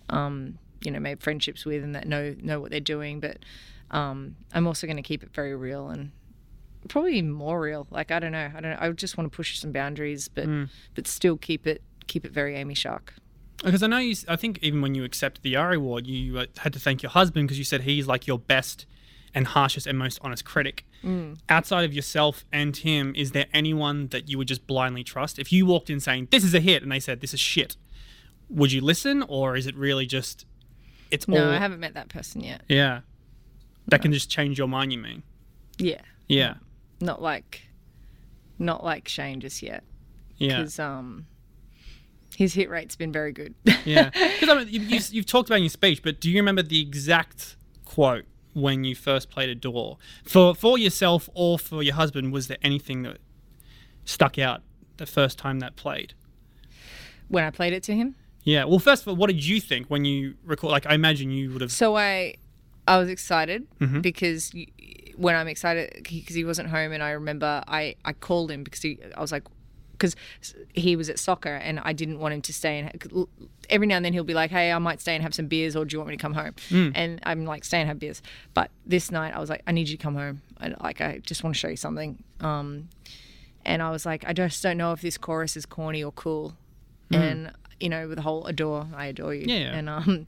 um, 0.09 0.59
you 0.81 0.91
know, 0.91 0.99
made 0.99 1.21
friendships 1.21 1.65
with 1.65 1.83
and 1.83 1.95
that 1.95 2.07
know 2.07 2.35
know 2.41 2.59
what 2.59 2.71
they're 2.71 2.79
doing. 2.79 3.19
But 3.19 3.37
um, 3.91 4.35
I'm 4.53 4.67
also 4.67 4.87
going 4.87 4.97
to 4.97 5.03
keep 5.03 5.23
it 5.23 5.33
very 5.33 5.55
real 5.55 5.89
and 5.89 6.11
probably 6.89 7.21
more 7.21 7.59
real. 7.59 7.87
Like 7.89 8.11
I 8.11 8.19
don't 8.19 8.31
know, 8.31 8.51
I 8.55 8.61
don't. 8.61 8.71
Know. 8.71 8.77
I 8.79 8.89
just 8.91 9.17
want 9.17 9.31
to 9.31 9.35
push 9.35 9.57
some 9.59 9.71
boundaries, 9.71 10.27
but 10.27 10.47
but 10.95 11.07
still 11.07 11.37
keep 11.37 11.65
it 11.67 11.81
keep 12.07 12.25
it 12.25 12.31
very 12.31 12.55
Amy 12.55 12.73
Shark. 12.73 13.13
Because 13.63 13.83
I 13.83 13.87
know 13.87 13.99
you, 13.99 14.15
I 14.27 14.35
think 14.35 14.59
even 14.61 14.81
when 14.81 14.93
you 14.93 15.05
accepted 15.05 15.41
the 15.41 15.55
ARIA 15.55 15.79
award, 15.79 16.05
you 16.05 16.37
uh, 16.37 16.45
had 16.57 16.73
to 16.73 16.79
thank 16.79 17.01
your 17.01 17.11
husband 17.11 17.47
because 17.47 17.57
you 17.57 17.63
said 17.63 17.81
he's 17.81 18.07
like 18.07 18.27
your 18.27 18.39
best 18.39 18.85
and 19.33 19.47
harshest 19.47 19.87
and 19.87 19.97
most 19.97 20.19
honest 20.21 20.43
critic. 20.43 20.85
Outside 21.49 21.83
of 21.83 21.93
yourself 21.93 22.45
and 22.51 22.75
him, 22.77 23.13
is 23.15 23.31
there 23.31 23.47
anyone 23.53 24.07
that 24.09 24.29
you 24.29 24.37
would 24.37 24.47
just 24.47 24.65
blindly 24.67 25.03
trust? 25.03 25.37
If 25.37 25.51
you 25.51 25.65
walked 25.65 25.89
in 25.89 25.99
saying, 25.99 26.29
This 26.31 26.43
is 26.43 26.53
a 26.53 26.59
hit, 26.59 26.81
and 26.83 26.91
they 26.91 26.99
said, 26.99 27.19
This 27.19 27.33
is 27.33 27.39
shit, 27.39 27.75
would 28.49 28.71
you 28.71 28.79
listen? 28.81 29.23
Or 29.27 29.55
is 29.57 29.67
it 29.67 29.75
really 29.75 30.05
just, 30.05 30.45
it's 31.11 31.27
No, 31.27 31.43
all. 31.45 31.51
I 31.51 31.57
haven't 31.57 31.79
met 31.81 31.93
that 31.95 32.07
person 32.09 32.41
yet. 32.41 32.61
Yeah. 32.69 33.01
That 33.89 34.01
can 34.01 34.13
just 34.13 34.29
change 34.29 34.57
your 34.57 34.67
mind, 34.69 34.93
you 34.93 34.99
mean? 34.99 35.23
Yeah, 35.77 36.01
Yeah. 36.27 36.55
not 37.01 37.21
like 37.21 37.61
not 38.59 38.83
like 38.83 39.07
Shane 39.09 39.41
just 39.41 39.61
yet 39.63 39.83
Yeah. 40.37 40.57
because 40.59 40.79
um 40.79 41.25
his 42.37 42.53
hit 42.53 42.69
rate's 42.69 42.95
been 42.95 43.11
very 43.11 43.31
good. 43.33 43.53
Yeah, 43.85 44.09
because 44.39 44.47
I 44.49 44.55
mean, 44.63 44.67
you, 44.69 44.79
you've, 44.81 45.09
you've 45.13 45.25
talked 45.25 45.49
about 45.49 45.57
in 45.57 45.63
your 45.63 45.69
speech, 45.69 46.01
but 46.01 46.19
do 46.21 46.29
you 46.31 46.37
remember 46.37 46.61
the 46.63 46.79
exact 46.81 47.57
quote 47.85 48.23
when 48.53 48.83
you 48.83 48.95
first 48.95 49.29
played 49.29 49.49
Adore 49.49 49.97
for 50.23 50.53
for 50.55 50.77
yourself 50.77 51.29
or 51.33 51.57
for 51.59 51.83
your 51.83 51.95
husband? 51.95 52.31
Was 52.33 52.47
there 52.47 52.57
anything 52.61 53.03
that 53.03 53.17
stuck 54.05 54.37
out 54.39 54.61
the 54.97 55.05
first 55.05 55.37
time 55.37 55.59
that 55.59 55.75
played? 55.75 56.13
when 57.29 57.43
I 57.43 57.49
played 57.49 57.73
it 57.73 57.81
to 57.83 57.95
him. 57.95 58.15
Yeah. 58.43 58.65
Well, 58.65 58.77
first 58.79 59.03
of 59.03 59.07
all, 59.07 59.15
what 59.15 59.27
did 59.27 59.43
you 59.43 59.59
think 59.59 59.87
when 59.87 60.05
you 60.05 60.35
record? 60.43 60.69
Like, 60.71 60.85
I 60.85 60.93
imagine 60.93 61.31
you 61.31 61.51
would 61.51 61.61
have. 61.61 61.71
So 61.71 61.95
I, 61.97 62.35
I 62.87 62.97
was 62.97 63.09
excited 63.09 63.65
Mm-hmm. 63.79 64.01
because 64.01 64.51
y 64.53 64.67
when 65.15 65.35
I'm 65.35 65.47
excited 65.47 66.03
because 66.09 66.35
he 66.35 66.43
wasn't 66.43 66.69
home, 66.69 66.91
and 66.91 67.01
I 67.01 67.11
remember 67.11 67.63
I 67.67 67.95
I 68.05 68.13
called 68.13 68.51
him 68.51 68.63
because 68.63 68.81
he 68.81 68.99
I 69.15 69.21
was 69.21 69.31
like 69.31 69.43
because 69.93 70.15
he 70.73 70.95
was 70.95 71.09
at 71.09 71.17
soccer 71.17 71.55
and 71.55 71.79
I 71.79 71.93
didn't 71.93 72.19
want 72.19 72.33
him 72.33 72.41
to 72.41 72.53
stay 72.53 72.79
and 72.79 73.27
every 73.69 73.87
now 73.87 73.95
and 73.95 74.05
then 74.05 74.11
he'll 74.13 74.23
be 74.23 74.33
like, 74.33 74.51
hey, 74.51 74.71
I 74.71 74.79
might 74.79 74.99
stay 74.99 75.15
and 75.15 75.23
have 75.23 75.33
some 75.33 75.47
beers 75.47 75.75
or 75.75 75.85
do 75.85 75.95
you 75.95 75.99
want 75.99 76.09
me 76.09 76.17
to 76.17 76.21
come 76.21 76.33
home? 76.33 76.53
Mm. 76.69 76.91
And 76.93 77.19
I'm 77.23 77.45
like, 77.45 77.63
stay 77.63 77.79
and 77.79 77.87
have 77.87 77.99
beers. 77.99 78.21
But 78.53 78.69
this 78.85 79.11
night 79.11 79.35
I 79.35 79.39
was 79.39 79.49
like, 79.49 79.63
I 79.65 79.71
need 79.71 79.87
you 79.87 79.97
to 79.97 80.03
come 80.03 80.15
home. 80.15 80.41
I, 80.59 80.73
like 80.81 80.99
I 80.99 81.19
just 81.19 81.43
want 81.43 81.55
to 81.55 81.59
show 81.59 81.69
you 81.69 81.77
something. 81.77 82.21
Um, 82.41 82.89
and 83.65 83.81
I 83.81 83.91
was 83.91 84.05
like, 84.05 84.25
I 84.27 84.33
just 84.33 84.61
don't 84.61 84.77
know 84.77 84.91
if 84.91 85.01
this 85.01 85.17
chorus 85.17 85.55
is 85.55 85.65
corny 85.65 86.03
or 86.03 86.11
cool. 86.11 86.55
And 87.11 87.51
you 87.79 87.89
know, 87.89 88.07
with 88.07 88.15
the 88.15 88.23
whole 88.23 88.45
adore, 88.47 88.87
I 88.95 89.05
adore 89.07 89.35
you. 89.35 89.45
Mm. 89.45 89.59
Yeah. 89.59 89.77
And 89.77 89.89
um, 89.89 90.27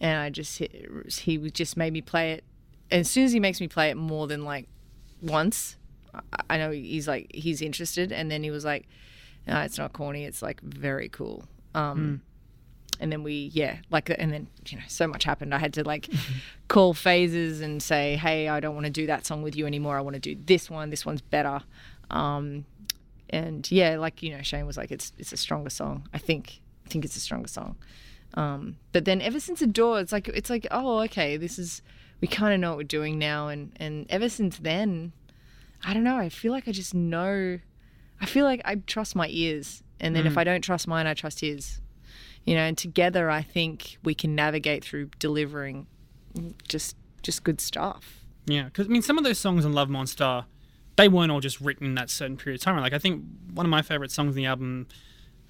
and 0.00 0.18
I 0.18 0.30
just 0.30 0.58
he 0.58 1.38
was 1.38 1.52
just 1.52 1.76
made 1.76 1.92
me 1.92 2.00
play 2.00 2.32
it. 2.32 2.44
And 2.90 3.00
as 3.00 3.10
soon 3.10 3.24
as 3.24 3.32
he 3.32 3.40
makes 3.40 3.60
me 3.60 3.68
play 3.68 3.90
it 3.90 3.96
more 3.96 4.26
than 4.26 4.44
like 4.44 4.66
once, 5.22 5.76
I- 6.48 6.58
know 6.58 6.70
he's 6.70 7.08
like 7.08 7.30
he's 7.34 7.62
interested. 7.62 8.12
And 8.12 8.30
then 8.30 8.42
he 8.42 8.50
was 8.50 8.64
like, 8.64 8.88
no, 9.46 9.60
it's 9.60 9.78
not 9.78 9.92
corny. 9.92 10.24
It's 10.24 10.42
like 10.42 10.60
very 10.60 11.08
cool. 11.08 11.44
Um, 11.74 12.22
and 12.98 13.10
then 13.10 13.22
we 13.22 13.50
yeah 13.54 13.78
like 13.90 14.10
and 14.10 14.32
then 14.32 14.46
you 14.66 14.76
know 14.76 14.84
so 14.88 15.06
much 15.06 15.24
happened. 15.24 15.54
I 15.54 15.58
had 15.58 15.72
to 15.74 15.84
like 15.84 16.08
call 16.68 16.94
phases 16.94 17.60
and 17.60 17.82
say, 17.82 18.16
hey, 18.16 18.48
I 18.48 18.60
don't 18.60 18.74
want 18.74 18.86
to 18.86 18.92
do 18.92 19.06
that 19.06 19.26
song 19.26 19.42
with 19.42 19.56
you 19.56 19.66
anymore. 19.66 19.96
I 19.96 20.00
want 20.02 20.14
to 20.14 20.20
do 20.20 20.36
this 20.46 20.68
one. 20.68 20.90
This 20.90 21.06
one's 21.06 21.22
better. 21.22 21.60
Um, 22.10 22.66
and 23.30 23.70
yeah, 23.70 23.96
like 23.98 24.22
you 24.22 24.36
know, 24.36 24.42
Shane 24.42 24.66
was 24.66 24.76
like, 24.76 24.90
it's 24.90 25.12
it's 25.18 25.32
a 25.32 25.36
stronger 25.36 25.70
song. 25.70 26.08
I 26.12 26.18
think 26.18 26.60
I 26.86 26.88
think 26.90 27.04
it's 27.04 27.16
a 27.16 27.20
stronger 27.20 27.48
song. 27.48 27.76
Um, 28.34 28.76
but 28.92 29.04
then 29.06 29.20
ever 29.22 29.40
since 29.40 29.62
Adore, 29.62 30.00
it's 30.00 30.12
like 30.12 30.28
it's 30.28 30.50
like 30.50 30.66
oh 30.70 31.00
okay, 31.02 31.36
this 31.36 31.58
is 31.58 31.82
we 32.20 32.28
kind 32.28 32.52
of 32.52 32.60
know 32.60 32.70
what 32.70 32.78
we're 32.78 32.84
doing 32.84 33.18
now, 33.18 33.48
and 33.48 33.72
and 33.76 34.06
ever 34.10 34.28
since 34.28 34.58
then, 34.58 35.12
I 35.84 35.94
don't 35.94 36.04
know. 36.04 36.16
I 36.16 36.28
feel 36.28 36.52
like 36.52 36.68
I 36.68 36.72
just 36.72 36.94
know. 36.94 37.58
I 38.20 38.26
feel 38.26 38.44
like 38.44 38.60
I 38.64 38.76
trust 38.76 39.16
my 39.16 39.28
ears, 39.28 39.82
and 39.98 40.14
then 40.14 40.26
if 40.26 40.34
mm. 40.34 40.38
I 40.38 40.44
don't 40.44 40.62
trust 40.62 40.86
mine, 40.86 41.06
I 41.06 41.14
trust 41.14 41.40
his. 41.40 41.80
You 42.44 42.54
know, 42.54 42.62
and 42.62 42.76
together, 42.76 43.30
I 43.30 43.42
think 43.42 43.98
we 44.02 44.14
can 44.14 44.34
navigate 44.34 44.84
through 44.84 45.10
delivering 45.18 45.86
just 46.68 46.96
just 47.22 47.44
good 47.44 47.60
stuff. 47.60 48.24
Yeah, 48.46 48.64
because 48.64 48.86
I 48.86 48.90
mean, 48.90 49.02
some 49.02 49.18
of 49.18 49.24
those 49.24 49.38
songs 49.38 49.64
on 49.64 49.72
Love 49.72 49.88
Monster, 49.88 50.44
they 50.96 51.08
weren't 51.08 51.30
all 51.30 51.40
just 51.40 51.60
written 51.60 51.86
in 51.86 51.94
that 51.94 52.10
certain 52.10 52.36
period 52.36 52.60
of 52.60 52.64
time. 52.64 52.78
Like, 52.80 52.92
I 52.92 52.98
think 52.98 53.22
one 53.52 53.66
of 53.66 53.70
my 53.70 53.82
favorite 53.82 54.10
songs 54.10 54.36
in 54.36 54.42
the 54.42 54.46
album. 54.46 54.88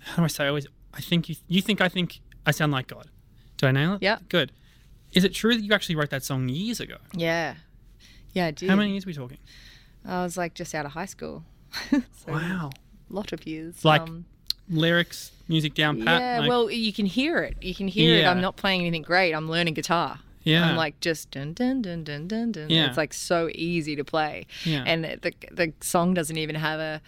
How 0.00 0.16
do 0.16 0.24
I 0.24 0.28
say? 0.28 0.44
I 0.44 0.48
always, 0.48 0.66
I 0.94 1.00
think 1.00 1.28
you, 1.28 1.36
you 1.46 1.60
think 1.60 1.80
I 1.80 1.88
think 1.88 2.20
I 2.46 2.52
sound 2.52 2.72
like 2.72 2.86
God. 2.86 3.08
Do 3.56 3.66
I 3.66 3.70
nail 3.72 3.94
it? 3.94 4.02
Yeah. 4.02 4.18
Good. 4.28 4.52
Is 5.12 5.24
it 5.24 5.34
true 5.34 5.54
that 5.54 5.62
you 5.62 5.72
actually 5.74 5.96
wrote 5.96 6.10
that 6.10 6.22
song 6.22 6.48
years 6.48 6.80
ago? 6.80 6.96
Yeah, 7.14 7.54
yeah, 8.32 8.46
I 8.46 8.50
did. 8.52 8.70
How 8.70 8.76
many 8.76 8.92
years 8.92 9.04
are 9.04 9.08
we 9.08 9.14
talking? 9.14 9.38
I 10.04 10.22
was 10.22 10.36
like 10.36 10.54
just 10.54 10.74
out 10.74 10.86
of 10.86 10.92
high 10.92 11.06
school. 11.06 11.44
so 11.90 11.98
Wow. 12.32 12.70
lot 13.08 13.32
of 13.32 13.46
years. 13.46 13.84
Like, 13.84 14.02
Um, 14.02 14.24
Lyrics, 14.68 15.32
music 15.48 15.74
down 15.74 16.04
pat. 16.04 16.20
yeah, 16.20 16.38
like- 16.40 16.48
well, 16.48 16.70
you 16.70 16.92
can 16.92 17.06
hear 17.06 17.38
it. 17.38 17.56
You 17.60 17.74
can 17.74 17.88
hear 17.88 18.18
it. 18.18 18.24
I'm 18.26 18.40
not 18.40 18.56
playing 18.56 18.82
anything 18.82 19.02
great. 19.02 19.32
I'm 19.34 19.50
learning 19.50 19.74
guitar. 19.74 20.20
Yeah. 20.44 20.64
I'm 20.70 20.76
like 20.76 21.00
just 21.00 21.30
dun 21.32 21.52
dun 21.52 21.82
dun 21.82 22.02
dun 22.04 22.26
dun 22.28 22.52
dun. 22.52 22.70
Yeah. 22.70 22.86
It's 22.86 22.96
like 22.96 23.12
so 23.12 23.50
easy 23.54 23.94
to 23.96 24.04
play. 24.04 24.46
Yeah. 24.64 24.84
And 24.86 25.04
the 25.04 25.32
the 25.50 25.72
song 25.80 26.14
doesn't 26.14 26.36
even 26.38 26.54
have 26.54 26.80
a 26.80 27.02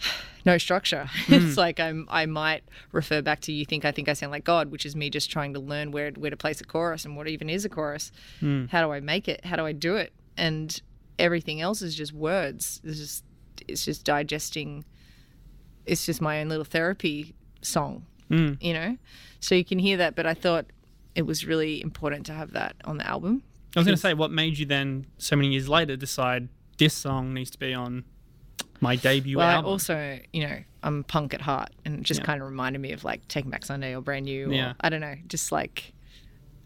no 0.46 0.58
structure. 0.58 1.08
Hmm. 1.26 1.34
It's 1.34 1.56
like 1.56 1.78
I'm 1.78 2.06
I 2.10 2.26
might 2.26 2.64
refer 2.92 3.22
back 3.22 3.40
to 3.42 3.52
you 3.52 3.64
think 3.64 3.84
I 3.84 3.92
think 3.92 4.08
I 4.08 4.14
sound 4.14 4.32
like 4.32 4.44
God, 4.44 4.70
which 4.72 4.84
is 4.86 4.96
me 4.96 5.10
just 5.10 5.30
trying 5.30 5.52
to 5.54 5.60
learn 5.60 5.92
where 5.92 6.10
where 6.12 6.30
to 6.30 6.36
place 6.36 6.60
a 6.60 6.64
chorus 6.64 7.04
and 7.04 7.16
what 7.16 7.28
even 7.28 7.48
is 7.50 7.64
a 7.64 7.68
chorus. 7.68 8.10
Hmm. 8.40 8.64
How 8.66 8.84
do 8.84 8.90
I 8.92 9.00
make 9.00 9.28
it? 9.28 9.44
How 9.44 9.56
do 9.56 9.64
I 9.64 9.72
do 9.72 9.96
it? 9.96 10.12
And 10.36 10.80
everything 11.20 11.60
else 11.60 11.82
is 11.82 11.94
just 11.94 12.12
words. 12.12 12.80
It's 12.84 12.98
just 12.98 13.24
it's 13.68 13.84
just 13.84 14.04
digesting. 14.04 14.84
It's 15.86 16.06
just 16.06 16.20
my 16.20 16.40
own 16.40 16.48
little 16.48 16.64
therapy 16.64 17.34
song, 17.62 18.06
Mm. 18.30 18.62
you 18.62 18.72
know. 18.74 18.96
So 19.40 19.54
you 19.54 19.64
can 19.64 19.78
hear 19.78 19.96
that, 19.98 20.14
but 20.16 20.26
I 20.26 20.34
thought 20.34 20.66
it 21.14 21.22
was 21.22 21.44
really 21.46 21.82
important 21.82 22.26
to 22.26 22.32
have 22.32 22.52
that 22.52 22.76
on 22.84 22.96
the 22.98 23.06
album. 23.06 23.42
I 23.76 23.80
was 23.80 23.86
going 23.86 23.96
to 23.96 24.00
say, 24.00 24.14
what 24.14 24.30
made 24.30 24.58
you 24.58 24.66
then, 24.66 25.06
so 25.18 25.36
many 25.36 25.48
years 25.48 25.68
later, 25.68 25.96
decide 25.96 26.48
this 26.78 26.94
song 26.94 27.34
needs 27.34 27.50
to 27.52 27.58
be 27.58 27.72
on 27.74 28.04
my 28.80 28.96
debut 28.96 29.36
Well, 29.38 29.46
I 29.48 29.52
album? 29.54 29.70
also, 29.70 30.18
you 30.32 30.46
know, 30.46 30.58
I'm 30.82 31.04
punk 31.04 31.34
at 31.34 31.40
heart, 31.42 31.70
and 31.84 31.98
it 31.98 32.02
just 32.02 32.20
Yeah. 32.20 32.26
kind 32.26 32.40
of 32.42 32.48
reminded 32.48 32.80
me 32.80 32.92
of 32.92 33.04
like 33.04 33.26
Taking 33.28 33.50
Back 33.50 33.64
Sunday 33.64 33.94
or 33.94 34.00
Brand 34.00 34.24
New. 34.24 34.50
Or, 34.50 34.54
Yeah. 34.54 34.72
I 34.80 34.88
don't 34.88 35.00
know, 35.00 35.16
just 35.28 35.52
like 35.52 35.92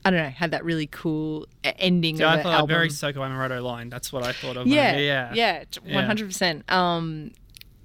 I 0.05 0.11
don't 0.11 0.23
know, 0.23 0.29
had 0.29 0.51
that 0.51 0.65
really 0.65 0.87
cool 0.87 1.47
ending 1.65 2.21
of 2.21 2.29
I 2.29 2.43
thought 2.43 2.53
album. 2.55 2.71
a 2.71 2.75
very 2.75 2.91
Soko 2.91 3.21
Amaroto 3.23 3.63
line. 3.63 3.89
That's 3.89 4.13
what 4.13 4.23
I 4.23 4.33
thought 4.33 4.57
of. 4.57 4.67
yeah, 4.67 4.97
yeah, 4.99 5.33
yeah, 5.35 5.65
one 5.83 6.05
hundred 6.05 6.27
percent. 6.29 6.71
Um, 6.71 7.33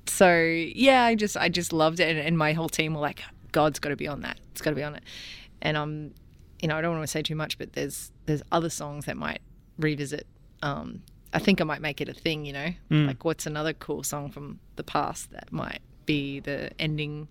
so 0.06 0.38
yeah, 0.40 1.04
I 1.04 1.16
just 1.16 1.38
I 1.38 1.50
just 1.50 1.72
loved 1.72 2.00
it, 2.00 2.10
and, 2.10 2.20
and 2.20 2.38
my 2.38 2.54
whole 2.54 2.70
team 2.70 2.94
were 2.94 3.00
like, 3.00 3.22
"God's 3.52 3.80
got 3.80 3.90
to 3.90 3.96
be 3.96 4.08
on 4.08 4.22
that. 4.22 4.40
It's 4.52 4.62
got 4.62 4.72
to 4.72 4.76
be 4.76 4.84
on 4.84 4.96
it." 4.96 5.04
And 5.62 5.78
um, 5.78 6.12
you 6.62 6.68
know, 6.68 6.76
I 6.78 6.82
don't 6.82 6.92
want 6.92 7.04
to 7.04 7.08
say 7.12 7.22
too 7.22 7.36
much, 7.36 7.58
but 7.58 7.74
there's 7.74 8.12
there's 8.26 8.42
other 8.52 8.70
songs 8.70 9.06
that 9.06 9.18
might 9.18 9.42
revisit. 9.78 10.28
Um, 10.62 11.04
I 11.32 11.40
think 11.40 11.62
I 11.62 11.64
might 11.64 11.82
make 11.82 12.02
it 12.02 12.10
a 12.10 12.14
thing. 12.14 12.46
You 12.46 12.54
know, 12.54 12.70
Mm. 12.92 13.08
like 13.08 13.24
what's 13.24 13.46
another 13.46 13.72
cool 13.74 14.04
song 14.04 14.30
from 14.32 14.60
the 14.76 14.84
past 14.84 15.32
that 15.32 15.52
might 15.52 15.82
be 16.06 16.40
the 16.40 16.72
ending 16.80 17.28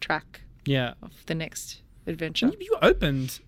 track 0.00 0.40
Yeah. 0.64 0.94
of 1.02 1.10
the 1.26 1.34
next 1.34 1.82
adventure? 2.06 2.46
You, 2.46 2.56
you 2.60 2.76
opened 2.80 3.40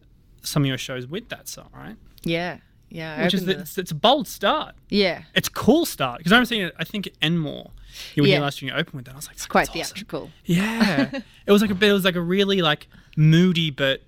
some 0.42 0.62
of 0.62 0.66
your 0.66 0.78
shows 0.78 1.06
with 1.06 1.28
that 1.30 1.48
song, 1.48 1.68
right? 1.74 1.96
Yeah, 2.24 2.58
yeah. 2.88 3.16
I 3.18 3.24
Which 3.24 3.34
is 3.34 3.44
the, 3.46 3.60
it's, 3.60 3.78
it's 3.78 3.90
a 3.90 3.94
bold 3.94 4.28
start. 4.28 4.74
yeah, 4.88 5.22
It's 5.34 5.48
a 5.48 5.52
cool 5.52 5.84
start 5.86 6.18
because 6.18 6.32
I 6.32 6.36
remember 6.36 6.46
seeing 6.48 6.62
it. 6.62 6.74
I 6.78 6.84
think 6.84 7.06
at 7.06 7.12
Enmore, 7.22 7.70
you 8.14 8.22
were 8.22 8.28
Yeah. 8.28 8.34
here 8.36 8.42
last 8.42 8.62
year. 8.62 8.72
You 8.72 8.78
opened 8.80 8.94
with 8.94 9.04
that. 9.06 9.12
I 9.12 9.16
was 9.16 9.26
like, 9.26 9.36
it's 9.36 9.46
quite 9.46 9.68
theatrical. 9.68 10.30
Yeah, 10.44 11.10
it 11.46 11.50
was 11.52 11.62
like 11.62 11.70
a 11.70 11.74
bit. 11.74 11.90
It 11.90 11.92
was 11.94 12.04
like 12.04 12.16
a 12.16 12.20
really 12.20 12.62
like 12.62 12.88
moody 13.16 13.70
but 13.70 14.02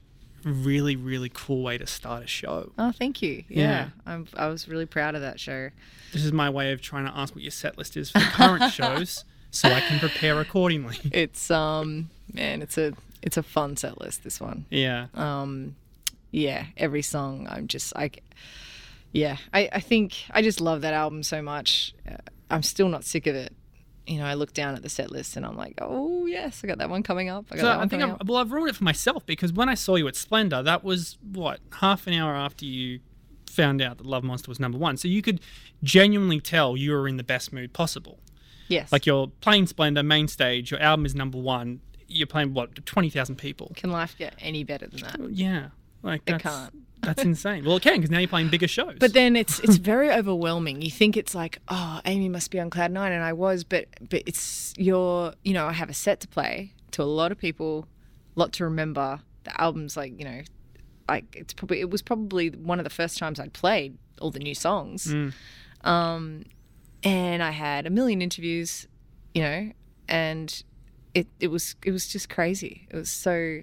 really 0.44 0.94
really 0.94 1.30
cool 1.32 1.62
way 1.62 1.78
to 1.78 1.86
start 1.86 2.22
a 2.22 2.26
show. 2.26 2.70
Oh, 2.78 2.92
thank 2.92 3.22
you. 3.22 3.44
Yeah. 3.48 3.62
Yeah, 3.62 3.88
I'm, 4.06 4.26
I 4.36 4.48
was 4.48 4.68
really 4.68 4.86
proud 4.86 5.14
of 5.14 5.22
that 5.22 5.40
show. 5.40 5.70
This 6.12 6.24
is 6.24 6.32
my 6.32 6.50
way 6.50 6.72
of 6.72 6.80
trying 6.82 7.06
to 7.06 7.16
ask 7.16 7.34
what 7.34 7.42
your 7.42 7.50
set 7.50 7.76
list 7.78 7.96
is 7.96 8.10
for 8.10 8.18
the 8.18 8.26
current 8.26 8.72
shows, 8.72 9.24
so 9.50 9.68
I 9.70 9.80
can 9.80 9.98
prepare 9.98 10.40
accordingly. 10.40 10.96
It's 11.12 11.50
um, 11.50 12.10
man, 12.32 12.60
it's 12.62 12.76
a 12.78 12.92
it's 13.22 13.36
a 13.38 13.42
fun 13.42 13.76
set 13.76 14.00
list. 14.00 14.22
This 14.22 14.38
one. 14.40 14.66
Yeah, 14.70 15.06
Um, 15.14 15.76
yeah, 16.34 16.66
every 16.76 17.02
song 17.02 17.46
I'm 17.48 17.68
just 17.68 17.94
like, 17.94 18.22
yeah, 19.12 19.36
I 19.52 19.68
I 19.72 19.80
think 19.80 20.14
I 20.30 20.42
just 20.42 20.60
love 20.60 20.80
that 20.82 20.94
album 20.94 21.22
so 21.22 21.40
much. 21.40 21.94
Uh, 22.10 22.16
I'm 22.50 22.62
still 22.62 22.88
not 22.88 23.04
sick 23.04 23.26
of 23.26 23.34
it. 23.36 23.54
You 24.06 24.18
know, 24.18 24.26
I 24.26 24.34
look 24.34 24.52
down 24.52 24.74
at 24.74 24.82
the 24.82 24.88
set 24.90 25.10
list 25.10 25.36
and 25.36 25.46
I'm 25.46 25.56
like, 25.56 25.78
oh 25.80 26.26
yes, 26.26 26.60
I 26.62 26.66
got 26.66 26.78
that 26.78 26.90
one 26.90 27.02
coming 27.02 27.28
up. 27.30 27.46
I 27.50 27.56
got 27.56 27.60
so 27.60 27.66
that 27.68 27.78
I 27.78 27.80
think 27.86 28.02
coming 28.02 28.16
up. 28.16 28.26
well 28.26 28.38
I've 28.38 28.52
ruined 28.52 28.70
it 28.70 28.76
for 28.76 28.84
myself 28.84 29.24
because 29.24 29.52
when 29.52 29.68
I 29.68 29.74
saw 29.74 29.94
you 29.94 30.08
at 30.08 30.16
Splendour, 30.16 30.62
that 30.64 30.84
was 30.84 31.16
what 31.32 31.60
half 31.80 32.06
an 32.06 32.14
hour 32.14 32.34
after 32.34 32.64
you 32.66 33.00
found 33.48 33.80
out 33.80 33.98
that 33.98 34.06
Love 34.06 34.24
Monster 34.24 34.50
was 34.50 34.58
number 34.58 34.76
one. 34.76 34.96
So 34.96 35.06
you 35.06 35.22
could 35.22 35.40
genuinely 35.82 36.40
tell 36.40 36.76
you 36.76 36.90
were 36.92 37.06
in 37.06 37.16
the 37.16 37.22
best 37.24 37.52
mood 37.52 37.72
possible. 37.72 38.18
Yes, 38.68 38.90
Like 38.90 39.06
you're 39.06 39.28
playing 39.40 39.66
Splendour 39.68 40.02
main 40.02 40.26
stage, 40.26 40.70
your 40.70 40.80
album 40.80 41.06
is 41.06 41.14
number 41.14 41.38
one. 41.38 41.80
You're 42.08 42.26
playing 42.26 42.52
what 42.54 42.84
twenty 42.86 43.10
thousand 43.10 43.36
people. 43.36 43.72
can 43.76 43.90
life 43.90 44.16
get 44.18 44.34
any 44.40 44.64
better 44.64 44.86
than 44.86 45.00
that? 45.02 45.30
Yeah, 45.30 45.68
like 46.04 46.22
It 46.26 46.32
that's, 46.32 46.42
can't. 46.42 46.74
that's 47.02 47.22
insane. 47.24 47.64
Well, 47.64 47.76
it 47.76 47.82
can 47.82 47.96
because 47.96 48.10
now 48.10 48.18
you're 48.18 48.28
playing 48.28 48.48
bigger 48.50 48.68
shows. 48.68 48.96
But 49.00 49.12
then 49.14 49.34
it's 49.36 49.58
it's 49.60 49.76
very 49.92 50.10
overwhelming. 50.12 50.82
You 50.82 50.90
think 50.90 51.16
it's 51.16 51.34
like, 51.34 51.58
oh, 51.68 52.00
Amy 52.04 52.28
must 52.28 52.50
be 52.50 52.60
on 52.60 52.70
cloud 52.70 52.92
nine, 52.92 53.10
and 53.12 53.24
I 53.24 53.32
was, 53.32 53.64
but 53.64 53.86
but 54.08 54.22
it's 54.26 54.72
your, 54.76 55.34
you 55.42 55.52
know, 55.54 55.66
I 55.66 55.72
have 55.72 55.90
a 55.90 55.94
set 55.94 56.20
to 56.20 56.28
play 56.28 56.72
to 56.92 57.02
a 57.02 57.04
lot 57.04 57.32
of 57.32 57.38
people, 57.38 57.88
a 58.36 58.38
lot 58.40 58.52
to 58.54 58.64
remember. 58.64 59.20
The 59.44 59.60
album's 59.60 59.96
like, 59.96 60.18
you 60.18 60.24
know, 60.24 60.40
like 61.08 61.24
it's 61.36 61.52
probably 61.52 61.80
it 61.80 61.90
was 61.90 62.00
probably 62.02 62.50
one 62.50 62.78
of 62.78 62.84
the 62.84 62.90
first 62.90 63.18
times 63.18 63.40
I'd 63.40 63.52
played 63.52 63.98
all 64.20 64.30
the 64.30 64.38
new 64.38 64.54
songs, 64.54 65.06
Mm. 65.08 65.32
um, 65.82 66.44
and 67.02 67.42
I 67.42 67.50
had 67.50 67.86
a 67.86 67.90
million 67.90 68.22
interviews, 68.22 68.86
you 69.34 69.42
know, 69.42 69.70
and 70.08 70.62
it 71.14 71.26
it 71.40 71.48
was 71.48 71.76
it 71.84 71.90
was 71.90 72.06
just 72.06 72.28
crazy. 72.28 72.86
It 72.90 72.96
was 72.96 73.10
so. 73.10 73.60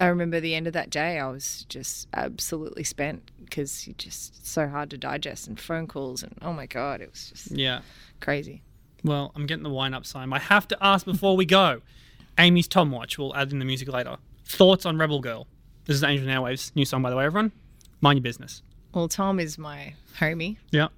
I 0.00 0.06
remember 0.06 0.40
the 0.40 0.54
end 0.54 0.66
of 0.66 0.72
that 0.72 0.90
day, 0.90 1.18
I 1.18 1.28
was 1.28 1.64
just 1.68 2.08
absolutely 2.14 2.82
spent 2.84 3.30
because 3.44 3.86
you 3.86 3.94
just 3.98 4.46
so 4.46 4.66
hard 4.68 4.90
to 4.90 4.98
digest 4.98 5.46
and 5.46 5.60
phone 5.60 5.86
calls 5.86 6.22
and 6.22 6.34
oh 6.42 6.52
my 6.52 6.66
god, 6.66 7.00
it 7.00 7.10
was 7.10 7.30
just 7.30 7.50
yeah. 7.52 7.80
crazy. 8.20 8.62
Well, 9.04 9.32
I'm 9.34 9.46
getting 9.46 9.62
the 9.64 9.70
wine 9.70 9.94
up 9.94 10.06
sign. 10.06 10.32
I 10.32 10.38
have 10.38 10.66
to 10.68 10.78
ask 10.80 11.04
before 11.04 11.36
we 11.36 11.44
go. 11.44 11.80
Amy's 12.38 12.66
Tom 12.68 12.90
Watch. 12.90 13.18
We'll 13.18 13.34
add 13.36 13.52
in 13.52 13.58
the 13.58 13.64
music 13.64 13.88
later. 13.88 14.16
Thoughts 14.46 14.86
on 14.86 14.96
Rebel 14.98 15.20
Girl? 15.20 15.46
This 15.84 15.96
is 15.96 16.04
Angel 16.04 16.26
Airwaves 16.28 16.74
new 16.74 16.84
song 16.84 17.02
by 17.02 17.10
the 17.10 17.16
way. 17.16 17.24
Everyone, 17.24 17.52
mind 18.00 18.16
your 18.18 18.22
business. 18.22 18.62
Well, 18.94 19.08
Tom 19.08 19.38
is 19.40 19.58
my 19.58 19.94
homie, 20.18 20.56
Yeah. 20.70 20.88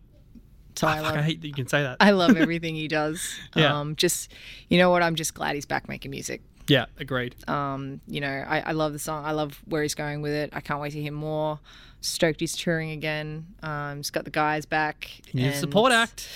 so 0.77 0.87
I 0.87 0.97
Fuck, 0.97 1.03
love 1.05 1.17
I 1.17 1.23
hate 1.23 1.41
that 1.43 1.49
you 1.49 1.55
can 1.55 1.67
say 1.69 1.83
that. 1.83 1.97
I 2.01 2.11
love 2.13 2.37
everything 2.37 2.75
he 2.75 2.89
does. 2.89 3.37
Yeah. 3.57 3.79
Um, 3.79 3.97
just 3.97 4.33
you 4.69 4.79
know 4.79 4.91
what, 4.91 5.03
I'm 5.03 5.15
just 5.15 5.35
glad 5.35 5.55
he's 5.57 5.67
back 5.67 5.89
making 5.89 6.11
music. 6.11 6.43
Yeah, 6.67 6.87
agreed. 6.99 7.35
Um, 7.49 8.01
you 8.07 8.21
know, 8.21 8.45
I, 8.47 8.61
I 8.61 8.73
love 8.73 8.93
the 8.93 8.99
song. 8.99 9.25
I 9.25 9.33
love 9.33 9.61
where 9.67 9.83
he's 9.83 9.95
going 9.95 10.23
with 10.23 10.33
it. 10.33 10.51
I 10.53 10.61
can't 10.61 10.81
wait 10.81 10.93
to 10.93 11.01
hear 11.03 11.13
more. 11.13 11.59
Stoked 12.01 12.41
he's 12.41 12.57
touring 12.57 12.91
again. 12.91 13.47
Um, 13.63 13.97
he's 13.99 14.11
got 14.11 14.25
the 14.25 14.31
guys 14.31 14.67
back. 14.67 15.11
New 15.33 15.53
support 15.53 15.93
act. 15.93 16.29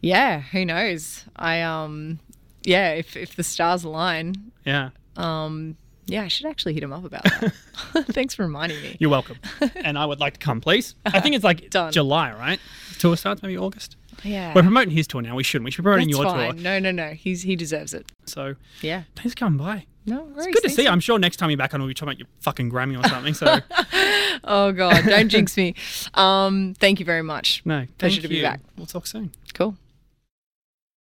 Yeah, 0.00 0.40
who 0.40 0.64
knows? 0.64 1.24
I 1.36 1.60
um, 1.62 2.20
yeah, 2.62 2.92
if 2.92 3.16
if 3.16 3.36
the 3.36 3.42
stars 3.42 3.84
align, 3.84 4.52
Yeah, 4.64 4.90
um, 5.16 5.76
yeah, 6.06 6.22
I 6.22 6.28
should 6.28 6.46
actually 6.46 6.72
hit 6.74 6.82
him 6.82 6.92
up 6.92 7.04
about 7.04 7.24
that. 7.24 7.52
Thanks 8.12 8.34
for 8.34 8.42
reminding 8.42 8.80
me. 8.82 8.96
you're 8.98 9.10
welcome. 9.10 9.36
and 9.76 9.98
I 9.98 10.06
would 10.06 10.20
like 10.20 10.34
to 10.34 10.40
come, 10.40 10.60
please. 10.60 10.94
I 11.04 11.20
think 11.20 11.34
it's 11.34 11.44
like 11.44 11.68
Done. 11.70 11.92
July, 11.92 12.32
right? 12.32 12.60
Tour 12.98 13.16
starts 13.16 13.42
maybe 13.42 13.58
August. 13.58 13.96
Yeah, 14.24 14.52
We're 14.54 14.62
promoting 14.62 14.90
his 14.90 15.06
tour 15.06 15.22
now. 15.22 15.34
We 15.36 15.42
shouldn't. 15.42 15.64
We 15.64 15.70
should 15.70 15.82
be 15.82 15.84
promoting 15.84 16.08
that's 16.08 16.18
your 16.18 16.24
fine. 16.30 16.54
tour. 16.54 16.62
No, 16.62 16.78
no, 16.78 16.90
no. 16.90 17.10
He's 17.10 17.42
he 17.42 17.56
deserves 17.56 17.94
it. 17.94 18.10
So 18.26 18.54
Yeah. 18.82 19.02
thanks 19.16 19.32
for 19.32 19.36
coming 19.38 19.58
by. 19.58 19.86
No 20.06 20.26
It's 20.36 20.46
good 20.46 20.62
to 20.62 20.70
see. 20.70 20.82
you. 20.84 20.88
I'm 20.88 21.00
sure 21.00 21.18
next 21.18 21.36
time 21.36 21.50
you're 21.50 21.56
back 21.58 21.74
on, 21.74 21.80
we'll 21.80 21.88
be 21.88 21.94
talking 21.94 22.08
about 22.10 22.18
your 22.18 22.28
fucking 22.40 22.70
Grammy 22.70 22.98
or 23.02 23.06
something. 23.08 23.34
So 23.34 23.58
Oh 24.44 24.72
God, 24.72 25.04
don't 25.04 25.28
jinx 25.28 25.56
me. 25.56 25.74
Um, 26.14 26.74
thank 26.78 26.98
you 27.00 27.04
very 27.06 27.22
much. 27.22 27.62
no, 27.64 27.86
Pleasure 27.98 28.22
to 28.22 28.28
be 28.28 28.40
back. 28.42 28.60
We'll 28.76 28.86
talk 28.86 29.06
soon. 29.06 29.32
Cool. 29.54 29.76